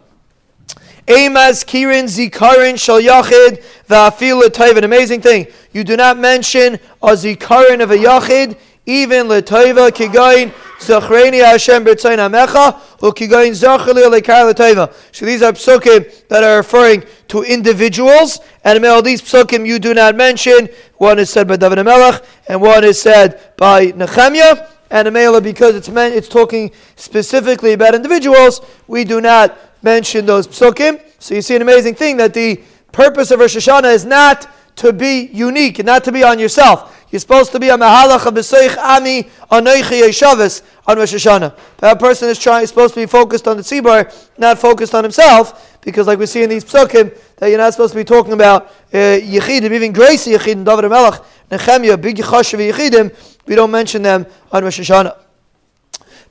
Amaz 1.06 1.64
Kirin 1.64 2.04
Zikarin 2.04 2.78
Shal 2.78 3.00
Yachid 3.00 3.62
Va'afil 3.88 4.40
L'Tayv. 4.40 4.78
An 4.78 4.84
amazing 4.84 5.20
thing. 5.20 5.46
You 5.72 5.84
do 5.84 5.96
not 5.96 6.16
mention 6.18 6.74
a 7.02 7.08
Zikarin 7.08 7.82
of 7.82 7.90
a 7.90 7.96
Yachid, 7.96 8.58
even 8.86 9.28
L'Tayva 9.28 9.90
Kigain 9.90 10.52
Zachreni 10.78 11.44
Hashem 11.44 11.84
B'Tzayin 11.84 12.18
Amecha, 12.18 12.80
Ukigayin 12.98 13.52
Zachali 13.52 14.02
Alekar 14.08 14.50
L'Teva. 14.50 14.92
So 15.12 15.26
these 15.26 15.42
are 15.42 15.52
psukim 15.52 16.26
that 16.28 16.42
are 16.42 16.56
referring 16.56 17.04
to 17.28 17.42
individuals, 17.42 18.40
and 18.64 18.84
all 18.86 19.02
these 19.02 19.20
psukim 19.22 19.66
you 19.66 19.78
do 19.78 19.94
not 19.94 20.16
mention. 20.16 20.68
One 20.96 21.18
is 21.18 21.30
said 21.30 21.48
by 21.48 21.56
David 21.56 21.78
HaMelech, 21.78 22.24
and 22.48 22.60
one 22.60 22.84
is 22.84 23.00
said 23.00 23.56
by 23.56 23.92
Nehemiah 23.96 24.68
and 24.90 25.08
Amela 25.08 25.42
because 25.42 25.74
it's 25.74 25.88
meant 25.88 26.14
it's 26.14 26.28
talking 26.28 26.70
specifically 26.96 27.72
about 27.72 27.94
individuals. 27.94 28.60
We 28.86 29.04
do 29.04 29.20
not 29.20 29.58
mention 29.84 30.26
those 30.26 30.48
psukim. 30.48 31.00
So 31.18 31.34
you 31.34 31.42
see 31.42 31.54
an 31.54 31.62
amazing 31.62 31.94
thing 31.94 32.16
that 32.16 32.34
the 32.34 32.60
purpose 32.90 33.30
of 33.30 33.40
Rosh 33.40 33.56
Hashanah 33.56 33.94
is 33.94 34.04
not 34.04 34.48
to 34.76 34.92
be 34.92 35.28
unique 35.32 35.78
and 35.78 35.86
not 35.86 36.02
to 36.04 36.12
be 36.12 36.24
on 36.24 36.38
yourself. 36.38 37.06
You're 37.10 37.20
supposed 37.20 37.52
to 37.52 37.60
be 37.60 37.68
a 37.68 37.76
mahalach 37.76 38.24
b'seich 38.32 38.76
ami 38.76 39.24
anoichi 39.50 40.02
yeshavis 40.02 40.62
on 40.86 40.96
Rosh 40.98 41.14
Hashanah. 41.14 41.56
That 41.76 42.00
person 42.00 42.28
is 42.28 42.38
trying 42.38 42.66
supposed 42.66 42.94
to 42.94 43.00
be 43.00 43.06
focused 43.06 43.46
on 43.46 43.56
the 43.56 43.62
tzibur, 43.62 44.12
not 44.36 44.58
focused 44.58 44.94
on 44.94 45.04
himself, 45.04 45.78
because 45.82 46.08
like 46.08 46.18
we 46.18 46.26
see 46.26 46.42
in 46.42 46.50
these 46.50 46.64
psukim, 46.64 47.16
that 47.36 47.48
you're 47.48 47.58
not 47.58 47.72
supposed 47.72 47.92
to 47.92 47.98
be 47.98 48.04
talking 48.04 48.32
about 48.32 48.66
uh, 48.92 48.96
yichidim, 48.96 49.70
even 49.70 49.92
grace 49.92 50.26
yichidim, 50.26 50.64
David 50.64 50.90
Melech, 50.90 51.20
Nehemiah, 51.52 51.96
big 51.96 52.16
chashav 52.16 52.58
yichidim. 52.72 53.14
We 53.46 53.54
don't 53.54 53.70
mention 53.70 54.02
them 54.02 54.26
on 54.50 54.64
Rosh 54.64 54.80
Hashanah. 54.80 55.23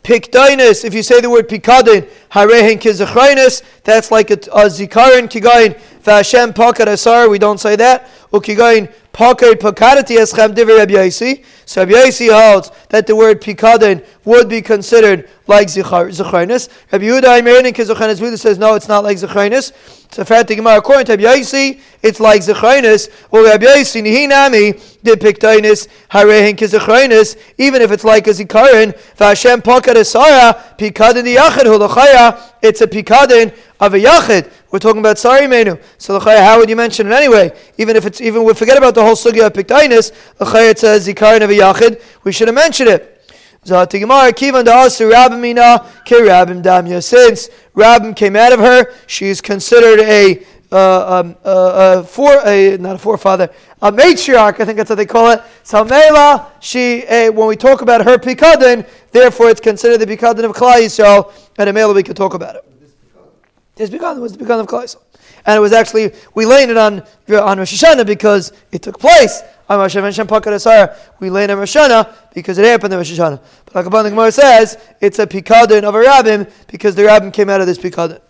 Pikdainis, 0.03 0.83
if 0.83 0.93
you 0.93 1.01
say 1.01 1.21
the 1.21 1.29
word 1.29 1.47
pikadin, 1.47 2.09
harehen 2.31 2.77
kizachrinus, 2.77 3.63
that's 3.83 4.11
like 4.11 4.31
a, 4.31 4.33
a 4.33 4.67
zikarin 4.67 5.29
kigain, 5.29 5.79
vashem 6.03 6.51
pakad 6.51 6.87
asar, 6.87 7.29
we 7.29 7.39
don't 7.39 7.59
say 7.59 7.77
that. 7.77 8.09
Ukigain 8.33 8.91
pakad 9.13 9.59
pakadati 9.59 10.17
eschem 10.17 10.55
divi 10.55 10.75
Rabbi 10.75 10.93
Yaisi. 10.93 11.45
So 11.65 11.81
Rabbi 11.81 11.93
Yaisi 11.93 12.33
holds 12.33 12.71
that 12.89 13.05
the 13.05 13.15
word 13.15 13.41
pikadin 13.41 14.03
would 14.25 14.49
be 14.49 14.61
considered 14.61 15.29
like 15.45 15.67
zachrinus. 15.67 16.67
Rabbi 16.91 17.05
Yehuda 17.05 17.41
Aymerin 17.41 17.71
kizachrinus, 17.73 18.19
Yehuda 18.19 18.39
says 18.39 18.57
no, 18.57 18.73
it's 18.73 18.87
not 18.87 19.03
like 19.03 19.17
zachrinus. 19.17 19.71
So 20.11 20.23
the 20.23 20.55
Gemara, 20.55 20.77
according 20.77 21.05
to 21.05 21.11
Rabbi 21.13 21.23
Yaisi, 21.23 21.79
it's 22.01 22.19
like 22.19 22.41
zachrinus. 22.41 23.09
Or 23.29 23.43
Rabbi 23.43 23.65
Yaisi, 23.65 24.01
nihinami, 24.01 25.01
the 25.03 25.11
pikdainis, 25.11 25.87
harehen 26.09 26.55
kizachrinus, 26.55 27.37
even 27.57 27.81
if 27.81 27.91
it's 27.91 28.03
like 28.03 28.25
a 28.27 28.31
zikarin, 28.31 28.97
vashem 29.17 29.61
pakad 29.61 29.95
asara, 29.95 30.77
pikadin 30.77 31.23
the 31.23 31.35
yachid 31.35 31.65
hulachaya, 31.65 32.41
it's 32.61 32.81
a 32.81 32.87
pikadin 32.87 33.55
of 33.79 33.93
a 33.93 33.99
yachid. 33.99 34.51
We're 34.71 34.79
talking 34.79 34.99
about 34.99 35.17
sari 35.17 35.47
menu. 35.47 35.77
So 35.97 36.19
how 36.19 36.59
would 36.59 36.69
you 36.69 36.75
mention 36.75 37.07
it 37.07 37.13
anyway? 37.13 37.51
Even 37.77 37.95
if 37.95 38.05
it's 38.05 38.21
even 38.21 38.43
we 38.43 38.53
forget 38.53 38.77
about 38.77 38.95
the 38.95 39.03
whole 39.03 39.15
sugya 39.15 39.47
of 39.47 39.53
pikdainis, 39.53 40.11
it's 40.69 40.83
a 40.83 40.99
zikarin 40.99 41.43
of 41.43 41.49
a 41.49 41.53
yachid. 41.53 42.01
We 42.23 42.31
should 42.31 42.47
have 42.47 42.55
mentioned 42.55 42.89
it. 42.89 43.09
Since 43.65 43.79
Rabim 47.75 48.15
came 48.15 48.35
out 48.35 48.51
of 48.51 48.59
her, 48.59 48.93
she 49.07 49.27
is 49.27 49.39
considered 49.39 49.99
a 50.01 50.45
uh, 50.73 51.19
um, 51.19 51.35
uh, 51.45 51.49
uh, 51.49 52.03
for 52.03 52.41
a 52.47 52.77
not 52.77 52.95
a 52.95 52.97
forefather, 52.97 53.47
a 53.79 53.91
matriarch. 53.91 54.59
I 54.59 54.65
think 54.65 54.77
that's 54.77 54.89
what 54.89 54.95
they 54.95 55.05
call 55.05 55.29
it. 55.29 55.39
So 55.61 55.85
Mela, 55.85 56.51
she 56.61 57.01
when 57.29 57.47
we 57.47 57.55
talk 57.55 57.83
about 57.83 58.03
her 58.03 58.17
pikadin, 58.17 58.87
therefore 59.11 59.51
it's 59.51 59.61
considered 59.61 59.99
the 59.99 60.07
pikadin 60.07 60.45
of 60.45 60.53
Klai 60.53 60.85
Yisrael, 60.85 61.31
and 61.59 61.69
a 61.69 61.73
Mela 61.73 61.93
we 61.93 62.01
could 62.01 62.17
talk 62.17 62.33
about 62.33 62.55
it. 62.55 62.72
This 63.75 63.89
pikadin 63.89 64.21
was 64.21 64.33
the 64.33 64.43
pikadin 64.43 64.61
of 64.61 64.67
Klai 64.67 64.83
Yisrael. 64.83 65.01
And 65.45 65.57
it 65.57 65.59
was 65.59 65.73
actually, 65.73 66.13
we 66.35 66.45
laid 66.45 66.69
it 66.69 66.77
on, 66.77 67.01
on 67.29 67.57
Rosh 67.57 67.83
Hashanah 67.83 68.05
because 68.05 68.53
it 68.71 68.81
took 68.81 68.99
place 68.99 69.41
on 69.67 69.79
Rosh 69.79 69.95
Hashanah. 69.95 70.97
We 71.19 71.29
laid 71.29 71.49
on 71.49 71.57
Rosh 71.57 71.75
Hashanah 71.75 72.33
because 72.33 72.57
it 72.57 72.65
happened 72.65 72.93
on 72.93 72.99
Rosh 72.99 73.11
Hashanah. 73.11 73.41
But 73.65 73.75
like 73.75 73.85
the 73.85 74.09
Gemara 74.09 74.31
says, 74.31 74.77
it's 75.01 75.19
a 75.19 75.27
pikadon 75.27 75.83
of 75.83 75.95
a 75.95 75.99
rabbin 75.99 76.47
because 76.67 76.95
the 76.95 77.03
rabbin 77.03 77.31
came 77.31 77.49
out 77.49 77.61
of 77.61 77.67
this 77.67 77.77
pikadon. 77.77 78.21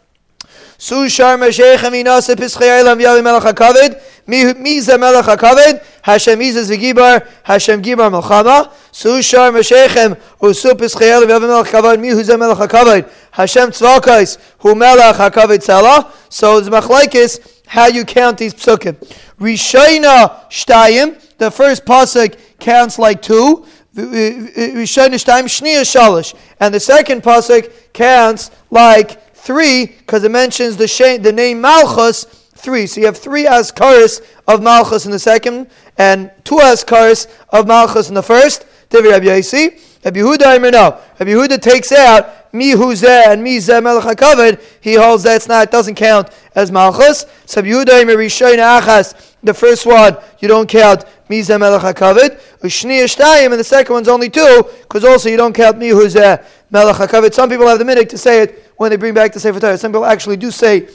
Mi 4.27 4.79
ze 4.79 4.97
Melech 4.97 5.25
HaKaved. 5.25 5.83
Hashem 6.01 6.39
Izes 6.39 6.69
V'Gibar. 6.69 7.27
Hashem 7.43 7.81
Gibar 7.81 8.09
Melchama. 8.09 8.71
Sushar 8.91 9.51
Meshechem 9.51 10.19
Usu 10.41 10.69
Pischaylam 10.69 11.27
Yavi 11.27 11.41
Melech 11.41 11.67
HaKaved. 11.67 11.99
Mi 11.99 12.23
ze 12.23 12.37
Melech 12.37 12.57
HaKaved. 12.57 13.11
Hashem 13.31 13.71
Tzvakais 13.71 14.37
Hu 14.59 14.75
Melech 14.75 15.15
HaKaved 15.15 15.59
Tzala. 15.59 16.11
So 16.29 16.57
it's 16.57 16.69
Machlaikis 16.69 17.61
how 17.67 17.87
you 17.87 18.05
count 18.05 18.37
these 18.37 18.53
psukim. 18.53 18.95
Rishayna 19.39 20.47
Shtayim. 20.49 21.19
The 21.37 21.51
first 21.51 21.85
pasuk 21.85 22.37
counts 22.59 22.97
like 22.97 23.21
two. 23.21 23.65
Rishayna 23.95 25.15
Shtayim 25.15 25.45
Shniya 25.45 25.81
Shalish. 25.81 26.33
And 26.59 26.73
the 26.73 26.79
second 26.79 27.23
pasuk 27.23 27.71
counts 27.93 28.51
like 28.71 29.35
three 29.35 29.87
because 29.87 30.23
it 30.23 30.31
mentions 30.31 30.77
the 30.77 31.33
name 31.35 31.59
Malchus 31.59 32.42
three. 32.63 32.87
So 32.87 33.01
you 33.01 33.05
have 33.05 33.17
three 33.17 33.45
Askaris 33.45 34.25
of 34.47 34.63
Malchus 34.63 35.05
in 35.05 35.11
the 35.11 35.19
second 35.19 35.67
and 35.97 36.31
two 36.43 36.55
Askaris 36.55 37.27
of 37.49 37.67
Malchus 37.67 38.07
in 38.09 38.15
the 38.15 38.23
first. 38.23 38.65
Divi 38.89 39.09
Rabbi 39.09 39.25
Yaisi. 39.25 40.05
Rabbi 40.05 40.19
Yehuda 40.19 40.45
I 40.45 40.57
no. 40.57 40.99
Rabbi 41.19 41.31
Yehuda 41.31 41.61
takes 41.61 41.91
out 41.91 42.53
mi 42.53 42.71
huzeh 42.73 43.27
and 43.27 43.43
mi 43.43 43.57
zeh 43.57 43.83
melech 43.83 44.03
hakavod. 44.03 44.61
He 44.81 44.95
holds 44.95 45.23
that's 45.23 45.47
not 45.47 45.71
doesn't 45.71 45.95
count 45.95 46.29
as 46.55 46.71
malchus. 46.71 47.25
So 47.45 47.61
Rabbi 47.61 47.69
Yehuda 47.69 48.05
Rishoyin 48.15 48.57
achas. 48.57 49.31
The 49.43 49.53
first 49.53 49.85
one 49.85 50.17
you 50.39 50.47
don't 50.47 50.69
count 50.69 51.03
mi 51.29 51.41
zeh 51.41 51.59
melech 51.59 51.81
hakavod. 51.81 52.39
Ushni 52.61 53.03
shtayim 53.03 53.51
and 53.51 53.59
the 53.59 53.63
second 53.63 53.93
one's 53.93 54.07
only 54.07 54.29
two 54.29 54.63
because 54.83 55.03
also 55.03 55.29
you 55.29 55.37
don't 55.37 55.53
count 55.53 55.77
mi 55.77 55.89
huzeh 55.89 56.45
melech 56.71 56.95
hakavod. 56.95 57.33
Some 57.33 57.49
people 57.49 57.67
have 57.67 57.79
the 57.79 57.85
minute 57.85 58.09
to 58.09 58.17
say 58.17 58.43
it 58.43 58.71
when 58.77 58.89
they 58.89 58.97
bring 58.97 59.13
back 59.13 59.33
the 59.33 59.39
Sefer 59.39 59.59
Torah. 59.59 59.77
Some 59.77 59.91
people 59.91 60.05
actually 60.05 60.37
do 60.37 60.51
say 60.51 60.87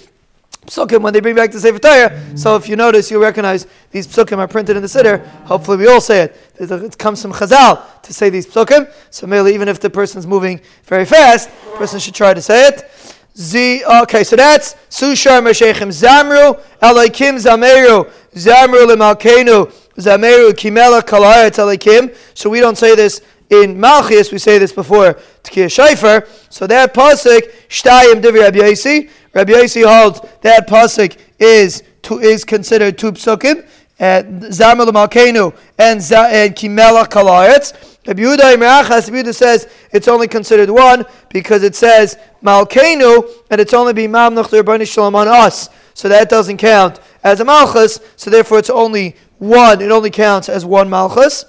psukim 0.69 1.03
when 1.03 1.13
they 1.13 1.21
bring 1.21 1.35
back 1.35 1.51
the 1.51 1.61
Sefer 1.61 1.79
Torah. 1.79 2.37
So 2.37 2.57
if 2.57 2.69
you 2.69 2.77
notice, 2.77 3.11
you 3.11 3.21
recognize 3.21 3.67
these 3.91 4.07
psukim 4.07 4.39
are 4.39 4.49
printed 4.49 4.77
in 4.77 4.83
the 4.83 4.89
Siddur. 4.89 5.27
Hopefully, 5.45 5.79
we 5.79 5.87
all 5.89 6.01
say 6.01 6.23
it. 6.23 6.37
It 6.59 6.99
comes 6.99 7.21
from 7.23 7.33
Chazal 7.33 8.03
to 8.03 8.15
say 8.15 8.31
these 8.31 8.47
psukim. 8.47 8.93
So 9.11 9.27
merely, 9.27 9.55
even 9.55 9.69
if 9.69 9.81
the 9.81 9.91
person's 9.91 10.27
moving 10.27 10.61
very 10.85 11.05
fast, 11.05 11.51
the 11.65 11.79
person 11.79 11.99
should 12.01 12.15
try 12.15 12.35
to 12.35 12.43
say 12.43 12.69
it. 12.69 12.91
Z. 13.37 13.85
Okay, 14.03 14.25
so 14.25 14.35
that's 14.35 14.75
Sushar 14.91 15.41
Meshechim 15.41 15.91
Zamru 15.91 16.61
Elokim 16.83 17.39
Zameru 17.39 18.11
Zamru 18.35 18.87
Lemalkenu 18.87 19.73
Zameru 19.97 20.51
Kimela 20.51 21.01
Kalayat 21.03 21.57
Elokim. 21.57 22.17
So 22.35 22.51
we 22.51 22.59
don't 22.59 22.77
say 22.77 22.97
this 22.97 23.21
in 23.51 23.79
Malchus, 23.79 24.33
we 24.33 24.39
say 24.39 24.59
this 24.59 24.73
before 24.73 25.15
Tkir 25.45 25.69
Shaifer. 25.69 26.27
So 26.53 26.67
that 26.67 26.93
pasuk 26.93 27.43
Shtayim 27.69 28.21
Divi 28.21 28.41
Rabbi. 28.41 29.09
Rabbi 29.39 29.53
Yaisi 29.53 29.87
holds 29.87 30.21
that 30.41 30.67
pasuk 30.67 31.17
is 31.39 31.85
to, 32.03 32.19
is 32.19 32.45
considered 32.45 32.99
two 32.99 33.13
psukim. 33.13 33.65
Zamar 34.01 34.89
Malkenu 34.89 35.57
and 35.79 36.01
and 36.01 36.57
Kimela 36.57 37.07
Kalayetz. 37.07 38.01
Rabbi 38.05 38.23
Yehuda 38.23 38.57
Imrachas, 38.57 39.07
Rabbi 39.07 39.23
Yehuda 39.23 39.35
says 39.35 39.69
it's 39.93 40.09
only 40.09 40.27
considered 40.27 40.71
one 40.71 41.05
because 41.29 41.63
it 41.63 41.77
says 41.77 42.19
Malkenu 42.43 43.29
and 43.49 43.61
it's 43.61 43.73
only 43.73 43.93
be 43.93 44.09
Mamnach 44.09 44.51
Rabbani 44.51 44.85
Shalom 44.85 45.15
on 45.15 45.29
us. 45.29 45.69
So 45.95 46.09
that 46.09 46.29
doesn't 46.29 46.57
count 46.57 46.99
as 47.23 47.39
a 47.39 47.45
Malchus, 47.45 48.01
so 48.17 48.31
therefore 48.31 48.59
it's 48.59 48.71
only 48.71 49.15
one. 49.39 49.81
It 49.81 49.93
only 49.93 50.11
counts 50.11 50.49
as 50.49 50.65
one 50.65 50.91
Malchus. 50.91 51.45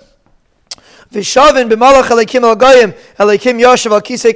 V'shavin 1.12 1.72
b'malach 1.72 2.04
elikim 2.04 2.44
al 2.44 2.56
goyim 2.56 2.94
elikim 3.18 3.60
yoshev 3.60 3.92
al 3.92 4.02
kisei 4.02 4.32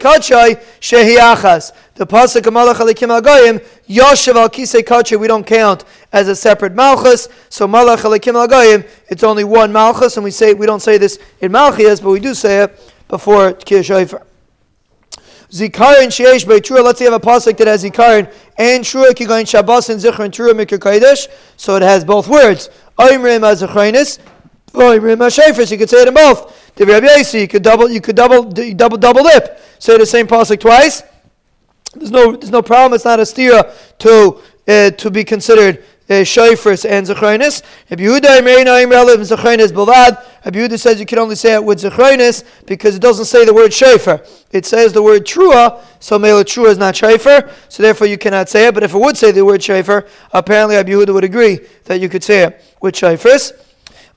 achas. 1.18 1.72
The 1.96 2.08
pasuk 2.08 2.42
malach 2.42 2.76
elikim 2.76 3.10
al 3.12 3.22
goyim 3.22 3.60
yoshev 3.88 4.36
al 4.36 4.50
kisei 4.50 4.82
kachay 4.82 5.20
we 5.20 5.28
don't 5.28 5.46
count 5.46 5.86
as 6.12 6.28
a 6.28 6.36
separate 6.36 6.74
malchus. 6.74 7.30
So 7.50 7.68
malach 7.68 8.00
elikim 8.00 8.34
al 8.34 8.48
goyim 8.48 8.84
it's 9.10 9.24
only 9.24 9.44
one 9.44 9.72
malchus, 9.72 10.18
and 10.18 10.24
we 10.24 10.32
say 10.32 10.56
we 10.56 10.66
don't 10.66 10.82
say 10.82 10.98
this 10.98 11.20
in 11.40 11.52
malchias, 11.52 12.02
but 12.02 12.10
we 12.10 12.20
do 12.20 12.34
say 12.34 12.64
it 12.64 12.94
before 13.08 13.54
tkir 13.54 13.82
shayfer. 13.82 14.24
Zikarin 15.52 16.08
sheish 16.08 16.46
trua. 16.46 16.84
Let's 16.84 16.98
say 16.98 17.06
you 17.06 17.12
have 17.12 17.22
a 17.22 17.26
pasuk 17.26 17.58
that 17.58 17.68
has 17.68 17.84
zikarin 17.84 18.34
and 18.58 18.84
trua 18.84 19.10
kigayin 19.12 19.48
shabbos 19.48 19.88
and 19.90 20.02
zichron 20.02 20.32
trua 20.32 20.54
mikra 20.54 20.80
kodesh. 20.80 21.28
So 21.58 21.76
it 21.76 21.84
has 21.84 22.04
both 22.04 22.28
words. 22.28 22.72
Oimrim 22.98 23.44
as 23.44 23.62
zechrinis. 23.62 24.18
Oimrim 24.72 25.24
as 25.24 25.38
shayfers. 25.38 25.72
You 25.72 25.78
could 25.78 25.92
say 25.92 26.02
it 26.02 26.08
in 26.08 26.16
both. 26.16 26.74
The 26.76 26.88
Rabbi 26.88 27.06
Yossi, 27.06 27.42
you 27.42 27.48
could 27.48 27.62
double, 27.62 27.88
you 27.88 28.02
could 28.02 28.16
double, 28.16 28.42
double, 28.42 28.98
double 28.98 29.22
lip. 29.22 29.62
Say 29.78 29.96
the 29.96 30.08
same 30.08 30.26
pasuk 30.26 30.60
twice. 30.60 31.04
There's 31.96 32.12
no, 32.12 32.36
there's 32.36 32.52
no 32.52 32.62
problem. 32.62 32.96
It's 32.96 33.06
not 33.06 33.20
a 33.20 33.24
stira 33.24 33.74
to 34.00 34.42
uh, 34.68 34.92
to 34.92 35.12
be 35.12 35.24
considered 35.24 35.84
uh, 36.10 36.14
shayfris 36.14 36.90
and 36.90 37.06
zechronis. 37.08 37.64
Rabbi 37.90 38.04
Yehuda 38.04 38.42
Meinaim 38.42 38.92
Relav 38.92 39.18
zechronis 39.18 39.72
Balad. 39.72 40.24
Rabbi 40.46 40.76
says 40.76 41.00
you 41.00 41.06
can 41.06 41.20
only 41.20 41.36
say 41.36 41.54
it 41.54 41.64
with 41.64 41.80
zechronis 41.80 42.44
because 42.66 42.96
it 42.96 43.02
doesn't 43.02 43.26
say 43.26 43.46
the 43.46 43.54
word 43.54 43.72
shayfer. 43.72 44.28
It 44.52 44.66
says 44.66 44.94
the 44.94 45.02
word 45.02 45.26
trua, 45.26 45.82
so 46.00 46.20
mele 46.20 46.44
trua 46.44 46.70
is 46.70 46.78
not 46.78 46.96
shayfer, 46.96 47.52
so 47.70 47.84
therefore 47.84 48.08
you 48.08 48.18
cannot 48.18 48.50
say 48.50 48.68
it. 48.68 48.74
But 48.74 48.84
if 48.84 48.94
it 48.94 48.98
would 48.98 49.18
say 49.18 49.32
the 49.32 49.46
word 49.46 49.62
shayfer, 49.62 50.08
apparently 50.32 50.76
Rabbi 50.76 50.92
Yehuda 50.92 51.14
would 51.14 51.24
agree 51.24 51.60
that 51.86 52.00
you 52.00 52.10
could 52.10 52.24
say 52.24 52.44
it 52.44 52.76
with 52.82 52.96
shayfris. 52.96 53.54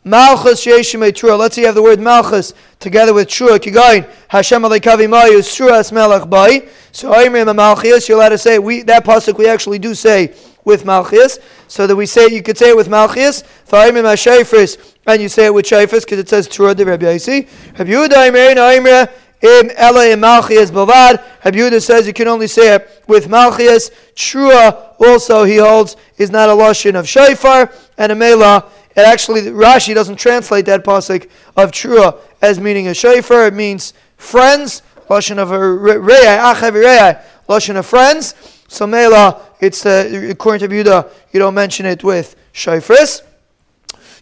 Malchus 0.07 0.65
Yeshimei 0.65 1.11
Trua. 1.11 1.37
Let's 1.37 1.57
say 1.57 1.63
you 1.63 1.67
have 1.67 1.75
the 1.75 1.83
word 1.83 1.99
Malchus 1.99 2.55
together 2.79 3.13
with 3.13 3.27
Trua. 3.27 3.59
Kigain 3.59 4.09
Hashem 4.29 4.63
Alekavi 4.63 5.09
Mayu 5.09 5.41
Truas 5.41 5.91
Melech 5.91 6.31
Bai. 6.31 6.69
So 6.93 7.13
Aimrim 7.13 7.53
Malchus, 7.57 8.09
You're 8.09 8.19
allowed 8.19 8.29
to 8.29 8.39
say 8.39 8.61
we 8.61 8.83
that 8.83 9.05
pasuk 9.05 9.37
we 9.37 9.49
actually 9.49 9.81
do 9.81 9.97
say 9.97 10.33
with 10.65 10.85
Malchus. 10.85 11.41
So 11.67 11.89
that 11.89 11.97
we 11.97 12.07
say 12.07 12.29
you 12.29 12.41
could 12.41 12.57
say 12.57 12.71
it 12.71 12.77
with 12.77 12.87
Malchias. 12.87 13.43
Aimrim 13.67 14.05
Hashayfris 14.05 14.95
and 15.09 15.21
you 15.21 15.29
say 15.29 15.47
it 15.47 15.55
with 15.55 15.67
Shayfris 15.67 16.03
because 16.03 16.21
it 16.21 16.29
says 16.29 16.47
Trua 16.47 16.77
de 16.77 16.85
Rabbi 16.85 17.05
Yasi. 17.11 17.49
Rabbi 17.77 17.91
Yehuda 17.91 18.31
Aimrim 18.31 18.55
Aimrim. 18.55 19.13
Im 19.43 19.71
Ela 19.77 20.13
im 20.13 20.21
Malchias 20.21 20.71
Bavad. 20.71 21.21
Rabbi 21.45 21.79
says 21.81 22.07
you 22.07 22.13
can 22.13 22.29
only 22.29 22.47
say 22.47 22.77
it 22.77 23.03
with 23.09 23.27
Malchias. 23.27 23.91
Trua 24.15 24.95
also 25.01 25.43
he 25.43 25.57
holds 25.57 25.97
is 26.17 26.31
not 26.31 26.49
a 26.49 26.53
lashon 26.53 26.95
of 26.95 27.09
shofar 27.09 27.73
and 27.99 28.13
a 28.13 28.15
mela 28.15 28.71
it 28.97 29.05
actually, 29.05 29.43
Rashi 29.43 29.95
doesn't 29.95 30.17
translate 30.17 30.65
that 30.67 30.83
pasuk 30.83 31.29
of 31.57 31.71
trua 31.71 32.19
as 32.41 32.59
meaning 32.59 32.89
a 32.89 32.95
shofar. 32.95 33.47
It 33.47 33.55
means 33.55 33.93
friends, 34.17 34.81
lashon 35.09 35.39
of 35.39 35.53
a 35.53 35.73
rei, 35.73 36.25
achav 36.25 37.23
lashon 37.47 37.77
of 37.77 37.85
friends. 37.85 38.35
So 38.69 38.87
mela, 38.87 39.43
it's 39.61 39.85
uh, 39.85 40.29
according 40.31 40.61
to 40.61 40.69
Buddha, 40.69 41.11
you 41.33 41.39
don't 41.39 41.55
mention 41.55 41.85
it 41.85 42.03
with 42.03 42.37
shofars. 42.55 43.21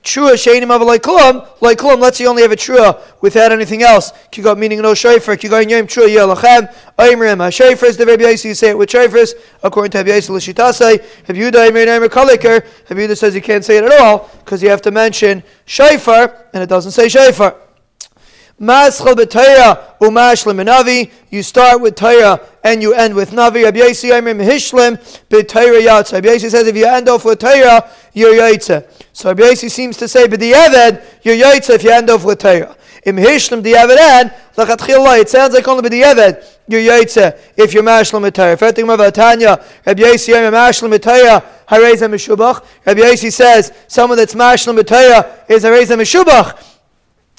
Trua 0.04 0.34
sheinim 0.34 0.70
of 0.70 0.82
like 0.82 1.02
klum, 1.02 1.48
like 1.62 1.78
klum. 1.78 1.98
Let's 1.98 2.18
say 2.18 2.24
you 2.24 2.30
only 2.30 2.42
have 2.42 2.52
a 2.52 2.56
trua 2.56 3.00
without 3.22 3.52
anything 3.52 3.82
else. 3.82 4.12
Kigot 4.30 4.58
meaning 4.58 4.82
no 4.82 4.92
shofar. 4.92 5.34
Kigot 5.34 5.70
yom 5.70 5.86
trua 5.86 6.08
yelachem. 6.08 6.70
Oimrim 6.98 7.38
ha-shofars. 7.38 7.96
The 7.96 8.04
Rabbi 8.04 8.24
Yossi, 8.24 8.44
you 8.44 8.54
say 8.54 8.70
it 8.70 8.78
with 8.78 8.90
shofars. 8.90 9.32
According 9.62 9.92
to 9.92 9.98
Rabbi 9.98 10.10
Yossi 10.10 10.28
l'shitasei. 10.28 10.98
Rabbi 11.26 11.40
Yehuda 11.40 11.70
oimrim 11.70 11.86
oimrim 11.86 12.08
koliker. 12.08 12.62
Rabbi 12.90 13.00
Yehuda 13.00 13.16
says 13.16 13.34
you 13.34 13.40
can't 13.40 13.64
say 13.64 13.78
it 13.78 13.84
at 13.84 13.98
all 13.98 14.28
because 14.44 14.62
you 14.62 14.68
have 14.68 14.82
to 14.82 14.90
mention 14.90 15.42
shofar 15.64 16.48
and 16.52 16.62
it 16.62 16.68
doesn't 16.68 16.92
say 16.92 17.08
shofar. 17.08 17.56
Maschal 18.60 19.14
b'Torah 19.14 19.98
umashlim 19.98 20.64
navi. 20.64 21.10
You 21.30 21.42
start 21.42 21.80
with 21.80 21.96
Torah 21.96 22.40
and 22.62 22.80
you 22.82 22.94
end 22.94 23.14
with 23.14 23.32
navi. 23.32 23.64
Rabbi 23.64 23.80
Yossi 23.80 24.10
Amrim 24.10 24.44
hishlim 24.44 24.96
yatsa. 25.28 26.12
Rabbi 26.12 26.28
Yossi 26.28 26.50
says 26.50 26.66
if 26.68 26.76
you 26.76 26.86
end 26.86 27.08
off 27.08 27.24
with 27.24 27.40
Torah, 27.40 27.90
you're 28.12 28.34
yaitza. 28.34 28.88
So 29.12 29.30
Rabbi 29.30 29.42
Yossi 29.42 29.70
seems 29.70 29.96
to 29.96 30.06
say, 30.06 30.28
but 30.28 30.38
the 30.38 30.52
Eved, 30.52 31.04
you're 31.22 31.34
yaitza 31.34 31.74
if 31.74 31.82
you 31.82 31.90
end 31.90 32.10
off 32.10 32.24
with 32.24 32.38
Torah. 32.38 32.76
Im 33.04 33.16
hishlim 33.16 33.60
the 33.62 33.72
Eved 33.72 34.32
lachatchila. 34.56 35.20
It 35.20 35.28
sounds 35.28 35.52
like 35.52 35.66
only 35.66 35.88
the 35.88 36.02
Eved 36.02 36.44
you're 36.68 36.80
yaitza 36.80 37.36
if 37.56 37.74
you're 37.74 37.82
mashlim 37.82 38.30
b'Torah. 38.30 38.56
Fertig 38.56 38.84
mavatanya. 38.84 39.62
Rabbi 39.84 40.02
Yossi 40.02 40.32
Amrim 40.32 40.52
mashlim 40.52 40.96
b'Torah. 40.96 41.44
Hareza 41.68 42.08
mishubach. 42.08 42.64
Rabbi 42.86 43.00
Yossi 43.00 43.32
says 43.32 43.72
someone 43.88 44.16
that's 44.16 44.34
mashlim 44.34 44.78
b'Torah 44.78 45.50
is 45.50 45.64
hareza 45.64 45.96
mishubach. 45.98 46.70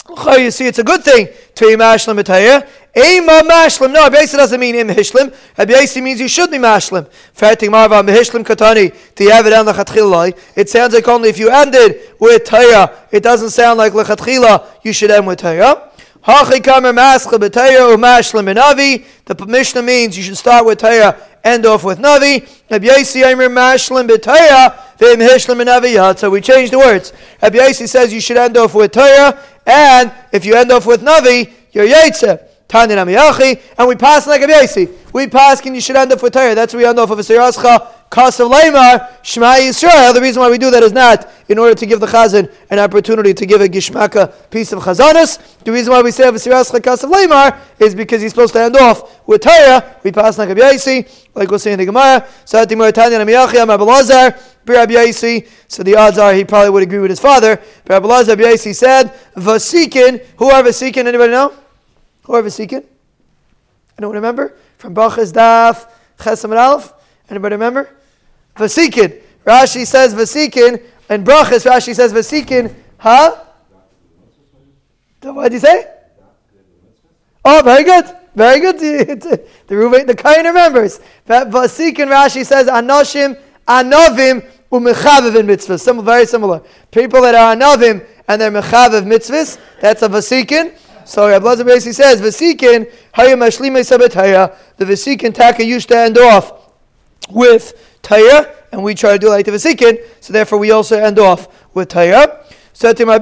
You 0.07 0.51
see, 0.51 0.67
it's 0.67 0.79
a 0.79 0.83
good 0.83 1.03
thing 1.03 1.27
to 1.55 1.65
be 1.67 1.75
mashlim 1.75 2.21
b'tayah. 2.21 2.67
Ema 2.95 3.41
mashlim. 3.41 3.91
No, 3.91 4.07
Abiyasi 4.07 4.37
doesn't 4.37 4.59
mean 4.59 4.75
im 4.75 4.87
hishlim. 4.89 5.33
Abiyasi 5.57 6.01
means 6.01 6.21
you 6.21 6.27
should 6.27 6.51
be 6.51 6.57
mashlim. 6.57 7.09
Fertig 7.35 7.71
marva 7.71 8.03
mehishlim 8.03 8.43
katani. 8.45 8.93
Tiyavid 9.15 9.73
lechatchilai. 9.73 10.37
It 10.55 10.69
sounds 10.69 10.93
like 10.93 11.07
only 11.07 11.29
if 11.29 11.39
you 11.39 11.49
ended 11.49 11.99
with 12.19 12.43
tayah. 12.43 12.95
It 13.11 13.23
doesn't 13.23 13.49
sound 13.49 13.79
like 13.79 13.93
lechatchila. 13.93 14.65
You 14.83 14.93
should 14.93 15.09
end 15.09 15.25
with 15.25 15.39
tayah. 15.39 15.89
Hachi 16.23 16.59
kamer 16.59 16.93
maschel 16.93 17.39
b'tayah 17.39 17.95
umashlim 17.95 18.53
inavi. 18.53 19.05
The 19.25 19.45
Mishnah 19.45 19.81
means 19.81 20.15
you 20.15 20.23
should 20.23 20.37
start 20.37 20.65
with 20.65 20.79
tayah, 20.79 21.19
end 21.43 21.65
off 21.65 21.83
with 21.83 21.97
navi. 21.97 22.47
Abiyasi 22.69 23.25
aimer 23.25 23.49
mashlim 23.49 24.07
b'tayah. 24.07 24.79
So 24.97 26.29
we 26.29 26.41
change 26.41 26.71
the 26.71 26.77
words. 26.77 27.13
Abiyasi 27.41 27.87
says 27.87 28.13
you 28.13 28.21
should 28.21 28.37
end 28.37 28.57
off 28.57 28.73
with 28.73 28.91
tayah 28.91 29.37
and 29.65 30.13
if 30.31 30.45
you 30.45 30.55
end 30.55 30.71
off 30.71 30.85
with 30.85 31.01
Navi, 31.01 31.51
you're 31.71 31.87
Yaitse. 31.87 32.49
Tanya 32.67 32.95
Namiyachi, 32.95 33.61
and 33.77 33.87
we 33.87 33.95
pass 33.95 34.25
like 34.25 34.41
a 34.41 34.47
Yaisi. 34.47 34.91
We 35.13 35.27
pass, 35.27 35.63
and 35.65 35.75
you 35.75 35.81
should 35.81 35.95
end 35.95 36.11
off 36.11 36.23
with 36.23 36.33
Torah. 36.33 36.55
That's 36.55 36.73
where 36.73 36.83
we 36.83 36.89
end 36.89 36.99
off 36.99 37.11
of 37.11 37.19
a 37.19 37.21
Sirascha, 37.21 37.91
Kas 38.15 38.39
of 38.39 38.49
Leimar, 38.49 39.09
Shema 39.23 39.55
Yisrael. 39.55 40.13
The 40.13 40.21
reason 40.21 40.41
why 40.41 40.49
we 40.49 40.57
do 40.57 40.71
that 40.71 40.81
is 40.81 40.93
not 40.93 41.29
in 41.49 41.59
order 41.59 41.75
to 41.75 41.85
give 41.85 41.99
the 41.99 42.05
Chazan 42.05 42.49
an 42.69 42.79
opportunity 42.79 43.33
to 43.33 43.45
give 43.45 43.59
a 43.59 43.67
Gishmaka 43.67 44.49
piece 44.49 44.71
of 44.71 44.79
Chazanas. 44.79 45.37
The 45.65 45.71
reason 45.73 45.91
why 45.91 46.01
we 46.01 46.11
say 46.11 46.25
of 46.25 46.33
a 46.33 46.37
Sirascha, 46.37 46.79
Leimar 47.11 47.59
is 47.77 47.93
because 47.93 48.21
he's 48.21 48.31
supposed 48.31 48.53
to 48.53 48.61
end 48.61 48.77
off 48.77 49.27
with 49.27 49.41
Torah. 49.41 49.97
We 50.01 50.13
pass 50.13 50.37
like 50.37 50.47
Yaisi, 50.47 51.09
like 51.35 51.49
we'll 51.49 51.59
see 51.59 51.71
in 51.71 51.79
the 51.79 51.85
Gemara. 51.85 52.25
So 52.45 52.63
the 55.83 55.95
odds 55.97 56.17
are 56.17 56.33
he 56.33 56.45
probably 56.45 56.69
would 56.69 56.83
agree 56.83 56.99
with 56.99 57.09
his 57.09 57.19
father. 57.19 57.61
But 57.83 57.95
Rabbi 57.95 58.07
Lazar 58.07 58.37
Yaisi 58.37 58.73
said, 58.73 59.13
Vasikin, 59.35 60.25
who 60.37 60.51
are 60.51 60.63
Vasikin? 60.63 61.05
Anybody 61.05 61.33
know? 61.33 61.53
Who 62.23 62.33
are 62.35 62.41
Vasikin? 62.41 62.85
Anyone 63.97 64.15
remember? 64.15 64.55
From 64.77 64.95
Bachas 64.95 65.33
Daf, 65.33 65.89
Chesam 66.17 66.51
and 66.51 66.59
Aleph? 66.59 66.93
Anybody 67.29 67.55
remember? 67.55 67.89
Vasikin. 68.55 69.21
Rashi 69.45 69.85
says 69.85 70.13
Vasikin, 70.13 70.81
and 71.09 71.25
Brachas, 71.25 71.69
Rashi 71.69 71.93
says 71.93 72.11
Vasikin, 72.13 72.73
huh? 72.97 73.43
What 75.21 75.43
did 75.43 75.53
you 75.53 75.59
say? 75.59 75.91
Oh, 77.43 77.61
very 77.63 77.83
good. 77.83 78.05
Very 78.35 78.59
good. 78.59 78.79
the 78.79 79.45
the, 79.67 80.03
the 80.07 80.15
kind 80.15 80.45
remembers. 80.45 80.99
Vasikin 81.27 82.09
Rashi 82.09 82.45
says 82.45 82.67
Anoshim 82.67 83.39
Anovim 83.67 84.45
umechaviv 84.71 85.35
in 85.39 85.47
mitzvahs. 85.47 85.81
Some 85.81 86.03
very 86.03 86.25
similar. 86.25 86.61
People 86.91 87.21
that 87.21 87.35
are 87.35 87.55
anovim 87.55 88.05
and 88.27 88.41
they're 88.41 88.51
mechaviv 88.51 89.03
mitzvahs. 89.03 89.59
That's 89.81 90.01
a 90.01 90.09
vasikin. 90.09 90.77
So 91.05 91.27
Rabbi 91.27 91.45
Lazar 91.45 91.63
basically 91.63 91.93
says 91.93 92.21
vasikin 92.21 92.91
hayim 93.13 93.45
ashlime 93.45 93.81
sabbataya. 93.81 94.55
The 94.77 94.85
vasikin 94.85 95.33
taka 95.33 95.65
used 95.65 95.87
to 95.89 95.97
end 95.97 96.17
off 96.17 96.53
with 97.29 97.94
taya, 98.05 98.55
and 98.71 98.83
we 98.83 98.95
try 98.95 99.13
to 99.13 99.19
do 99.19 99.29
like 99.29 99.45
the 99.45 99.51
vasikin. 99.51 99.97
So 100.21 100.33
therefore, 100.33 100.59
we 100.59 100.71
also 100.71 100.97
end 100.97 101.19
off 101.19 101.47
with 101.73 101.89
taya. 101.89 102.41
There's 102.77 102.93
plenty 102.93 103.13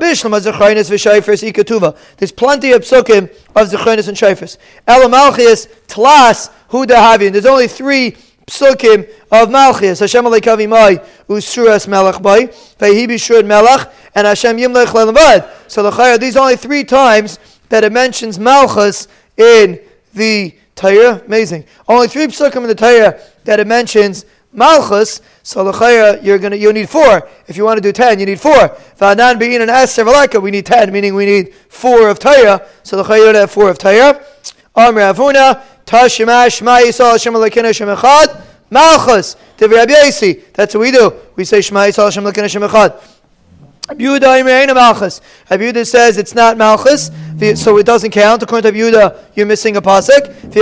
of 2.71 2.81
psukim 2.81 3.29
of 3.55 3.69
zechronis 3.69 4.07
and 4.07 4.17
shayfers. 4.17 4.57
Elamalchias 4.87 5.67
tlas 5.87 6.51
hu 6.69 6.87
There's 6.87 7.45
only 7.45 7.67
three 7.67 8.17
psukim 8.47 9.07
of 9.31 9.49
Malchias. 9.49 9.99
Hashem 9.99 10.25
alekavi 10.25 10.67
mai 10.67 10.99
usruas 11.27 11.87
melech 11.87 12.19
bai 12.21 12.47
vehi 12.47 13.07
bishur 13.07 13.45
melech 13.45 13.87
and 14.15 14.25
Hashem 14.25 14.57
yimlech 14.57 14.87
lelevad. 14.87 15.47
So 15.67 15.83
the 15.83 16.17
these 16.17 16.35
are 16.35 16.41
only 16.41 16.55
three 16.55 16.83
times 16.83 17.37
that 17.69 17.83
it 17.83 17.91
mentions 17.91 18.39
Malchus 18.39 19.07
in 19.37 19.79
the 20.15 20.55
Torah. 20.75 21.21
Amazing. 21.27 21.65
Only 21.87 22.07
three 22.07 22.25
psukim 22.25 22.57
in 22.57 22.67
the 22.67 22.75
Torah 22.75 23.19
that 23.43 23.59
it 23.59 23.67
mentions 23.67 24.25
Malchus. 24.53 25.21
So 25.41 25.63
the 25.63 26.19
you're 26.23 26.37
gonna 26.37 26.55
you 26.55 26.71
need 26.71 26.89
four. 26.89 27.27
If 27.47 27.57
you 27.57 27.65
want 27.65 27.77
to 27.77 27.81
do 27.81 27.91
ten, 27.91 28.19
you 28.19 28.25
need 28.25 28.39
four. 28.39 28.69
V'anan 28.99 29.39
bein 29.39 29.61
an 29.61 29.69
aser 29.69 30.39
we 30.39 30.51
need 30.51 30.65
ten, 30.65 30.91
meaning 30.91 31.15
we 31.15 31.25
need 31.25 31.53
four 31.69 32.09
of 32.09 32.19
Torah. 32.19 32.65
So 32.83 33.01
the 33.01 33.13
you 33.15 33.25
don't 33.25 33.35
have 33.35 33.51
four 33.51 33.69
of 33.69 33.77
Torah. 33.77 34.23
Amr 34.75 35.01
Avuna 35.01 35.61
Tashima 35.85 36.49
Shema 36.51 36.77
Yisrael 36.77 37.11
Hashem 37.11 37.33
Elokeinu 37.33 37.65
Hashem 37.65 37.87
Echad 37.89 38.41
Malchus 38.69 39.35
Rabbi 39.59 40.09
That's 40.53 40.73
what 40.73 40.81
we 40.81 40.91
do. 40.91 41.13
We 41.35 41.45
say 41.45 41.61
Shema 41.61 41.81
Yisrael 41.81 42.05
Hashem 42.05 42.23
Elokeinu 42.23 42.41
Hashem 42.43 42.61
Echad. 42.61 43.01
Imeina 43.89 44.73
Malchus. 44.73 45.19
Abuda 45.49 45.85
says 45.85 46.17
it's 46.17 46.33
not 46.33 46.57
Malchus, 46.57 47.11
so 47.55 47.77
it 47.77 47.85
doesn't 47.85 48.11
count. 48.11 48.41
According 48.41 48.71
to 48.71 48.77
Abuda, 48.77 49.25
you're 49.35 49.45
missing 49.45 49.75
a 49.75 49.81
pasuk. 49.81 50.53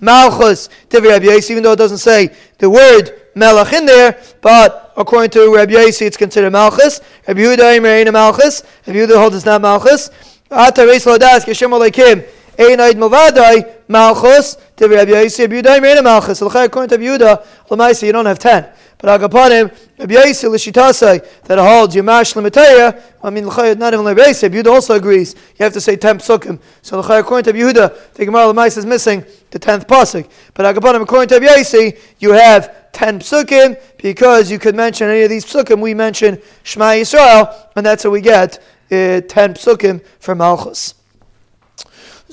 Malchus 0.00 0.68
Divrei 0.88 1.10
Rabbi 1.10 1.26
Yossi. 1.26 1.50
Even 1.50 1.62
though 1.62 1.72
it 1.72 1.76
doesn't 1.76 1.98
say 1.98 2.34
the 2.58 2.68
word 2.68 3.10
Melech 3.34 3.72
in 3.72 3.86
there, 3.86 4.20
but 4.40 4.92
according 4.96 5.30
to 5.30 5.54
Rabbi 5.54 5.72
Yossi, 5.72 6.02
it's 6.02 6.16
considered 6.16 6.50
Malchus. 6.50 7.00
Rabbi 7.26 7.40
Yehuda 7.40 8.12
Malchus. 8.12 8.62
Rabbi 8.86 8.98
Yehuda 8.98 9.16
holds 9.16 9.36
it's 9.36 9.44
not 9.44 9.60
Malchus. 9.60 10.10
Ata 10.50 10.84
reis 10.84 11.04
lodas 11.04 11.44
alekim 11.44 12.26
einayd 12.60 12.94
mavadai 12.94 13.88
malchus 13.88 14.56
to 14.76 14.86
Rabbi 14.86 15.12
Yossi 15.12 15.40
Rabbi 15.40 15.62
Yehuda 15.62 15.80
Meina 15.80 16.02
malchus. 16.02 16.42
L'chai 16.42 16.66
according 16.66 16.90
to 16.90 16.96
Rabbi 16.96 17.24
Yehuda, 17.24 17.70
l'maisa 17.70 18.06
you 18.06 18.12
don't 18.12 18.26
have 18.26 18.38
ten. 18.38 18.68
But 18.98 19.20
agapanim 19.20 19.74
Rabbi 19.98 20.14
Yossi 20.14 20.50
l'shitasai 20.50 21.42
that 21.44 21.58
holds 21.58 21.96
Yamash 21.96 22.36
l'mataya. 22.36 23.02
I 23.22 23.30
mean 23.30 23.48
l'chai 23.48 23.78
not 23.78 23.94
even 23.94 24.04
Rabbi 24.04 24.20
Yossi. 24.20 24.42
Rabbi 24.44 24.56
Yehuda 24.56 24.72
also 24.72 24.94
agrees 24.94 25.34
you 25.58 25.64
have 25.64 25.72
to 25.72 25.80
say 25.80 25.96
ten 25.96 26.18
psukim. 26.18 26.60
So 26.82 27.00
l'chai 27.00 27.20
according 27.20 27.52
to 27.52 27.58
Rabbi 27.58 27.72
Yehuda, 27.72 28.12
the 28.14 28.24
Gemara 28.26 28.48
l'maisa 28.48 28.78
is 28.78 28.86
missing 28.86 29.24
the 29.50 29.58
tenth 29.58 29.86
pasuk. 29.86 30.30
But 30.52 30.74
agapanim 30.74 31.02
according 31.02 31.28
to 31.28 31.38
Rabbi 31.38 31.60
Yossi, 31.60 31.98
you 32.18 32.32
have 32.32 32.92
ten 32.92 33.20
psukim 33.20 33.80
because 33.96 34.50
you 34.50 34.58
could 34.58 34.74
mention 34.74 35.08
any 35.08 35.22
of 35.22 35.30
these 35.30 35.46
psukim. 35.46 35.80
We 35.80 35.94
mention 35.94 36.42
Shema 36.62 36.92
Yisrael, 36.92 37.68
and 37.74 37.86
that's 37.86 38.02
how 38.02 38.10
we 38.10 38.20
get 38.20 38.62
uh, 38.90 39.20
10 39.20 39.54
psukim 39.54 40.04
for 40.18 40.34
Malchus. 40.34 40.99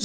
A 0.00 0.04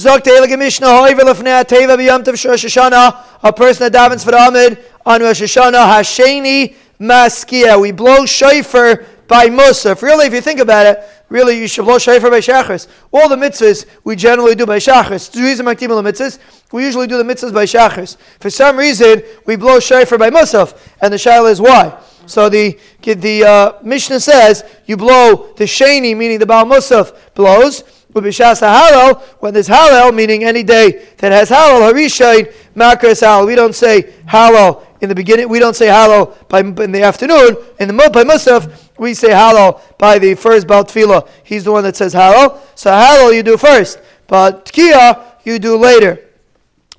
person 3.52 3.84
that 3.84 3.92
davens 3.92 4.24
for 4.24 4.34
Amid 4.34 4.84
on 5.06 5.20
Rosh 5.20 5.40
Hashanah 5.42 5.86
Hasheni 5.86 6.74
maskia. 6.98 7.80
We 7.80 7.92
blow 7.92 8.26
shofar 8.26 9.04
by 9.28 9.46
Musaf. 9.46 10.02
Really, 10.02 10.26
if 10.26 10.32
you 10.32 10.40
think 10.40 10.58
about 10.58 10.86
it, 10.86 10.98
really 11.28 11.60
you 11.60 11.68
should 11.68 11.84
blow 11.84 11.98
shofar 11.98 12.28
by 12.28 12.40
Shachris. 12.40 12.88
All 13.12 13.28
the 13.28 13.36
mitzvahs 13.36 13.86
we 14.02 14.16
generally 14.16 14.56
do 14.56 14.66
by 14.66 14.78
Shachris. 14.78 15.30
The 15.30 15.42
reason 15.42 15.64
the 15.64 15.74
mitzvahs, 15.74 16.40
we 16.72 16.84
usually 16.84 17.06
do 17.06 17.16
the 17.16 17.22
mitzvahs 17.22 17.54
by 17.54 17.64
Shachris. 17.64 18.16
For 18.40 18.50
some 18.50 18.76
reason, 18.76 19.22
we 19.46 19.54
blow 19.54 19.78
shofar 19.78 20.18
by 20.18 20.30
Musaf, 20.30 20.76
and 21.00 21.12
the 21.12 21.18
shaila 21.18 21.52
is 21.52 21.60
why. 21.60 21.96
So 22.26 22.48
the 22.48 22.78
the 23.02 23.44
uh, 23.44 23.72
Mishnah 23.84 24.18
says 24.18 24.64
you 24.86 24.96
blow 24.96 25.52
the 25.56 25.64
sheni, 25.64 26.16
meaning 26.16 26.40
the 26.40 26.46
Baal 26.46 26.64
Musaf 26.64 27.16
blows. 27.34 27.84
B'shas 28.22 28.62
halal, 28.62 29.20
when 29.40 29.54
there's 29.54 29.68
halal, 29.68 30.14
meaning 30.14 30.44
any 30.44 30.62
day 30.62 31.06
that 31.18 31.32
has 31.32 31.50
halal, 31.50 31.92
harishayin 31.92 32.52
makras 32.74 33.22
halal. 33.22 33.46
We 33.46 33.54
don't 33.54 33.74
say 33.74 34.02
halal 34.26 34.84
in 35.00 35.08
the 35.08 35.14
beginning. 35.14 35.48
We 35.48 35.58
don't 35.58 35.74
say 35.74 35.86
halal 35.86 36.48
by 36.48 36.60
in 36.60 36.92
the 36.92 37.02
afternoon. 37.02 37.56
In 37.80 37.88
the 37.88 38.10
by 38.12 38.24
musaf, 38.24 38.90
we 38.98 39.14
say 39.14 39.30
halal 39.30 39.80
by 39.98 40.18
the 40.18 40.34
first 40.34 40.66
tefillah. 40.66 41.28
He's 41.42 41.64
the 41.64 41.72
one 41.72 41.84
that 41.84 41.96
says 41.96 42.14
halal. 42.14 42.60
So 42.74 42.90
halal 42.90 43.34
you 43.34 43.42
do 43.42 43.56
first, 43.56 44.00
but 44.26 44.66
tkiya 44.66 45.24
you 45.44 45.58
do 45.58 45.76
later. 45.76 46.20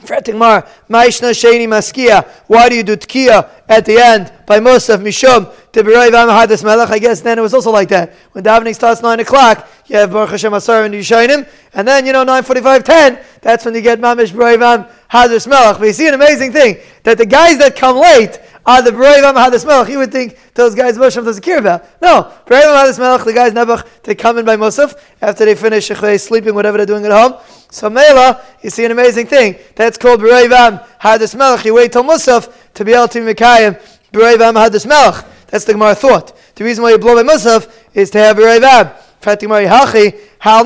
Fretigmar, 0.01 0.67
Maishna 0.89 1.31
Sheni 1.31 1.67
Maskia. 1.67 2.27
Why 2.47 2.69
do 2.69 2.75
you 2.75 2.83
do 2.83 2.97
tkiya 2.97 3.49
at 3.67 3.85
the 3.85 3.97
end 3.97 4.31
by 4.45 4.59
Musaf 4.59 4.99
Mishum 4.99 5.51
I 5.77 6.99
guess 6.99 7.21
then 7.21 7.37
it 7.37 7.41
was 7.41 7.53
also 7.53 7.71
like 7.71 7.89
that. 7.89 8.13
When 8.31 8.43
davening 8.43 8.75
starts 8.75 9.01
nine 9.01 9.19
o'clock, 9.19 9.67
you 9.87 9.97
have 9.97 10.11
Baruch 10.11 10.31
Hashem 10.31 10.53
Asar 10.53 10.83
and 10.83 10.93
Yishainim, 10.93 11.47
and 11.73 11.87
then 11.87 12.05
you 12.05 12.13
know 12.13 12.25
9:45, 12.25 12.83
10. 12.83 13.19
That's 13.41 13.65
when 13.65 13.75
you 13.75 13.81
get 13.81 13.99
Mamish 13.99 14.31
Brayvam 14.31 14.89
Hadras 15.11 15.47
Melech. 15.47 15.77
But 15.77 15.85
you 15.85 15.93
see 15.93 16.07
an 16.07 16.15
amazing 16.15 16.51
thing 16.51 16.77
that 17.03 17.17
the 17.17 17.25
guys 17.25 17.57
that 17.59 17.75
come 17.75 17.97
late 17.97 18.39
are 18.65 18.81
the 18.81 18.89
Brayvam 18.89 19.35
Hadras 19.35 19.65
Melech. 19.65 19.89
You 19.89 19.99
would 19.99 20.11
think 20.11 20.39
those 20.55 20.73
guys 20.73 20.97
Moshe 20.97 21.23
doesn't 21.23 21.43
care 21.43 21.59
about. 21.59 21.85
No, 22.01 22.31
Brayvam 22.47 22.75
Hadras 22.75 22.97
Melech, 22.97 23.23
the 23.23 23.33
guys 23.33 23.53
Nebuch, 23.53 23.85
they 24.03 24.15
come 24.15 24.39
in 24.39 24.45
by 24.45 24.57
Musaf 24.57 24.99
after 25.21 25.45
they 25.45 25.53
finish 25.53 25.87
sleeping, 26.21 26.55
whatever 26.55 26.77
they're 26.77 26.87
doing 26.87 27.05
at 27.05 27.11
home. 27.11 27.39
So 27.69 27.89
Mela, 27.89 28.41
you 28.61 28.69
see 28.71 28.85
an 28.85 28.91
amazing 28.91 29.27
thing. 29.27 29.57
That's 29.75 29.97
called 29.97 30.21
B'Reivam 30.21 30.83
Hadis 30.97 31.35
Melech. 31.35 31.65
You 31.65 31.75
wait 31.75 31.91
till 31.91 32.03
Musaf 32.03 32.51
to 32.73 32.85
be 32.85 32.93
able 32.93 33.07
to 33.09 33.19
be 33.23 33.33
Mekayim 33.33 33.79
B'Reivam 34.11 34.55
Hadis 34.55 34.85
Melech. 34.87 35.25
That's 35.47 35.65
the 35.65 35.73
Gemara 35.73 35.93
thought. 35.93 36.35
The 36.55 36.63
reason 36.63 36.83
why 36.83 36.91
you 36.91 36.97
blow 36.97 37.21
by 37.21 37.31
Musaf 37.31 37.71
is 37.93 38.09
to 38.11 38.17
have 38.17 38.37
B'Reivam. 38.37 38.95
Hal. 39.25 40.65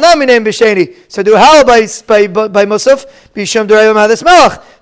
So 1.07 1.23
do 1.23 1.33
Hal 1.35 1.65
by, 1.65 1.87
by, 2.07 2.27
by 2.27 2.65
Musaf, 2.65 3.05
B'Shem 3.33 3.67
B'Reivam 3.67 3.95
Hadis. 3.95 4.23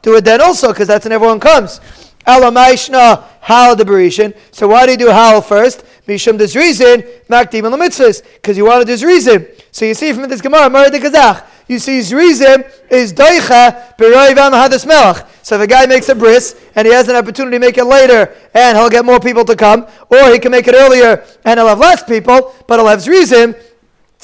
Do 0.02 0.16
it 0.16 0.26
then 0.26 0.42
also, 0.42 0.70
because 0.70 0.88
that's 0.88 1.06
when 1.06 1.12
everyone 1.12 1.40
comes. 1.40 1.80
Alamaishna 2.26 3.24
Hal 3.42 3.76
the. 3.76 4.34
So 4.52 4.68
why 4.68 4.86
do 4.86 4.92
you 4.92 4.98
do 4.98 5.08
Hal 5.08 5.42
first? 5.42 5.86
Mishum 6.08 6.38
this 6.38 6.56
reason, 6.56 7.02
Makdim 7.30 7.64
mitzvahs, 7.78 8.24
because 8.36 8.58
you 8.58 8.66
want 8.66 8.82
to 8.82 8.86
this 8.86 9.04
reason. 9.04 9.46
So 9.72 9.86
you 9.86 9.94
see 9.94 10.14
from 10.14 10.30
this 10.30 10.40
Gemara, 10.40 10.70
Mara 10.70 10.90
de 10.90 11.00
Kazach, 11.00 11.44
you 11.68 11.80
see 11.80 12.00
Zrizim 12.00 12.64
is 12.90 13.12
Doicha 13.12 13.98
Melech. 14.00 15.28
So 15.42 15.56
if 15.56 15.62
a 15.62 15.68
guy 15.68 15.86
makes 15.86 16.08
a 16.08 16.16
bris 16.16 16.56
and 16.76 16.88
he 16.88 16.94
has 16.94 17.10
an 17.10 17.18
opportunity 17.18 17.56
to 17.56 17.60
make 17.60 17.78
it 17.78 17.84
later 17.84 18.34
and 18.54 18.78
he'll 18.78 18.90
get 18.90 19.04
more 19.04 19.20
people 19.20 19.44
to 19.44 19.56
come, 19.56 19.86
or 20.10 20.32
he 20.32 20.40
can 20.40 20.52
make 20.52 20.68
it 20.68 20.76
earlier 20.76 21.26
and 21.44 21.60
he'll 21.60 21.68
have 21.68 21.80
less 21.80 22.04
people, 22.04 22.54
but 22.68 22.80
he'll 22.80 22.88
have 22.88 23.00
Zrizim, 23.00 23.54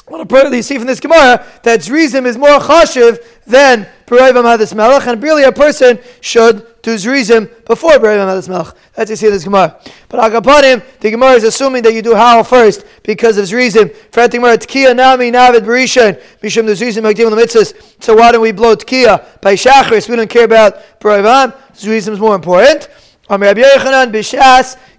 what 0.06 0.54
you 0.54 0.62
see 0.62 0.78
from 0.78 0.88
this 0.88 1.00
Gemara 1.00 1.46
that 1.64 1.80
Zrizim 1.80 2.26
is 2.26 2.38
more 2.38 2.60
chashiv 2.60 3.24
than 3.46 3.88
Perayvam 4.06 4.44
Hadis 4.44 4.74
Melech, 4.74 5.08
and 5.08 5.24
really 5.24 5.44
a 5.44 5.52
person 5.52 5.98
should 6.20 6.82
do 6.82 6.96
Zrizim 6.96 7.50
before 7.66 7.94
Perayvam 7.94 8.28
Hadis 8.28 8.50
Melech. 8.50 8.76
That's 8.96 9.10
you 9.10 9.16
see 9.16 9.30
this 9.30 9.46
Gemara. 9.46 9.80
But 10.10 10.32
Agapanim, 10.32 10.84
the 11.00 11.10
Gemara 11.10 11.32
is 11.32 11.46
assuming 11.46 11.84
that 11.84 11.94
you 11.94 12.02
do 12.02 12.14
Hal 12.14 12.44
first 12.44 12.86
because 13.04 13.38
of 13.38 13.46
Zrizim. 13.46 13.96
For 14.12 14.28
Gemara, 14.28 14.58
Nami 14.94 15.32
Navid 15.32 15.62
Mishum 15.62 16.66
the 16.66 16.74
Zrizim 16.74 17.04
Magdim 17.04 17.30
the 17.30 17.96
So 18.02 18.16
why 18.16 18.34
don't 18.34 18.42
we 18.42 18.52
blow 18.52 18.76
Tkiya 18.76 19.42
by 19.42 19.56
Shachris? 19.56 20.10
We 20.10 20.18
don't 20.18 20.30
care 20.30 20.46
about 20.46 21.00
Perayvam. 21.00 21.56
Zrizim 21.74 22.12
is 22.12 22.20
more 22.20 22.36
important. 22.36 22.90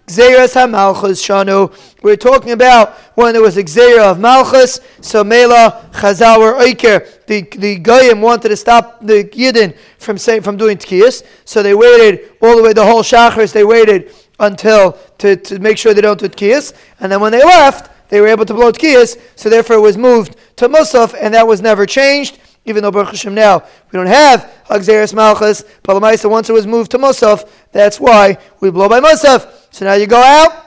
Gzeras 0.06 0.52
HaMalchus 0.52 1.22
Shanu. 1.22 1.72
We're 2.02 2.16
talking 2.16 2.52
about 2.52 2.94
when 3.14 3.32
there 3.32 3.40
was 3.40 3.56
a 3.56 3.64
Gzera 3.64 4.10
of 4.10 4.20
Malchus, 4.20 4.80
so 5.00 5.24
Mela 5.24 5.88
Chazal 5.92 6.38
were 6.40 6.52
Oiker. 6.62 7.24
The, 7.26 7.40
the 7.56 7.76
Goyim 7.76 8.20
wanted 8.20 8.50
to 8.50 8.56
stop 8.56 9.00
the 9.00 9.24
Yidden 9.24 9.74
from 9.98 10.18
saying, 10.18 10.42
from 10.42 10.58
doing 10.58 10.76
Tkiyas, 10.76 11.24
so 11.46 11.62
they 11.62 11.74
waited 11.74 12.32
all 12.42 12.56
the 12.56 12.62
way, 12.62 12.74
the 12.74 12.84
whole 12.84 13.02
Shachris, 13.02 13.54
they 13.54 13.64
waited 13.64 14.12
until 14.40 14.98
to, 15.18 15.36
to 15.36 15.58
make 15.58 15.78
sure 15.78 15.94
they 15.94 16.02
don't 16.02 16.20
do 16.20 16.28
Tkiyas, 16.28 16.74
and 17.00 17.10
then 17.10 17.20
when 17.20 17.32
they 17.32 17.42
left, 17.42 17.90
they 18.10 18.20
were 18.20 18.28
able 18.28 18.44
to 18.44 18.52
blow 18.52 18.72
Tkiyas, 18.72 19.18
so 19.36 19.48
therefore 19.48 19.76
it 19.76 19.80
was 19.80 19.96
moved 19.96 20.36
to 20.56 20.68
Musaf, 20.68 21.14
and 21.18 21.32
that 21.32 21.46
was 21.46 21.62
never 21.62 21.86
changed 21.86 22.38
even 22.66 22.82
though 22.82 22.90
Baruch 22.90 23.10
Hashem 23.10 23.34
now 23.34 23.62
we 23.92 23.96
don't 23.96 24.06
have 24.06 24.50
Hagzeres 24.68 25.12
Malchus, 25.12 25.64
but 25.82 26.00
once 26.00 26.48
it 26.48 26.52
was 26.52 26.66
moved 26.66 26.90
to 26.92 26.98
Musaf, 26.98 27.48
that's 27.72 28.00
why 28.00 28.38
we 28.60 28.70
blow 28.70 28.88
by 28.88 29.00
Musaf. 29.00 29.63
So 29.74 29.84
now 29.84 29.94
you 29.94 30.06
go 30.06 30.22
out 30.22 30.66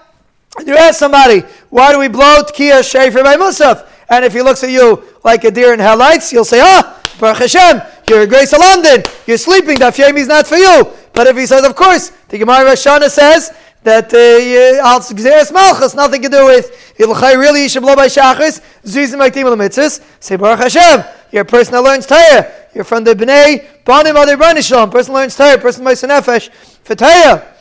and 0.58 0.68
you 0.68 0.76
ask 0.76 1.00
somebody, 1.00 1.40
why 1.70 1.94
do 1.94 2.00
we 2.00 2.10
blow 2.10 2.44
Tkiya 2.44 2.84
Shofar 2.84 3.24
by 3.24 3.38
Musaf? 3.38 3.88
And 4.10 4.26
if 4.26 4.34
he 4.34 4.42
looks 4.42 4.66
at 4.66 4.70
you 4.70 5.02
like 5.24 5.46
a 5.46 5.52
deer 5.52 5.74
in 5.74 5.80
headlights, 5.80 6.34
you'll 6.34 6.44
say, 6.44 6.60
ah, 6.62 7.02
Baruch 7.18 7.38
Hashem, 7.38 7.82
you're 8.10 8.24
a 8.24 8.28
grace 8.28 8.52
of 8.52 8.60
London, 8.60 9.04
you're 9.26 9.38
sleeping, 9.38 9.80
that 9.80 9.94
Yemi 9.94 10.18
is 10.18 10.28
not 10.28 10.46
for 10.46 10.58
you. 10.58 10.92
But 11.14 11.28
if 11.28 11.38
he 11.38 11.46
says, 11.46 11.64
of 11.64 11.74
course, 11.74 12.10
the 12.28 12.38
Gemara 12.38 12.72
Rashana 12.72 13.10
says 13.10 13.56
that 13.84 14.14
Al 14.14 15.00
Gzeres 15.00 15.54
Malchus, 15.54 15.96
nothing 15.96 16.22
to 16.24 16.28
do 16.28 16.46
with 16.46 16.70
Ilchai, 16.98 17.38
really, 17.38 17.64
you 17.64 17.70
should 17.70 17.84
blow 17.84 17.96
by 17.96 18.08
Shachris, 18.08 18.60
Zizim 18.84 19.26
Aktim 19.26 19.46
Mitzvahs, 19.56 20.04
say 20.20 20.36
Baruch 20.36 20.60
Hashem, 20.60 21.06
you're 21.32 21.44
a 21.44 21.46
person 21.46 21.72
that 21.72 21.82
learns 21.82 22.06
Torah, 22.06 22.52
you're 22.76 22.84
from 22.84 23.06
the 23.06 23.14
Bnei, 23.14 23.86
Banim 23.86 24.18
Adi 24.18 24.34
Branishlam, 24.34 24.92
person 24.92 25.14
learns 25.14 25.34
Torah, 25.38 25.58
person 25.58 25.86
by 25.86 25.94
Sanefesh, 25.94 26.50
for 26.84 26.94
Torah. 26.94 27.54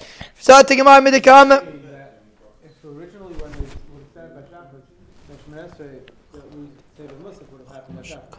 Start 0.47 0.69
the 0.69 0.77
Gemara 0.77 1.01
Midikam. 1.01 1.51
If 2.65 2.85
originally 2.85 3.35
when 3.35 3.51
we 3.55 3.67
would 3.67 4.07
start 4.13 4.31
by 4.33 4.43
Shabbos, 4.49 4.85
the 5.27 5.35
Shemesre 5.43 6.07
that 6.35 6.47
we 6.55 6.69
say 6.97 7.05
the 7.09 7.15
Musaf 7.15 7.51
would 7.51 7.63
have 7.67 7.75
happened 7.75 7.99
at 7.99 8.07
Shabbos. 8.07 8.39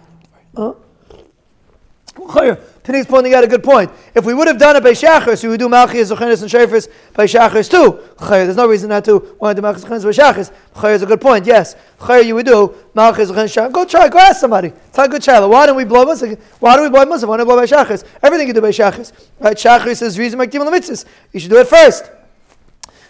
Today's 2.88 3.06
pointing 3.06 3.34
out 3.34 3.44
a 3.44 3.48
good 3.48 3.66
point. 3.66 3.92
If 4.16 4.24
we 4.24 4.34
would 4.34 4.48
have 4.48 4.58
done 4.58 4.78
it 4.78 4.82
by 4.82 4.92
Shachris, 4.92 5.44
we 5.44 5.50
would 5.50 5.60
do 5.60 5.68
Malchus, 5.68 6.10
Zochenis, 6.10 6.42
and 6.42 6.50
Shafris 6.50 6.88
by 7.14 7.26
Shachris 7.26 7.70
too. 7.70 8.02
There's 8.30 8.56
no 8.56 8.66
reason 8.66 8.88
not 8.88 9.04
to 9.04 9.36
want 9.42 9.58
to 9.58 9.62
do 9.62 9.62
Malchus, 9.62 9.84
Zochenis, 9.84 10.06
by 10.06 10.12
Shachris. 10.12 10.96
is 10.96 11.02
a 11.02 11.06
good 11.06 11.20
point, 11.20 11.46
yes. 11.46 11.76
You 12.10 12.36
would 12.36 12.46
do 12.46 12.74
Malchus, 12.94 13.30
Zochenis, 13.30 13.54
Shachris. 13.54 13.74
Go 13.74 13.84
try, 13.84 14.08
go 14.08 14.20
ask 14.20 14.40
somebody. 14.40 14.70
It's 14.70 14.98
a 14.98 15.06
good 15.10 15.22
child. 15.22 15.52
Why 15.52 15.66
don't 15.66 15.76
we 15.76 15.84
blow 15.84 16.06
Muslim? 16.06 16.38
Why 16.62 16.78
don't 16.78 16.86
we 16.86 16.90
blow 16.90 17.04
Muslim? 17.04 17.28
Why 17.30 17.36
don't 17.36 17.46
we 17.46 17.54
blow 17.54 17.62
by 17.62 17.66
Shachris? 17.66 18.06
Everything 18.24 18.48
you 18.48 18.54
do 18.54 18.62
by 18.62 18.70
Shachris. 18.70 19.12
Right? 19.42 19.58
Shachris 19.58 20.02
is 20.02 20.18
reason 20.18 20.40
Maktim 20.40 20.64
the 20.64 20.72
mitzvahs. 20.72 21.04
You 21.34 21.42
should 21.42 21.52
do 21.52 21.58
it 21.58 21.68
first. 21.68 22.10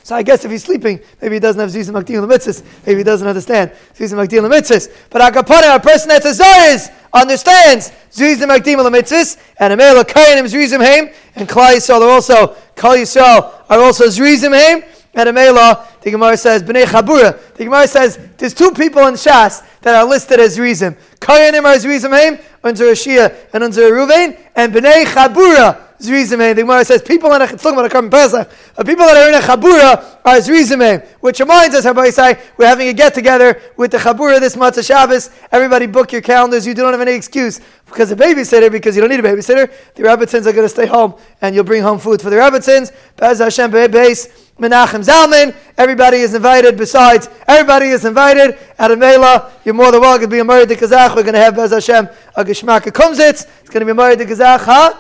So 0.08 0.16
I 0.16 0.24
guess 0.24 0.46
if 0.46 0.52
he's 0.52 0.64
sleeping, 0.64 1.02
maybe 1.22 1.36
he 1.36 1.40
doesn't 1.42 1.60
have 1.60 1.70
Zizim 1.70 1.92
Maktim 1.92 2.26
Lemitzis. 2.26 2.64
Maybe 2.86 3.00
he 3.00 3.04
doesn't 3.04 3.28
understand 3.28 3.72
Zizim 3.94 4.14
Maktim 4.14 4.50
Lemitzis. 4.50 4.90
But 5.10 5.22
Akapana, 5.22 5.76
a 5.76 5.80
person 5.82 6.08
that's 6.08 6.26
a 6.26 6.32
Zayis, 6.32 6.90
understands 7.12 7.92
Zizim 8.10 8.48
Maktim 8.48 8.78
Lemitzis, 8.78 9.38
and 9.60 9.74
a 9.74 9.76
male 9.76 10.02
Kayanim 10.06 10.46
Zizim 10.46 10.82
Haim, 10.82 11.10
and 11.36 11.50
Klai 11.50 11.76
Yisrael 11.76 12.00
are 12.04 12.10
also, 12.10 12.56
Kal 12.74 12.96
Yisrael 12.96 13.54
are 13.70 13.80
also 13.80 14.06
Zizim 14.06 14.58
Haim, 14.58 14.82
and 15.14 15.28
a 15.28 15.34
Mela, 15.34 15.86
the 16.00 16.12
Gemara 16.12 16.38
says, 16.38 16.64
Bnei 16.64 16.86
Chabura. 16.86 17.38
The 17.56 17.66
Gemara 17.66 17.86
says, 17.86 18.18
there's 18.38 18.54
two 18.54 18.72
people 18.72 19.06
in 19.08 19.16
Shas 19.16 19.62
that 19.82 19.94
are 19.94 20.06
listed 20.06 20.40
as 20.40 20.58
Rizim. 20.58 20.96
Kayanim 21.20 21.66
are 21.66 21.76
Zrizim 21.76 22.18
Haim, 22.18 22.38
Unzer 22.64 22.94
Ashia 22.94 23.36
and 23.52 23.62
Unzer 23.62 23.92
Ruvain, 23.92 24.40
and 24.56 24.74
Bnei 24.74 25.04
Chabura 25.04 25.87
Zrizimeh. 26.00 26.56
The 26.56 26.62
Gemara 26.62 26.86
says 26.86 27.02
people 27.02 27.34
in 27.34 27.42
a, 27.42 27.48
talking 27.48 27.74
about 27.74 27.86
a 27.86 27.90
Karban 27.90 28.12
Pesach, 28.12 28.50
but 28.76 28.86
people 28.86 29.06
that 29.06 29.18
are 29.18 29.30
in 29.30 29.36
a 29.36 29.40
Chabura 29.40 30.18
are 30.24 30.38
Zrizimeh, 30.38 31.08
which 31.22 31.40
reminds 31.40 31.76
us, 31.76 31.86
everybody 31.86 32.12
say, 32.12 32.40
we're 32.58 32.68
having 32.68 32.88
a 32.88 32.94
get 32.94 33.14
together 33.14 33.62
with 33.78 33.92
the 33.92 33.98
Chabura 33.98 34.40
this 34.40 34.56
Matzah 34.56 34.86
Shabbos. 34.86 35.30
Everybody 35.52 35.88
book 35.88 36.12
your 36.12 36.22
calendars. 36.22 36.68
You 36.68 36.74
don't 36.74 36.92
have 36.92 37.02
any 37.02 37.14
excuse 37.14 37.60
because 37.86 38.12
a 38.12 38.16
babysitter, 38.16 38.72
because 38.72 38.96
you 38.96 39.02
don't 39.02 39.10
need 39.10 39.20
a 39.20 39.24
babysitter. 39.24 39.72
The 39.96 40.04
Rabbitzins 40.04 40.46
are 40.46 40.52
going 40.52 40.66
to 40.66 40.70
stay 40.70 40.86
home 40.86 41.16
and 41.42 41.56
you'll 41.56 41.64
bring 41.64 41.82
home 41.82 42.00
food 42.00 42.22
for 42.22 42.30
the 42.30 42.36
Rabbitzins. 42.36 42.92
Bez 43.16 43.40
Hashem 43.40 43.72
Be'ez. 43.72 44.46
Menachem 44.60 45.06
Zalman. 45.06 45.56
Everybody 45.78 46.18
is 46.18 46.34
invited. 46.34 46.78
Besides, 46.78 47.30
everybody 47.48 47.88
is 47.88 48.06
invited. 48.06 48.58
At 48.80 48.92
a 48.92 48.96
Mela, 48.96 49.52
you're 49.64 49.76
more 49.76 49.92
than 49.92 50.02
welcome 50.02 50.24
to 50.24 50.28
be 50.28 50.40
a 50.40 50.44
Murray 50.44 50.66
de 50.66 50.76
Kazach. 50.76 51.16
We're 51.16 51.22
going 51.22 51.36
to 51.36 51.40
have 51.40 51.56
Bez 51.56 51.72
Hashem 51.72 52.10
a 52.36 52.44
Geshmak 52.44 52.82
Kumzitz. 52.92 53.48
It's 53.62 53.70
going 53.70 53.82
to 53.82 53.86
be 53.86 53.92
a 53.92 53.96
Murray 53.96 54.16
de 54.16 54.26
Kazach, 54.26 54.62
huh? 54.62 54.96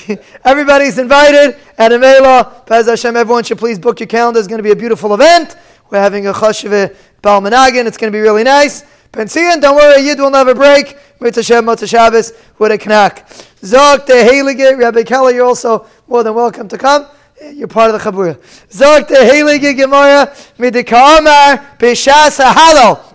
Everybody's 0.44 0.98
invited. 0.98 1.56
And 1.78 1.92
Amela, 1.92 2.66
Paz 2.66 2.86
Hashem, 2.86 3.16
everyone 3.16 3.44
should 3.44 3.58
please 3.58 3.78
book 3.78 4.00
your 4.00 4.06
calendar. 4.06 4.38
It's 4.38 4.48
going 4.48 4.58
to 4.58 4.62
be 4.62 4.70
a 4.70 4.76
beautiful 4.76 5.14
event. 5.14 5.56
We're 5.90 6.00
having 6.00 6.26
a 6.26 6.32
Chashiv 6.32 6.96
Balmanagin. 7.22 7.86
It's 7.86 7.96
going 7.96 8.12
to 8.12 8.16
be 8.16 8.20
really 8.20 8.44
nice. 8.44 8.84
Pensiyan, 9.12 9.60
don't 9.60 9.76
worry, 9.76 10.02
Yid 10.02 10.18
will 10.18 10.30
never 10.30 10.54
break. 10.54 10.96
Mitzvah 11.20 11.60
Mitzvah 11.60 11.86
Shabbos, 11.86 12.32
with 12.58 12.72
a 12.72 12.88
knack. 12.88 13.28
Zog, 13.62 14.06
the 14.06 14.14
Heilige, 14.14 14.78
Rabbi 14.78 15.02
Keller, 15.02 15.30
you're 15.30 15.44
also 15.44 15.86
more 16.08 16.22
than 16.22 16.34
welcome 16.34 16.66
to 16.68 16.78
come. 16.78 17.06
You're 17.52 17.68
part 17.68 17.94
of 17.94 18.02
the 18.02 18.10
Chabura. 18.10 18.38
Zog 18.72 19.08
the 19.08 19.16
Heilige 19.16 19.76
Gemara 19.76 20.34
mit 20.58 20.72
the 20.72 20.82
Kamar 20.82 21.58
Bishas 21.78 22.40
Halal. 22.42 23.14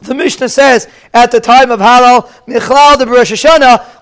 The 0.00 0.14
Mishnah 0.14 0.48
says 0.48 0.88
at 1.12 1.30
the 1.30 1.40
time 1.40 1.70
of 1.70 1.80
Halal, 1.80 2.26
Michlal 2.46 2.98
de 2.98 3.06
Rosh 3.06 3.44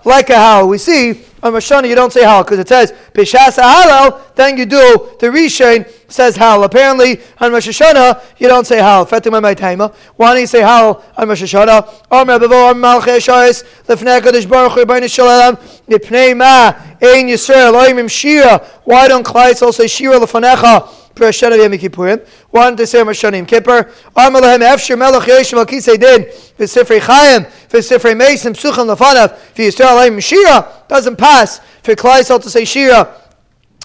like 0.05 0.29
a 0.29 0.33
Halal. 0.33 0.69
We 0.69 0.77
see 0.77 1.25
on 1.43 1.53
Rosh 1.53 1.71
Hashanah 1.71 1.89
you 1.89 1.95
don't 1.95 2.11
say 2.11 2.21
Halal 2.21 2.45
because 2.45 2.59
it 2.59 2.67
says 2.67 2.93
Bishas 3.13 3.59
Halal, 3.59 4.33
then 4.35 4.57
you 4.57 4.65
do 4.65 5.11
the 5.19 5.27
Rishon 5.27 5.87
says 6.07 6.37
Halal. 6.37 6.63
Apparently 6.63 7.19
on 7.39 7.51
Rosh 7.51 7.67
Hashanah 7.67 8.23
you 8.37 8.47
don't 8.47 8.65
say 8.65 8.77
Halal. 8.77 9.07
Fatima 9.07 9.41
my 9.41 9.53
timer. 9.53 9.91
Why 10.15 10.31
don't 10.31 10.41
you 10.41 10.47
say 10.47 10.61
Halal 10.61 11.03
on 11.17 11.27
Rosh 11.27 11.43
Hashanah? 11.43 12.05
Omer 12.09 12.39
Bavo 12.39 12.73
Malchei 12.73 13.17
Shais 13.17 13.63
Lefnei 13.85 14.21
Kadosh 14.21 14.49
Baruch 14.49 14.71
Hu 14.71 14.85
B'nei 14.85 15.13
Shalom 15.13 15.57
Mipnei 15.87 16.35
Ma 16.35 16.69
Ein 17.01 17.27
Yisrael 17.27 17.73
Oimim 17.73 18.09
Shira. 18.09 18.65
Why 18.85 19.09
don't 19.09 19.25
Klai 19.25 19.53
say 19.73 19.87
Shira 19.87 20.19
Lefanecha? 20.19 21.02
Parashana 21.15 21.57
Yom 21.57 21.71
Kippurim. 21.73 22.27
One 22.49 22.75
to 22.77 22.87
say 22.87 22.99
Mashanim 22.99 23.47
Kippur. 23.47 23.91
Amalahem 24.15 24.59
Efshir 24.59 24.97
Melech 24.97 25.23
Yeshim 25.23 25.57
Al 25.57 25.65
Din. 25.65 26.25
V'Sifrei 26.57 26.99
Chaim. 26.99 27.45
V'Sifrei 27.69 28.15
Mason 28.17 28.53
Psuchim 28.53 28.95
Lefanav. 28.95 29.37
V'Yisrael 29.55 30.05
Aim 30.05 30.19
Shira. 30.19 30.83
Doesn't 30.87 31.17
pass 31.17 31.59
for 31.83 31.95
Klaisel 31.95 32.41
to 32.41 32.49
say 32.49 32.65
Shira 32.65 33.15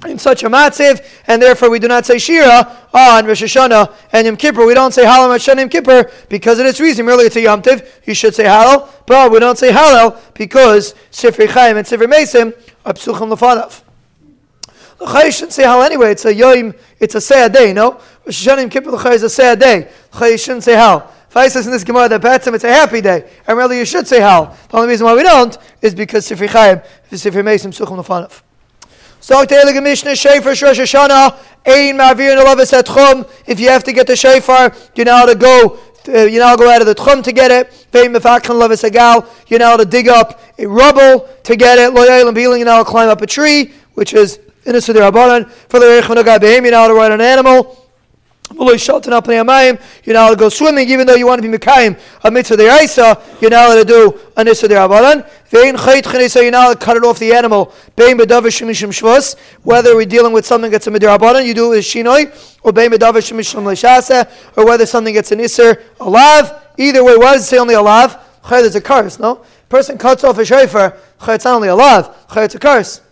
in 0.07 0.19
such 0.19 0.45
a 0.45 0.49
matziv, 0.49 1.05
and 1.27 1.43
therefore 1.43 1.71
we 1.71 1.79
do 1.79 1.89
not 1.89 2.07
say 2.07 2.19
Shira 2.19 2.89
on 2.95 3.27
Rosh 3.27 3.43
Hashanah 3.43 3.93
and 4.13 4.27
Yom 4.27 4.37
Kippur. 4.37 4.65
We 4.65 4.75
don't 4.75 4.93
say 4.93 5.05
Halal 5.05 5.37
Hashanah 5.37 5.59
Yom 5.59 5.69
Kippur 5.69 6.11
because 6.29 6.59
of 6.61 6.67
its 6.67 6.79
reason. 6.79 7.09
Earlier 7.09 7.29
to 7.31 7.41
Yom 7.41 7.63
Tiv, 7.63 8.01
you 8.05 8.15
should 8.15 8.35
say 8.35 8.45
Halal, 8.45 8.89
but 9.07 9.33
we 9.33 9.41
don't 9.41 9.59
say 9.59 9.71
Halal 9.71 10.19
because 10.35 10.95
Sifrei 11.11 11.49
Chaim 11.49 11.77
and 11.77 11.87
Sifrei 11.87 12.09
Mason 12.09 12.55
are 12.85 12.93
Psuchim 12.93 13.35
Lefanav. 13.35 13.83
The 14.99 15.07
Chay 15.07 15.31
shouldn't 15.31 15.53
say 15.53 15.63
Hal 15.63 15.83
anyway. 15.83 16.13
It's 16.13 16.25
a 16.25 16.35
Yom, 16.35 16.75
it's 16.99 17.15
a 17.15 17.21
sad 17.21 17.53
day, 17.53 17.73
no? 17.73 18.01
Rosh 18.27 18.47
Hashanah 18.47 18.63
and 18.63 18.71
Kippur, 18.71 18.91
the 18.91 18.99
Chay 18.99 19.15
is 19.15 19.23
a 19.23 19.31
sad 19.31 19.61
day. 19.61 19.91
The 20.13 20.37
shouldn't 20.37 20.65
say 20.65 20.75
Hal. 20.75 21.13
If 21.29 21.37
I 21.37 21.49
says 21.49 21.67
in 21.67 21.73
this 21.73 21.85
Gemara 21.85 22.09
that 22.09 22.23
Batsam, 22.23 22.55
it's 22.55 22.65
a 22.65 22.73
happy 22.73 23.01
day, 23.01 23.31
and 23.47 23.59
really 23.59 23.79
you 23.79 23.85
should 23.85 24.09
say 24.09 24.21
Hal. 24.21 24.57
The 24.71 24.77
only 24.77 24.89
reason 24.89 25.05
why 25.05 25.15
we 25.15 25.23
don't 25.23 25.57
is 25.83 25.95
because 25.95 26.27
Sifri 26.27 26.49
Chaim, 26.49 26.81
Sifri 27.11 27.45
Mesim, 27.45 27.71
Suchum 27.71 28.03
Lefanov. 28.03 28.43
So 29.21 29.45
Teile 29.45 29.83
Mishnah 29.83 30.17
Shofar 30.17 30.51
Rosh 30.51 30.63
Hashanah 30.63 31.37
Ein 31.67 31.99
Mavir 31.99 32.37
Nelavis 32.37 32.73
at 32.73 32.87
Chum. 32.87 33.27
If 33.47 33.61
you 33.61 33.69
have 33.69 33.85
to 33.85 33.93
get 33.93 34.07
the 34.07 34.17
Shofar, 34.17 34.75
you 34.95 35.05
know 35.05 35.17
how 35.17 35.27
to 35.27 35.35
go. 35.35 35.79
Uh, 36.09 36.23
you 36.23 36.41
how 36.41 36.57
to 36.57 36.63
go 36.63 36.71
out 36.71 36.81
of 36.81 36.87
the 36.87 36.95
Chum 36.95 37.23
to 37.23 37.33
get 37.33 37.51
it. 37.51 37.71
Vein 37.93 38.15
Mefakhan 38.15 38.59
Levis 38.59 38.83
Agal. 38.83 39.29
You 39.49 39.59
how 39.59 39.77
to 39.77 39.85
dig 39.85 40.09
up 40.09 40.41
a 40.59 40.67
rubble 40.67 41.29
to 41.43 41.57
get 41.57 41.79
it. 41.79 41.93
Loyal 41.93 42.27
and 42.27 42.35
Beeling. 42.35 42.61
You 42.61 42.67
how 42.67 42.83
to 42.83 42.89
climb 42.89 43.11
up 43.11 43.21
a 43.21 43.27
tree, 43.27 43.75
which 43.95 44.15
is 44.15 44.41
in 44.69 44.75
a 44.75 44.79
Sudhi 44.79 45.01
Rabbanan. 45.11 45.51
For 45.51 45.81
the 45.81 45.87
Reichman 45.87 46.23
Behem, 46.39 46.65
you 46.65 46.71
know 46.71 46.79
how 46.79 46.89
to 46.89 46.95
ride 46.95 47.13
an 47.13 47.21
animal. 47.21 47.89
You're 48.51 48.67
not 48.67 49.21
allowed 50.07 50.31
to 50.31 50.37
go 50.37 50.49
swimming, 50.49 50.89
even 50.89 51.07
though 51.07 51.15
you 51.15 51.27
want 51.27 51.43
to 51.43 51.49
be 51.49 51.55
Mekayim, 51.55 52.01
a 52.25 52.31
mitzvah 52.31 52.57
deraisa, 52.57 53.41
you're 53.43 53.51
not 53.51 53.67
allowed 53.67 53.81
to 53.81 53.85
do 53.85 54.19
a 54.39 54.45
nissa 54.45 54.67
derabanan. 54.67 55.29
Vein 55.49 55.77
chayt 55.77 56.03
chenisa, 56.03 56.41
you're 56.43 56.51
not 56.51 56.65
allowed 56.65 56.81
to 56.81 56.85
cut 56.85 56.97
it 56.97 57.05
off 57.05 57.19
the 57.19 57.35
animal. 57.35 57.75
Whether 59.63 59.97
we're 59.97 60.07
dealing 60.07 60.33
with 60.33 60.47
something 60.47 60.71
that's 60.71 60.87
a 60.87 60.91
midirabanan, 60.91 61.45
you 61.45 61.53
do 61.53 61.67
it 61.67 61.77
with 61.77 61.85
shinoi, 61.85 62.33
or 62.63 62.73
or 64.57 64.67
whether 64.67 64.87
something 64.87 65.13
gets 65.13 65.31
an 65.31 65.41
iser, 65.41 65.83
alive. 66.01 66.53
Either 66.79 67.05
way, 67.05 67.17
why 67.19 67.35
does 67.35 67.43
it 67.43 67.47
say 67.47 67.59
only 67.59 67.75
alive? 67.75 68.17
Chay, 68.49 68.63
there's 68.63 68.77
a 68.77 68.81
curse, 68.81 69.19
no? 69.19 69.45
Person 69.69 69.99
cuts 69.99 70.25
off 70.25 70.39
a 70.39 70.45
shofar, 70.45 70.97
chay, 71.25 71.35
it's 71.35 71.45
not 71.45 71.57
only 71.57 71.69
alive, 71.69 72.09
chay, 72.33 72.45
it's 72.45 72.55
a 72.55 72.59
curse. 72.59 73.03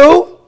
No? 0.00 0.40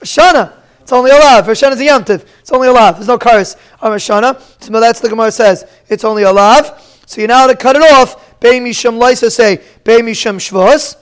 Shana. 0.00 0.52
It's 0.80 0.92
only 0.92 1.10
a 1.10 1.14
lav. 1.14 1.48
Is 1.48 1.62
a 1.62 1.66
yamtiv. 1.66 2.26
It's 2.40 2.52
only 2.52 2.68
a 2.68 2.72
lav. 2.72 2.96
There's 2.96 3.08
no 3.08 3.18
cars 3.18 3.56
on 3.80 3.92
Rosh 3.92 4.04
So 4.04 4.22
that's 4.68 5.00
the 5.00 5.08
Gemara 5.08 5.32
says. 5.32 5.64
It's 5.88 6.04
only 6.04 6.24
a 6.24 6.32
lav. 6.32 6.80
So 7.06 7.20
you 7.20 7.26
now 7.26 7.46
to 7.46 7.56
cut 7.56 7.76
it 7.76 7.82
off. 7.82 8.38
Bei 8.40 8.60
misham 8.60 9.00
leisa 9.00 9.30
say. 9.30 9.60
Bei 9.82 10.00
misham 10.00 10.36
shvos. 10.38 10.96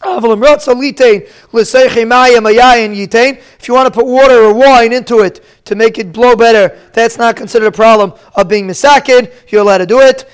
If 0.00 0.22
you 3.68 3.74
want 3.74 3.86
to 3.86 3.90
put 3.90 4.06
water 4.06 4.44
or 4.44 4.54
wine 4.54 4.92
into 4.92 5.18
it 5.20 5.44
to 5.64 5.74
make 5.74 5.98
it 5.98 6.12
blow 6.12 6.36
better, 6.36 6.78
that's 6.92 7.18
not 7.18 7.34
considered 7.34 7.66
a 7.66 7.72
problem 7.72 8.12
of 8.36 8.46
being 8.46 8.68
misakid. 8.68 9.32
You're 9.50 9.62
allowed 9.62 9.78
to 9.78 9.86
do 9.86 9.98
it. 9.98 10.24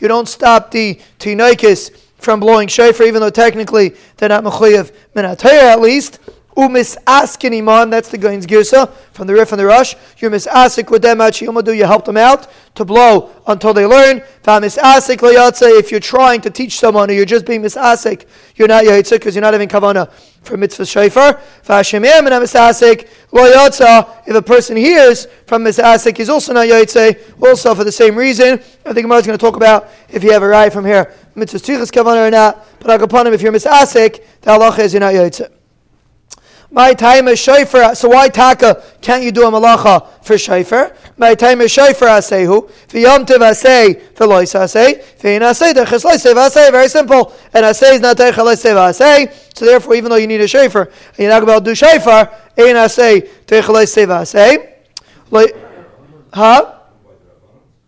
You 0.00 0.08
don't 0.08 0.28
stop 0.28 0.70
the 0.70 1.00
tinoikis 1.18 2.03
from 2.24 2.40
blowing 2.40 2.66
shofar, 2.68 3.06
even 3.06 3.20
though 3.20 3.30
technically 3.30 3.94
they're 4.16 4.28
not 4.28 4.42
mechuyev 4.42 4.92
minatayah 5.14 5.72
at 5.72 5.80
least. 5.80 6.18
Umis 6.56 6.96
askin 7.04 7.52
iman, 7.54 7.90
that's 7.90 8.08
the 8.08 8.18
Gain's 8.18 8.46
Girsa 8.46 8.88
from 9.12 9.26
the 9.26 9.34
Rif 9.34 9.50
and 9.50 9.60
the 9.60 9.66
Rosh. 9.66 9.96
You're 10.18 10.30
misasik 10.30 10.88
with 10.88 11.02
them 11.02 11.20
at 11.20 11.34
do 11.34 11.72
you 11.72 11.84
help 11.84 12.04
them 12.04 12.16
out 12.16 12.46
to 12.76 12.84
blow 12.84 13.30
until 13.48 13.74
they 13.74 13.84
learn. 13.84 14.22
asik 14.44 15.18
layatze, 15.18 15.78
if 15.78 15.90
you're 15.90 15.98
trying 15.98 16.40
to 16.42 16.50
teach 16.50 16.78
someone 16.78 17.10
or 17.10 17.14
you're 17.14 17.24
just 17.24 17.44
being 17.44 17.60
misasik, 17.60 18.26
you're 18.54 18.68
not 18.68 18.84
yaitzik 18.84 19.14
because 19.14 19.34
you're 19.34 19.42
not 19.42 19.52
having 19.52 19.68
kavana 19.68 20.10
for 20.42 20.56
mitzvah 20.56 20.86
shofar. 20.86 21.40
Vashemim 21.64 22.18
and 22.18 22.28
misasik 22.28 23.08
layatza, 23.32 24.22
if 24.26 24.36
a 24.36 24.42
person 24.42 24.76
hears 24.76 25.26
from 25.46 25.64
misasik, 25.64 26.16
he's 26.16 26.28
also 26.28 26.52
not 26.52 26.68
yaitze, 26.68 27.20
also 27.42 27.74
for 27.74 27.82
the 27.82 27.92
same 27.92 28.14
reason. 28.14 28.60
I 28.86 28.92
think 28.92 29.04
Gemara 29.04 29.18
is 29.18 29.26
going 29.26 29.38
to 29.38 29.44
talk 29.44 29.56
about 29.56 29.88
if 30.08 30.22
you 30.22 30.30
have 30.30 30.44
a 30.44 30.48
right 30.48 30.72
from 30.72 30.84
here, 30.84 31.12
mitzvah 31.34 31.58
tichas 31.58 31.90
kavana 31.90 32.28
or 32.28 32.30
not. 32.30 32.64
But 32.78 32.90
I'll 32.92 33.02
upon 33.02 33.26
Agapanim, 33.26 33.34
if 33.34 33.42
you're 33.42 33.52
misasik, 33.52 34.24
the 34.42 34.52
halacha 34.52 34.80
is 34.80 34.92
you're 34.92 35.00
not 35.00 35.14
yaitze. 35.14 35.50
My 36.74 36.92
time 36.92 37.28
is 37.28 37.38
shofar. 37.38 37.94
So 37.94 38.08
why 38.08 38.28
taka 38.28 38.82
can't 39.00 39.22
you 39.22 39.30
do 39.30 39.46
a 39.46 39.50
malacha 39.50 40.08
for 40.24 40.36
shofar? 40.36 40.96
My 41.16 41.36
time 41.36 41.60
is 41.60 41.70
shofar 41.70 42.08
asehu. 42.08 42.68
V'yom 42.88 43.24
tiv 43.24 43.40
asay 43.40 44.14
v'lois 44.14 44.52
asay. 44.58 45.00
V'yin 45.20 45.42
asay 45.42 45.72
derches 45.72 46.04
loisay 46.04 46.34
v'asay. 46.34 46.72
Very 46.72 46.88
simple. 46.88 47.32
And 47.52 47.64
asay 47.64 47.94
is 47.94 48.00
not 48.00 48.16
derches 48.16 48.44
loisay 48.44 48.74
v'asay. 48.74 49.32
So 49.56 49.66
therefore, 49.66 49.94
even 49.94 50.10
though 50.10 50.16
you 50.16 50.26
need 50.26 50.40
a 50.40 50.58
and 50.58 50.90
you're 51.16 51.30
not 51.30 51.44
about 51.44 51.60
to 51.60 51.70
do 51.70 51.74
shofar, 51.76 52.28
ein 52.58 52.74
asay 52.74 53.28
derches 53.46 53.72
loisay 53.72 54.06
v'asay. 55.30 55.54
Huh? 56.32 56.74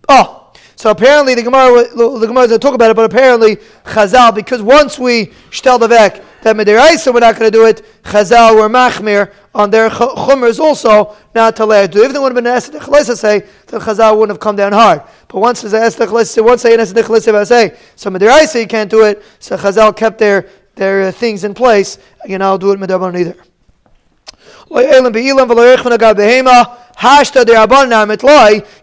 Oh. 0.09 0.46
So 0.77 0.91
apparently 0.91 1.35
the 1.35 1.43
Gemara, 1.43 1.85
the 1.89 2.27
Gemara 2.27 2.45
doesn't 2.45 2.61
talk 2.61 2.75
about 2.75 2.91
it, 2.91 2.97
but 2.97 3.07
apparently 3.07 3.57
Chazal, 3.85 4.35
because 4.35 4.61
once 4.63 4.99
we 4.99 5.27
shtel 5.51 5.81
the 5.81 5.89
vek, 5.89 6.23
that 6.43 6.55
Midiraisa 6.55 7.13
we're 7.13 7.21
not 7.21 7.37
going 7.37 7.51
to 7.51 7.59
do 7.59 7.65
it, 7.67 7.85
Chazal 8.05 8.55
were 8.57 8.69
machmir 8.69 9.33
on 9.55 9.71
their 9.71 9.89
chumers 9.89 10.61
also 10.61 11.17
not 11.35 11.57
to 11.57 11.65
let 11.65 11.91
do. 11.91 12.05
If 12.05 12.13
they 12.13 12.19
would 12.19 12.37
have 12.37 12.45
been 12.45 12.45
the 12.45 12.79
Chalisa 12.79 13.17
say, 13.17 13.47
the 13.67 13.79
Chazal 13.79 14.19
wouldn't 14.19 14.37
have 14.37 14.41
come 14.41 14.55
down 14.55 14.73
hard. 14.73 15.03
But 15.29 15.41
once 15.41 15.65
it's 15.65 15.97
the 15.97 16.07
Chalisa, 16.07 16.45
once 16.45 16.63
they 16.63 16.77
the 16.77 16.85
Chalisa 16.85 17.47
say, 17.47 17.77
so 17.97 18.11
Midiraisa 18.11 18.61
you 18.61 18.67
can't 18.67 18.91
do 18.91 19.03
it, 19.05 19.25
so 19.39 19.57
Chazal 19.57 19.97
kept 19.97 20.19
their 20.19 20.47
their 20.77 21.11
things 21.11 21.43
in 21.43 21.55
place. 21.55 21.99
Know, 22.29 22.45
I'll 22.45 22.59
do 22.59 22.71
it 22.73 22.79
Midaban 22.79 23.19
either. 23.19 23.35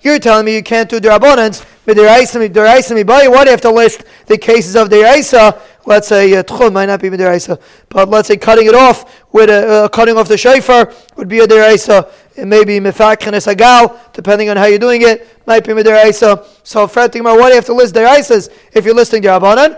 You're 0.02 0.20
telling 0.20 0.46
me 0.46 0.56
you 0.56 0.64
can't 0.64 0.90
do 0.90 1.00
the 1.00 1.20
But 1.20 1.66
you 1.86 3.52
have 3.52 3.62
to 3.62 3.72
list 3.72 4.06
the 4.28 4.38
cases 4.38 4.76
of 4.76 4.88
deraisa? 4.90 5.60
Let's 5.86 6.08
say 6.08 6.34
uh, 6.34 6.44
tchum 6.44 6.72
might 6.72 6.86
not 6.86 7.02
be 7.02 7.10
deraisa, 7.10 7.62
but 7.90 8.08
let's 8.08 8.30
say 8.30 8.38
cutting 8.38 8.68
it 8.68 8.76
off 8.76 9.26
with 9.34 9.50
a, 9.50 9.68
uh, 9.68 9.88
cutting 9.90 10.16
off 10.16 10.30
the 10.30 10.38
shofar 10.38 10.94
would 11.18 11.28
be 11.28 11.40
a 11.40 11.48
deraisa. 11.48 12.10
It 12.38 12.46
may 12.46 12.64
be 12.64 12.80
mifakhanes 12.80 13.54
agal, 13.54 14.00
depending 14.14 14.50
on 14.50 14.56
how 14.56 14.66
you're 14.66 14.80
doing 14.80 15.02
it. 15.02 15.28
Might 15.46 15.66
be 15.66 15.74
deraisa. 15.74 16.46
So 16.64 16.88
fretting 16.88 17.22
why 17.26 17.36
do 17.36 17.48
you 17.50 17.56
have 17.56 17.66
to 17.66 17.74
list 17.74 17.94
deraisas 17.96 18.50
if 18.72 18.86
you're 18.86 18.96
listing 18.96 19.22
derabanan? 19.22 19.78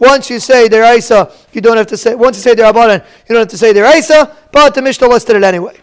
Once 0.00 0.30
you 0.30 0.40
say 0.40 0.68
deraisa, 0.68 1.32
you 1.52 1.60
don't 1.60 1.76
have 1.76 1.86
to 1.86 1.96
say. 1.96 2.14
Once 2.16 2.36
you 2.38 2.42
say 2.42 2.54
derabanan, 2.54 3.04
you 3.28 3.34
don't 3.34 3.42
have 3.42 3.48
to 3.48 3.58
say 3.58 3.72
deraisa. 3.72 4.34
But 4.50 4.74
the 4.74 4.82
Mishnah 4.82 5.06
listed 5.08 5.36
it 5.36 5.44
anyway. 5.44 5.76